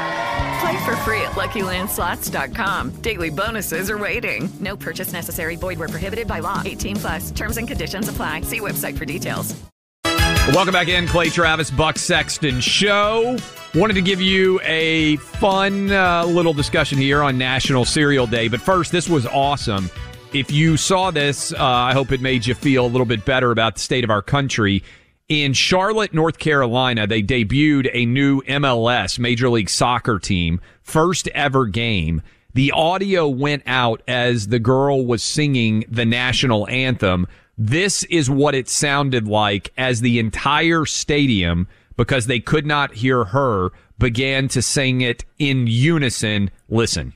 Play 0.60 0.84
for 0.84 0.96
free 1.08 1.22
at 1.22 1.36
LuckyLandSlots.com. 1.36 2.96
Daily 3.02 3.30
bonuses 3.30 3.90
are 3.90 3.98
waiting. 3.98 4.50
No 4.60 4.76
purchase 4.76 5.14
necessary. 5.14 5.56
Void 5.56 5.80
where 5.80 5.88
prohibited 5.88 6.28
by 6.28 6.40
law. 6.40 6.62
18 6.66 6.98
plus. 6.98 7.32
Terms 7.32 7.56
and 7.56 7.68
conditions 7.68 8.10
apply. 8.10 8.42
See 8.42 8.60
website 8.60 8.98
for 8.98 9.06
details. 9.06 9.56
Welcome 10.04 10.74
back 10.74 10.88
in, 10.88 11.08
Clay 11.08 11.30
Travis, 11.30 11.70
Buck 11.70 11.98
Sexton 11.98 12.60
Show. 12.60 13.38
Wanted 13.76 13.94
to 13.94 14.02
give 14.02 14.20
you 14.20 14.60
a 14.64 15.16
fun 15.18 15.92
uh, 15.92 16.26
little 16.26 16.54
discussion 16.54 16.98
here 16.98 17.22
on 17.22 17.38
National 17.38 17.86
Cereal 17.86 18.26
Day. 18.26 18.48
But 18.48 18.60
first, 18.60 18.92
this 18.92 19.08
was 19.08 19.28
awesome. 19.28 19.90
If 20.32 20.52
you 20.52 20.78
saw 20.78 21.10
this, 21.10 21.52
uh, 21.52 21.58
I 21.60 21.94
hope 21.94 22.12
it 22.12 22.22
made 22.22 22.46
you 22.46 22.54
feel 22.54 22.86
a 22.86 22.88
little 22.88 23.08
bit 23.08 23.26
better 23.26 23.50
about 23.50 23.76
the 23.76 23.82
state 23.82 24.04
of 24.04 24.12
our 24.12 24.22
country. 24.22 24.84
In 25.28 25.54
Charlotte, 25.54 26.14
North 26.14 26.38
Carolina, 26.38 27.08
they 27.08 27.24
debuted 27.24 27.90
a 27.94 28.06
new 28.06 28.42
MLS, 28.44 29.18
Major 29.18 29.50
League 29.50 29.72
Soccer 29.72 30.20
team, 30.20 30.62
first 30.84 31.30
ever 31.30 31.66
game. 31.66 32.22
The 32.54 32.72
audio 32.72 33.28
went 33.28 33.64
out 33.66 34.04
as 34.08 34.50
the 34.50 34.60
girl 34.60 35.04
was 35.04 35.24
singing 35.24 35.84
the 35.90 36.06
national 36.06 36.68
anthem. 36.68 37.26
This 37.58 38.04
is 38.04 38.30
what 38.30 38.54
it 38.54 38.70
sounded 38.70 39.28
like 39.28 39.74
as 39.78 40.02
the 40.02 40.20
entire 40.20 40.86
stadium, 40.86 41.68
because 41.98 42.28
they 42.28 42.40
could 42.40 42.68
not 42.68 42.94
hear 42.94 43.24
her, 43.24 43.72
began 43.98 44.48
to 44.50 44.62
sing 44.62 45.02
it 45.02 45.26
in 45.40 45.66
unison. 45.66 46.52
Listen. 46.70 47.14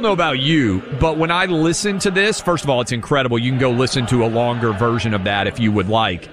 Don't 0.00 0.08
know 0.08 0.12
about 0.14 0.38
you, 0.38 0.80
but 0.98 1.18
when 1.18 1.30
I 1.30 1.44
listen 1.44 1.98
to 1.98 2.10
this, 2.10 2.40
first 2.40 2.64
of 2.64 2.70
all, 2.70 2.80
it's 2.80 2.90
incredible. 2.90 3.38
You 3.38 3.50
can 3.50 3.60
go 3.60 3.70
listen 3.70 4.06
to 4.06 4.24
a 4.24 4.28
longer 4.28 4.72
version 4.72 5.12
of 5.12 5.24
that 5.24 5.46
if 5.46 5.60
you 5.60 5.70
would 5.72 5.90
like. 5.90 6.26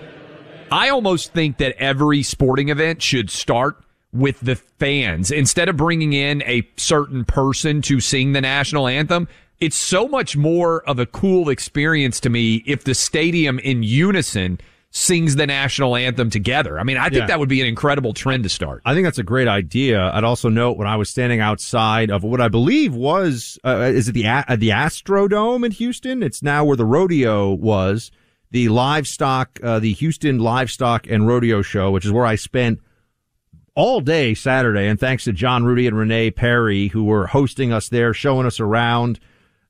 I 0.71 0.87
almost 0.87 1.33
think 1.33 1.57
that 1.57 1.75
every 1.77 2.23
sporting 2.23 2.69
event 2.69 3.01
should 3.01 3.29
start 3.29 3.83
with 4.13 4.39
the 4.39 4.55
fans. 4.55 5.31
Instead 5.31 5.67
of 5.67 5.75
bringing 5.75 6.13
in 6.13 6.43
a 6.43 6.65
certain 6.77 7.25
person 7.25 7.81
to 7.81 7.99
sing 7.99 8.31
the 8.31 8.39
national 8.39 8.87
anthem, 8.87 9.27
it's 9.59 9.75
so 9.75 10.07
much 10.07 10.37
more 10.37 10.81
of 10.87 10.97
a 10.97 11.05
cool 11.05 11.49
experience 11.49 12.21
to 12.21 12.29
me 12.29 12.63
if 12.65 12.85
the 12.85 12.95
stadium 12.95 13.59
in 13.59 13.83
unison 13.83 14.61
sings 14.97 15.35
the 15.35 15.45
national 15.45 15.95
anthem 15.95 16.29
together. 16.29 16.79
I 16.79 16.83
mean, 16.83 16.97
I 16.97 17.03
think 17.09 17.21
Yeah. 17.21 17.25
that 17.27 17.39
would 17.39 17.49
be 17.49 17.61
an 17.61 17.67
incredible 17.67 18.13
trend 18.13 18.43
to 18.43 18.49
start. 18.49 18.81
I 18.83 18.93
think 18.95 19.05
that's 19.05 19.19
a 19.19 19.23
great 19.23 19.47
idea. 19.47 20.09
I'd 20.11 20.23
also 20.23 20.49
note 20.49 20.75
when 20.77 20.87
I 20.87 20.95
was 20.95 21.07
standing 21.09 21.39
outside 21.39 22.09
of 22.09 22.23
what 22.23 22.41
I 22.41 22.47
believe 22.47 22.95
was, 22.95 23.59
uh, 23.63 23.91
is 23.93 24.09
it 24.09 24.13
the 24.13 24.25
uh, 24.27 24.43
the 24.55 24.69
Astrodome 24.69 25.63
in 25.65 25.71
Houston? 25.71 26.23
It's 26.23 26.41
now 26.41 26.65
where 26.65 26.75
the 26.75 26.85
rodeo 26.85 27.51
was, 27.53 28.09
the 28.49 28.69
livestock, 28.69 29.59
uh, 29.61 29.77
the 29.79 29.93
Houston 29.93 30.39
Livestock 30.39 31.05
and 31.07 31.27
Rodeo 31.27 31.61
Show, 31.61 31.91
which 31.91 32.05
is 32.05 32.11
where 32.11 32.25
I 32.25 32.35
spent 32.35 32.79
all 33.75 34.01
day 34.01 34.33
Saturday. 34.33 34.87
And 34.87 34.99
thanks 34.99 35.25
to 35.25 35.31
John 35.33 35.63
Rudy 35.63 35.85
and 35.85 35.95
Renee 35.95 36.31
Perry, 36.31 36.87
who 36.87 37.03
were 37.03 37.27
hosting 37.27 37.71
us 37.71 37.89
there, 37.89 38.13
showing 38.15 38.47
us 38.47 38.59
around. 38.59 39.19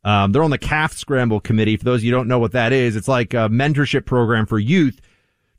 Um, 0.05 0.31
they're 0.31 0.43
on 0.43 0.51
the 0.51 0.57
Calf 0.57 0.93
Scramble 0.93 1.41
Committee. 1.41 1.75
For 1.75 1.83
those 1.83 1.99
of 1.99 2.05
you 2.05 2.11
who 2.11 2.17
don't 2.17 2.29
know 2.29 2.39
what 2.39 2.53
that 2.53 2.71
is, 2.71 2.95
it's 2.95 3.09
like 3.09 3.33
a 3.33 3.49
mentorship 3.49 4.05
program 4.05 4.45
for 4.45 4.57
youth 4.57 5.01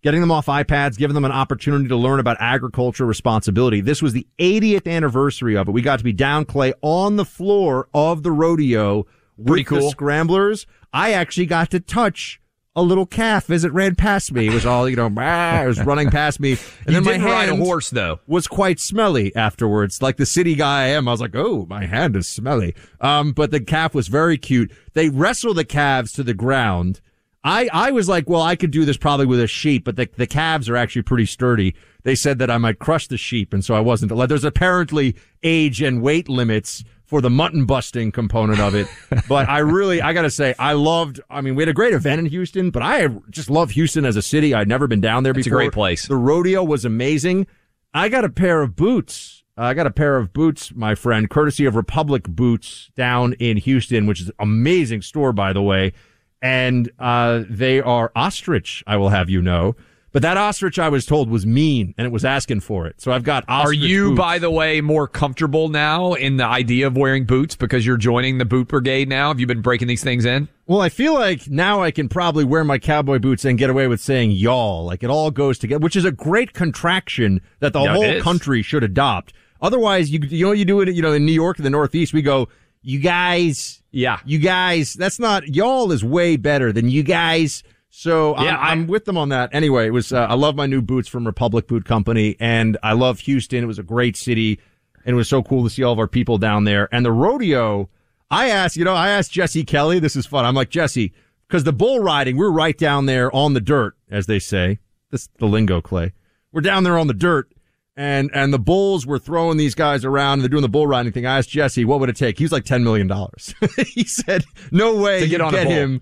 getting 0.03 0.21
them 0.21 0.31
off 0.31 0.47
iPads, 0.47 0.97
giving 0.97 1.15
them 1.15 1.25
an 1.25 1.33
opportunity 1.33 1.89
to 1.89 1.97
learn 1.97 2.21
about 2.21 2.37
agriculture 2.41 3.07
responsibility. 3.07 3.81
This 3.81 4.03
was 4.03 4.13
the 4.13 4.27
80th 4.39 4.87
anniversary 4.91 5.57
of 5.57 5.69
it. 5.69 5.73
We 5.73 5.83
got 5.83 5.99
to 5.99 6.05
be 6.05 6.13
down 6.13 6.45
clay 6.45 6.73
on 6.83 7.17
the 7.17 7.25
floor 7.25 7.89
of 7.93 8.23
the 8.23 8.33
rodeo 8.33 9.07
Pretty 9.45 9.65
with 9.65 9.83
the 9.83 9.91
scramblers. 9.91 10.67
I 10.93 11.13
actually 11.13 11.47
got 11.47 11.71
to 11.73 11.81
touch 11.81 12.41
a 12.77 12.83
little 12.83 13.07
calf 13.07 13.51
as 13.51 13.65
it 13.65 13.73
ran 13.73 13.97
past 13.97 14.33
me. 14.33 14.47
It 14.47 14.55
was 14.55 14.65
all, 14.65 14.89
you 14.89 14.95
know, 14.95 15.07
it 15.07 15.67
was 15.67 15.85
running 15.85 16.11
past 16.11 16.39
me. 16.39 16.53
And 16.87 16.95
You 16.95 17.03
then 17.03 17.05
my 17.05 17.13
didn't 17.13 17.25
ride 17.27 17.49
a 17.49 17.57
horse, 17.57 17.91
though. 17.91 18.21
Was 18.27 18.47
quite 18.47 18.79
smelly 18.79 19.35
afterwards. 19.35 20.01
Like 20.01 20.17
the 20.17 20.25
city 20.25 20.55
guy 20.55 20.85
I 20.85 20.87
am, 20.89 21.09
I 21.09 21.11
was 21.11 21.21
like, 21.21 21.35
oh, 21.35 21.67
my 21.69 21.87
hand 21.87 22.15
is 22.17 22.29
smelly. 22.29 22.75
Um, 23.01 23.33
but 23.33 23.51
the 23.51 23.61
calf 23.61 23.95
was 23.95 24.07
very 24.09 24.39
cute. 24.39 24.71
They 24.95 25.09
wrestle 25.09 25.55
the 25.55 25.65
calves 25.65 26.13
to 26.13 26.23
the 26.23 26.35
ground. 26.35 27.01
I, 27.49 27.69
I 27.73 27.91
was 27.93 28.09
like, 28.09 28.29
well, 28.29 28.43
I 28.43 28.57
could 28.57 28.71
do 28.71 28.85
this 28.85 28.97
probably 28.97 29.27
with 29.27 29.41
a 29.41 29.47
sheep, 29.47 29.85
but 29.85 29.97
the, 29.97 30.09
the 30.17 30.27
calves 30.27 30.69
are 30.69 30.77
actually 30.77 31.03
pretty 31.03 31.27
sturdy. 31.27 31.75
They 32.03 32.15
said 32.15 32.39
that 32.41 32.51
I 32.51 32.59
might 32.59 32.79
crush 32.79 33.09
the 33.09 33.17
sheep, 33.17 33.53
and 33.55 33.65
so 33.65 33.75
I 33.75 33.81
wasn't. 33.81 34.13
Like, 34.13 34.29
There's 34.29 34.45
apparently 34.45 35.17
age 35.43 35.81
and 35.81 36.03
weight 36.03 36.29
limits 36.29 36.85
for 37.05 37.23
the 37.23 37.31
mutton 37.31 37.65
busting 37.65 38.13
component 38.13 38.61
of 38.61 38.75
it. 38.75 38.87
but 39.29 39.49
I 39.49 39.61
really, 39.61 40.03
I 40.03 40.13
gotta 40.13 40.31
say, 40.31 40.55
I 40.59 40.75
loved, 40.75 41.21
I 41.31 41.41
mean, 41.41 41.55
we 41.55 41.63
had 41.63 41.69
a 41.71 41.75
great 41.75 41.95
event 41.95 42.19
in 42.19 42.27
Houston, 42.27 42.71
but 42.71 42.83
I 42.83 43.09
just 43.31 43.49
love 43.49 43.71
Houston 43.71 44.05
as 44.05 44.17
a 44.17 44.23
city. 44.23 44.53
I'd 44.53 44.69
never 44.69 44.87
been 44.87 45.01
down 45.01 45.23
there 45.23 45.33
It's 45.33 45.47
a 45.47 45.51
before. 45.51 45.59
great 45.59 45.73
place. 45.73 46.07
The 46.07 46.17
rodeo 46.17 46.63
was 46.63 46.85
amazing. 46.85 47.47
I 47.95 48.11
got 48.11 48.25
a 48.27 48.29
pair 48.29 48.61
of 48.61 48.77
boots. 48.77 49.43
I 49.57 49.73
got 49.75 49.87
a 49.87 49.91
pair 49.91 50.17
of 50.19 50.33
boots, 50.35 50.73
my 50.75 50.95
friend, 50.95 51.29
courtesy 51.31 51.65
of 51.65 51.75
Republic 51.75 52.25
Boots 52.25 52.91
down 52.95 53.33
in 53.35 53.57
Houston, 53.57 54.07
which 54.07 54.21
is 54.21 54.29
an 54.29 54.35
amazing 54.39 55.01
store, 55.03 55.33
by 55.33 55.53
the 55.55 55.63
way. 55.63 55.95
And 56.43 56.91
uh, 56.99 57.45
they 57.49 57.81
are 57.81 58.13
ostrich. 58.15 58.83
I 58.87 58.97
will 58.97 59.11
have 59.11 59.29
you 59.31 59.43
know. 59.43 59.77
But 60.11 60.23
that 60.23 60.39
ostrich, 60.39 60.79
I 60.79 60.89
was 60.89 61.05
told, 61.05 61.29
was 61.29 61.45
mean, 61.45 61.95
and 61.99 62.07
it 62.07 62.11
was 62.11 62.25
asking 62.25 62.61
for 62.61 62.87
it. 62.87 62.99
So 62.99 63.13
I've 63.13 63.25
got. 63.25 63.45
Are 63.47 63.75
you, 63.75 64.09
boots. 64.11 64.19
by 64.19 64.39
the 64.39 64.51
way, 64.51 64.81
more 64.81 65.07
comfortable 65.07 65.69
now 65.69 66.15
in 66.15 66.39
the 66.39 66.47
idea 66.47 66.87
of 66.87 66.97
wearing 66.97 67.27
boots 67.27 67.55
because 67.57 67.85
you're 67.85 67.99
joining 67.99 68.39
the 68.39 68.47
boot 68.47 68.69
brigade 68.69 69.09
now? 69.09 69.29
Have 69.29 69.39
you 69.39 69.47
been 69.47 69.61
breaking 69.61 69.87
these 69.87 70.03
things 70.03 70.25
in? 70.25 70.49
Well, 70.67 70.81
I 70.81 70.89
feel 70.89 71.13
like 71.13 71.49
now 71.49 71.83
I 71.83 71.91
can 71.91 72.09
probably 72.09 72.45
wear 72.45 72.65
my 72.65 72.79
cowboy 72.79 73.19
boots 73.19 73.45
and 73.45 73.59
get 73.59 73.69
away 73.69 73.87
with 73.87 74.01
saying 74.01 74.31
y'all. 74.31 74.87
Like 74.87 75.03
it 75.03 75.11
all 75.11 75.31
goes 75.31 75.59
together, 75.59 75.81
which 75.81 75.95
is 75.95 76.07
a 76.07 76.13
great 76.13 76.55
contraction 76.55 77.43
that 77.61 77.75
the 77.75 77.81
Yeah, 77.81 77.95
whole 77.95 78.21
country 78.23 78.63
should 78.63 78.85
adopt. 78.85 79.35
Otherwise, 79.61 80.11
you 80.11 80.21
you 80.23 80.47
know 80.47 80.53
you 80.53 80.65
do 80.65 80.81
it. 80.81 80.89
You 80.95 81.03
know, 81.03 81.13
in 81.13 81.27
New 81.27 81.33
York, 81.33 81.59
in 81.59 81.65
the 81.65 81.71
Northeast, 81.71 82.15
we 82.15 82.23
go, 82.23 82.49
you 82.83 82.99
guys, 82.99 83.83
yeah, 83.91 84.21
you 84.25 84.39
guys. 84.39 84.95
That's 84.95 85.19
not 85.19 85.47
y'all 85.49 85.93
is 85.93 86.05
way 86.05 86.37
better 86.37 86.73
than 86.73 86.89
you 86.89 87.03
guys. 87.03 87.63
So 87.91 88.39
Yeah, 88.39 88.57
I'm, 88.57 88.81
I'm 88.83 88.87
with 88.87 89.07
them 89.07 89.17
on 89.17 89.31
that. 89.31 89.51
Anyway, 89.53 89.87
it 89.87 89.91
was 89.91 90.13
uh, 90.13 90.27
I 90.29 90.35
love 90.35 90.55
my 90.55 90.67
new 90.67 90.83
boots 90.83 91.09
from 91.09 91.27
Republic 91.27 91.67
Boot 91.67 91.85
Company, 91.85 92.37
and 92.39 92.77
I 92.83 92.93
love 92.93 93.21
Houston. 93.21 93.65
It 93.65 93.67
was 93.67 93.79
a 93.79 93.83
great 93.83 94.17
city, 94.17 94.61
and 95.05 95.15
it 95.15 95.17
was 95.17 95.29
so 95.29 95.43
cool 95.43 95.65
to 95.65 95.71
see 95.71 95.83
all 95.83 95.93
of 95.93 95.99
our 95.99 96.07
people 96.07 96.39
down 96.39 96.65
there. 96.65 96.89
And 96.93 97.05
the 97.05 97.13
rodeo, 97.13 97.89
I 98.31 98.51
asked, 98.51 98.77
you 98.77 98.85
know, 98.85 98.95
I 98.95 99.09
asked 99.09 99.33
Jesse 99.33 99.65
Kelly. 99.65 99.99
This 99.99 100.17
is 100.17 100.27
fun. 100.27 100.45
I'm 100.45 100.55
like 100.55 100.71
Jesse, 100.71 101.13
because 101.49 101.65
the 101.65 101.73
bull 101.73 102.01
riding, 102.01 102.37
we're 102.37 102.51
right 102.51 102.77
down 102.77 103.07
there 103.07 103.35
on 103.35 103.55
the 103.55 103.61
dirt, 103.61 103.97
as 104.11 104.27
they 104.27 104.39
say. 104.39 104.79
This 105.11 105.29
the 105.39 105.47
lingo, 105.47 105.81
Clay. 105.81 106.13
We're 106.53 106.61
down 106.61 106.85
there 106.85 106.99
on 106.99 107.07
the 107.07 107.15
dirt. 107.15 107.51
And 107.99 108.31
and 108.33 108.55
the 108.55 108.61
bulls 108.61 109.07
were 109.07 109.19
throwing 109.19 109.57
these 109.57 109.75
guys 109.75 110.05
around. 110.05 110.35
And 110.35 110.43
they're 110.43 110.49
doing 110.49 110.63
the 110.63 110.69
bull 110.69 110.87
riding 110.87 111.11
thing. 111.11 111.27
I 111.27 111.39
asked 111.39 111.51
Jesse, 111.51 111.85
what 111.85 111.99
would 111.99 112.09
it 112.09 112.15
take? 112.15 112.39
He 112.39 112.45
was 112.45 112.53
like 112.53 112.65
ten 112.65 112.85
million 112.85 113.09
dollars. 113.09 113.53
he 113.89 114.05
said, 114.05 114.45
"No 114.71 114.97
way 114.97 115.19
To 115.21 115.27
get 115.27 115.41
on 115.41 115.53
get 115.53 115.67
him 115.67 116.01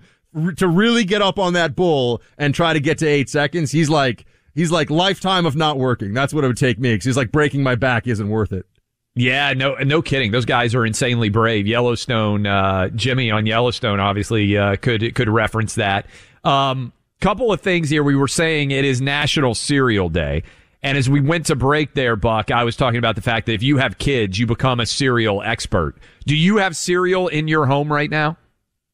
to 0.57 0.69
really 0.69 1.05
get 1.05 1.23
up 1.23 1.39
on 1.39 1.55
that 1.55 1.75
bull 1.75 2.21
and 2.37 2.55
try 2.55 2.75
to 2.75 2.81
get 2.81 2.99
to 2.99 3.07
eight 3.07 3.31
seconds." 3.31 3.73
He's 3.73 3.89
like, 3.89 4.27
he's 4.55 4.71
like 4.71 4.91
lifetime 4.91 5.47
of 5.47 5.57
not 5.57 5.79
working. 5.79 6.13
That's 6.13 6.35
what 6.35 6.45
it 6.45 6.49
would 6.49 6.59
take 6.59 6.79
me. 6.79 6.93
Because 6.93 7.07
he's 7.07 7.17
like 7.17 7.33
breaking 7.33 7.63
my 7.63 7.77
back 7.77 8.07
isn't 8.07 8.29
worth 8.29 8.53
it. 8.53 8.67
Yeah, 9.15 9.55
no, 9.55 9.77
no 9.77 10.03
kidding. 10.03 10.33
Those 10.33 10.45
guys 10.45 10.75
are 10.75 10.85
insanely 10.85 11.31
brave. 11.31 11.67
Yellowstone, 11.67 12.47
uh, 12.47 12.91
Jimmy 12.91 13.31
on 13.31 13.47
Yellowstone, 13.47 13.99
obviously 13.99 14.59
uh, 14.59 14.77
could 14.77 15.15
could 15.15 15.31
reference 15.31 15.77
that. 15.77 16.07
Um, 16.45 16.93
couple 17.21 17.51
of 17.51 17.63
things 17.63 17.89
here. 17.89 18.03
We 18.03 18.15
were 18.15 18.29
saying 18.29 18.73
it 18.73 18.85
is 18.85 19.01
National 19.01 19.55
Cereal 19.55 20.11
Day, 20.11 20.43
and 20.87 20.97
as 20.97 21.11
we 21.11 21.21
went 21.21 21.47
to 21.47 21.57
break 21.57 21.95
there, 21.95 22.17
Buck, 22.17 22.51
I 22.51 22.65
was 22.65 22.77
talking 22.77 22.99
about 22.99 23.17
the 23.17 23.23
fact 23.23 23.47
that 23.47 23.53
if 23.55 23.63
you 23.63 23.77
have 23.79 23.99
kids, 23.99 24.39
you 24.39 24.47
become 24.47 24.81
a 24.81 24.87
cereal 24.87 25.43
expert. 25.43 25.97
Do 26.27 26.37
you 26.37 26.59
have 26.59 26.77
cereal 26.77 27.29
in 27.29 27.49
your 27.49 27.67
home 27.67 27.93
right 27.93 28.11
now? 28.11 28.37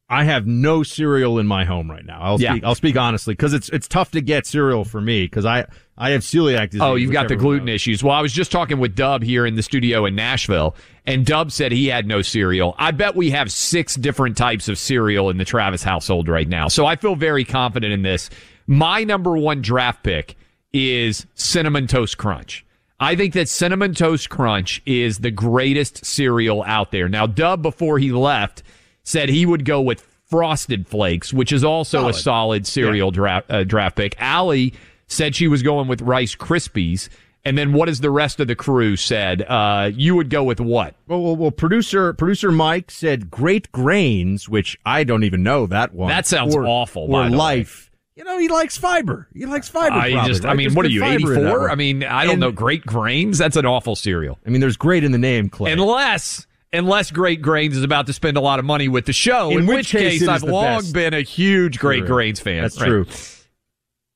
I 0.08 0.24
have 0.24 0.46
no 0.46 0.82
cereal 0.82 1.38
in 1.38 1.46
my 1.46 1.64
home 1.64 1.90
right 1.90 2.04
now. 2.04 2.18
I'll 2.20 2.40
Yeah. 2.40 2.52
speak. 2.52 2.64
I'll 2.64 2.74
speak 2.74 2.96
honestly 2.98 3.32
because 3.32 3.54
it's 3.54 3.68
it's 3.70 3.88
tough 3.88 4.10
to 4.10 4.20
get 4.20 4.46
cereal 4.46 4.84
for 4.84 5.00
me 5.00 5.24
because 5.24 5.46
I 5.46 5.64
I 5.96 6.10
have 6.10 6.20
celiac 6.22 6.70
disease. 6.70 6.82
Oh, 6.82 6.96
you've 6.96 7.12
got 7.12 7.28
the 7.28 7.36
gluten 7.36 7.68
issues. 7.68 8.02
Well, 8.02 8.14
I 8.14 8.20
was 8.20 8.32
just 8.32 8.52
talking 8.52 8.78
with 8.78 8.94
Dub 8.94 9.22
here 9.22 9.46
in 9.46 9.54
the 9.54 9.62
studio 9.62 10.04
in 10.04 10.14
Nashville, 10.14 10.74
and 11.06 11.24
Dub 11.24 11.50
said 11.52 11.72
he 11.72 11.86
had 11.86 12.06
no 12.06 12.20
cereal. 12.20 12.74
I 12.78 12.90
bet 12.90 13.16
we 13.16 13.30
have 13.30 13.50
six 13.50 13.94
different 13.94 14.36
types 14.36 14.68
of 14.68 14.76
cereal 14.78 15.30
in 15.30 15.38
the 15.38 15.44
Travis 15.46 15.82
household 15.82 16.28
right 16.28 16.48
now. 16.48 16.68
So 16.68 16.84
I 16.84 16.96
feel 16.96 17.14
very 17.14 17.44
confident 17.44 17.92
in 17.94 18.02
this. 18.02 18.28
My 18.66 19.04
number 19.04 19.36
one 19.36 19.62
draft 19.62 20.02
pick 20.02 20.36
is 20.72 21.26
Cinnamon 21.34 21.86
Toast 21.86 22.18
Crunch. 22.18 22.64
I 23.00 23.16
think 23.16 23.34
that 23.34 23.48
Cinnamon 23.48 23.94
Toast 23.94 24.30
Crunch 24.30 24.80
is 24.86 25.18
the 25.18 25.30
greatest 25.30 26.04
cereal 26.04 26.62
out 26.64 26.92
there. 26.92 27.08
Now, 27.08 27.26
Dub, 27.26 27.60
before 27.62 27.98
he 27.98 28.12
left, 28.12 28.62
said 29.02 29.28
he 29.28 29.44
would 29.44 29.64
go 29.64 29.80
with 29.80 30.00
Frosted 30.26 30.86
Flakes, 30.86 31.32
which 31.32 31.52
is 31.52 31.64
also 31.64 32.08
a 32.08 32.12
Solid. 32.12 32.14
solid 32.22 32.66
cereal 32.66 33.10
draft, 33.10 33.50
uh, 33.50 33.64
draft 33.64 33.96
pick. 33.96 34.14
Allie 34.20 34.72
said 35.08 35.34
she 35.34 35.48
was 35.48 35.62
going 35.62 35.88
with 35.88 36.00
Rice 36.00 36.34
Krispies. 36.34 37.08
And 37.44 37.58
then 37.58 37.72
what 37.72 37.88
is 37.88 37.98
the 38.00 38.10
rest 38.10 38.38
of 38.38 38.46
the 38.46 38.54
crew 38.54 38.94
said? 38.94 39.42
Uh, 39.42 39.90
you 39.92 40.14
would 40.14 40.30
go 40.30 40.44
with 40.44 40.60
what? 40.60 40.94
Well, 41.08 41.20
well, 41.20 41.34
well, 41.36 41.50
producer 41.50 42.12
producer 42.12 42.52
Mike 42.52 42.88
said 42.88 43.32
Great 43.32 43.70
Grains, 43.72 44.48
which 44.48 44.78
I 44.86 45.02
don't 45.02 45.24
even 45.24 45.42
know 45.42 45.66
that 45.66 45.92
one. 45.92 46.08
That 46.08 46.24
sounds 46.24 46.54
Or- 46.54 46.64
awful, 46.64 47.02
Or 47.02 47.08
by 47.08 47.24
the 47.26 47.32
way. 47.32 47.36
Life. 47.38 47.90
You 48.16 48.24
know, 48.24 48.38
he 48.38 48.48
likes 48.48 48.76
fiber. 48.76 49.26
He 49.32 49.46
likes 49.46 49.68
fiber. 49.68 49.94
I 49.96 50.12
probably, 50.12 50.28
just, 50.30 50.44
I 50.44 50.52
mean, 50.54 50.66
There's 50.68 50.76
what 50.76 50.84
are 50.86 50.90
you, 50.90 51.00
fiber 51.00 51.32
in 51.34 51.38
84? 51.46 51.70
I 51.70 51.74
mean, 51.76 52.04
I 52.04 52.24
don't 52.24 52.32
And- 52.34 52.40
know. 52.40 52.52
Great 52.52 52.84
Grains? 52.84 53.38
That's 53.38 53.56
an 53.56 53.64
awful 53.64 53.96
cereal. 53.96 54.38
I 54.46 54.50
mean, 54.50 54.60
there's 54.60 54.76
great 54.76 55.02
in 55.02 55.12
the 55.12 55.18
name, 55.18 55.48
Clay. 55.48 55.72
Unless, 55.72 56.46
unless 56.74 57.10
Great 57.10 57.40
Grains 57.40 57.74
is 57.76 57.82
about 57.82 58.06
to 58.08 58.12
spend 58.12 58.36
a 58.36 58.40
lot 58.40 58.58
of 58.58 58.66
money 58.66 58.86
with 58.88 59.06
the 59.06 59.14
show, 59.14 59.50
in, 59.50 59.66
which, 59.66 59.92
case, 59.92 60.20
it 60.20 60.22
is 60.24 60.28
I've 60.28 60.42
long 60.42 60.80
best. 60.82 60.92
been 60.92 61.14
a 61.14 61.22
huge 61.22 61.78
Great 61.78 62.00
True. 62.00 62.08
Grains 62.08 62.40
fan. 62.40 62.60
That's 62.62 62.78
Right. 62.80 62.86
true. 62.88 63.06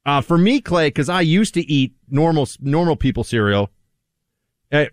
Uh, 0.05 0.20
for 0.20 0.36
me, 0.38 0.61
Clay, 0.61 0.88
because 0.88 1.09
I 1.09 1.22
used 1.22 1.55
to 1.55 1.62
eat 1.68 1.92
normal 2.09 2.47
normal 2.61 2.94
people 2.97 3.24
cereal. 3.24 3.70
Uh, 4.70 4.84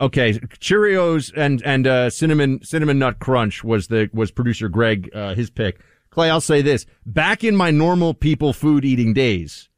okay, 0.00 0.32
Cheerios 0.58 1.30
and 1.36 1.62
and 1.64 1.86
uh, 1.86 2.10
cinnamon 2.10 2.60
cinnamon 2.64 2.98
nut 2.98 3.18
crunch 3.20 3.62
was 3.62 3.86
the 3.88 4.10
was 4.12 4.30
producer 4.32 4.68
Greg 4.68 5.08
uh, 5.14 5.34
his 5.34 5.50
pick. 5.50 5.78
Clay, 6.10 6.30
I'll 6.30 6.40
say 6.40 6.62
this: 6.62 6.86
back 7.06 7.44
in 7.44 7.54
my 7.56 7.70
normal 7.70 8.14
people 8.14 8.52
food 8.52 8.84
eating 8.84 9.12
days, 9.12 9.68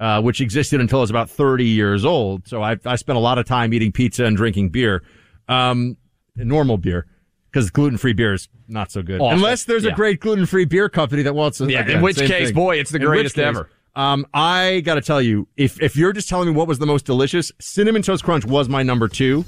uh, 0.00 0.20
which 0.22 0.40
existed 0.40 0.80
until 0.80 0.98
I 0.98 1.02
was 1.02 1.10
about 1.10 1.28
thirty 1.30 1.66
years 1.66 2.04
old, 2.04 2.48
so 2.48 2.62
I 2.62 2.76
I 2.84 2.96
spent 2.96 3.16
a 3.16 3.20
lot 3.20 3.38
of 3.38 3.46
time 3.46 3.72
eating 3.74 3.92
pizza 3.92 4.24
and 4.24 4.36
drinking 4.36 4.70
beer, 4.70 5.02
um, 5.48 5.96
normal 6.36 6.78
beer. 6.78 7.06
Because 7.50 7.68
gluten 7.68 7.98
free 7.98 8.14
beer 8.14 8.32
is 8.32 8.48
not 8.66 8.90
so 8.90 9.02
good, 9.02 9.20
Awful. 9.20 9.30
unless 9.36 9.64
there's 9.64 9.84
Yeah. 9.84 9.92
a 9.92 9.94
great 9.94 10.20
gluten 10.20 10.46
free 10.46 10.64
beer 10.64 10.88
company 10.88 11.20
that 11.24 11.34
wants. 11.34 11.58
To 11.58 11.70
Yeah, 11.70 11.80
again, 11.80 11.96
in 11.96 12.02
which 12.02 12.16
case, 12.16 12.46
thing. 12.48 12.54
boy, 12.54 12.78
it's 12.78 12.90
the 12.90 12.96
In 12.98 13.04
greatest 13.04 13.34
case, 13.34 13.44
ever. 13.44 13.68
Um, 13.94 14.24
I 14.32 14.80
got 14.86 14.94
to 14.94 15.02
tell 15.02 15.20
you, 15.20 15.46
if 15.58 15.78
if 15.82 15.94
you're 15.94 16.14
just 16.14 16.30
telling 16.30 16.48
me 16.48 16.54
what 16.54 16.66
was 16.66 16.78
the 16.78 16.86
most 16.86 17.04
delicious, 17.04 17.52
cinnamon 17.60 18.00
toast 18.00 18.24
crunch 18.24 18.46
was 18.46 18.70
my 18.70 18.82
number 18.82 19.06
two. 19.06 19.44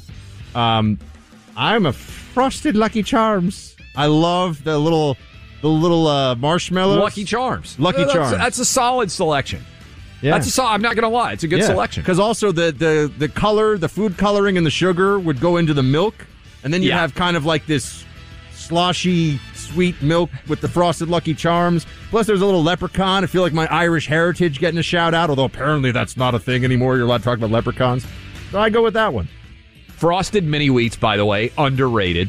Um, 0.55 0.99
I'm 1.57 1.87
a 1.87 1.95
frosted 1.95 2.77
Lucky 2.77 3.03
Charms. 3.03 3.75
I 3.97 4.05
love 4.07 4.63
the 4.65 4.79
little 4.79 5.17
the 5.65 5.71
little 5.71 6.07
uh, 6.07 6.35
marshmallows. 6.35 6.99
Lucky 6.99 7.25
Charms. 7.25 7.79
Lucky 7.79 8.05
That's- 8.05 8.13
Charms. 8.15 8.37
That's 8.37 8.59
a 8.59 8.67
solid 8.67 9.11
selection. 9.11 9.63
Yeah. 10.21 10.33
That's 10.33 10.47
a 10.47 10.51
sol- 10.51 10.67
I'm 10.67 10.83
not 10.83 10.95
going 10.95 11.05
to 11.05 11.09
lie. 11.09 11.33
It's 11.33 11.43
a 11.43 11.49
good 11.49 11.65
selection. 11.65 12.03
Because 12.03 12.19
also 12.19 12.53
the, 12.53 12.71
the 12.71 13.11
the 13.19 13.29
color, 13.31 13.79
the 13.79 13.89
food 13.89 14.17
coloring, 14.19 14.59
and 14.59 14.67
the 14.67 14.71
sugar 14.71 15.19
would 15.19 15.41
go 15.41 15.57
into 15.57 15.73
the 15.73 15.83
milk, 15.83 16.27
and 16.63 16.73
then 16.73 16.83
you 16.83 16.91
Yeah. 16.91 17.01
have 17.01 17.15
kind 17.15 17.35
of 17.37 17.47
like 17.47 17.65
this 17.67 18.05
sloshy 18.53 19.39
sweet 19.55 20.01
milk 20.03 20.29
with 20.49 20.61
the 20.61 20.69
frosted 20.69 21.09
Lucky 21.09 21.33
Charms. 21.35 21.87
Plus, 22.11 22.27
there's 22.27 22.43
a 22.43 22.45
little 22.47 22.63
leprechaun. 22.63 23.25
I 23.25 23.27
feel 23.27 23.41
like 23.43 23.55
my 23.55 23.67
Irish 23.67 24.07
heritage 24.07 24.59
getting 24.61 24.79
a 24.79 24.83
shout 24.83 25.15
out, 25.15 25.31
although 25.31 25.45
apparently 25.45 25.93
that's 25.93 26.17
not 26.17 26.35
a 26.35 26.39
thing 26.39 26.63
anymore. 26.65 26.97
You're 26.97 27.07
allowed 27.07 27.19
to 27.19 27.25
talk 27.25 27.39
about 27.39 27.51
leprechauns, 27.51 28.07
so 28.51 28.59
I 28.61 28.69
go 28.69 28.83
with 28.83 28.95
that 28.95 29.13
one. 29.15 29.29
Frosted 29.89 30.45
mini 30.45 30.69
wheats, 30.69 30.97
by 30.97 31.17
the 31.17 31.25
way, 31.25 31.53
underrated. 31.57 32.29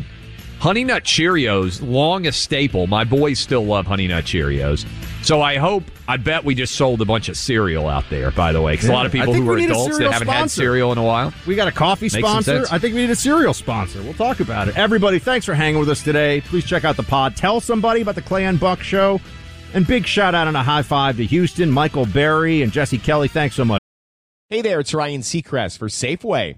Honey 0.65 0.83
Nut 0.83 1.03
Cheerios, 1.03 1.79
long 1.87 2.25
a 2.25 2.31
staple. 2.31 2.87
My 2.87 3.03
boys 3.03 3.37
still 3.37 3.63
love 3.63 3.85
Honey 3.85 4.07
Nut 4.07 4.23
Cheerios. 4.23 4.83
So 5.23 5.39
I 5.39 5.57
hope, 5.57 5.83
I 6.07 6.17
bet 6.17 6.43
we 6.43 6.55
just 6.55 6.73
sold 6.73 7.01
a 7.01 7.05
bunch 7.05 7.29
of 7.29 7.37
cereal 7.37 7.87
out 7.87 8.05
there, 8.09 8.31
by 8.31 8.51
the 8.51 8.59
way. 8.59 8.73
Because 8.73 8.89
a 8.89 8.91
lot 8.91 9.05
of 9.05 9.11
people 9.11 9.31
who 9.31 9.47
are 9.47 9.57
adults 9.59 9.99
that 9.99 10.11
haven't 10.11 10.27
had 10.27 10.49
cereal 10.49 10.91
in 10.91 10.97
a 10.97 11.03
while. 11.03 11.31
We 11.45 11.53
got 11.55 11.67
a 11.67 11.71
coffee 11.71 12.05
Makes 12.05 12.15
sponsor. 12.15 12.65
I 12.71 12.79
think 12.79 12.95
we 12.95 13.01
need 13.01 13.11
a 13.11 13.15
cereal 13.15 13.53
sponsor. 13.53 14.01
We'll 14.01 14.15
talk 14.15 14.39
about 14.39 14.67
it. 14.67 14.75
Everybody, 14.75 15.19
thanks 15.19 15.45
for 15.45 15.53
hanging 15.53 15.79
with 15.79 15.87
us 15.87 16.01
today. 16.01 16.41
Please 16.41 16.65
check 16.65 16.83
out 16.83 16.97
the 16.97 17.03
pod. 17.03 17.35
Tell 17.35 17.61
somebody 17.61 18.01
about 18.01 18.15
the 18.15 18.23
Clay 18.23 18.45
and 18.45 18.59
Buck 18.59 18.81
show. 18.81 19.21
And 19.75 19.85
big 19.85 20.07
shout 20.07 20.33
out 20.33 20.47
and 20.47 20.57
a 20.57 20.63
high 20.63 20.81
five 20.81 21.17
to 21.17 21.25
Houston, 21.27 21.69
Michael 21.69 22.07
Berry, 22.07 22.63
and 22.63 22.71
Jesse 22.71 22.97
Kelly. 22.97 23.27
Thanks 23.27 23.53
so 23.53 23.65
much. 23.65 23.81
Hey 24.49 24.63
there, 24.63 24.79
it's 24.79 24.95
Ryan 24.95 25.21
Seacrest 25.21 25.77
for 25.77 25.89
Safeway. 25.89 26.57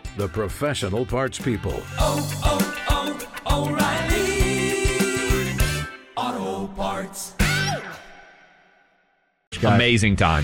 The 0.17 0.27
professional 0.27 1.05
parts 1.05 1.39
people. 1.39 1.81
Oh, 1.97 2.29
oh, 2.43 3.17
oh, 3.47 3.69
O'Reilly 3.69 4.17
Auto 6.17 6.67
Parts. 6.73 7.33
Amazing 9.63 10.17
time. 10.17 10.43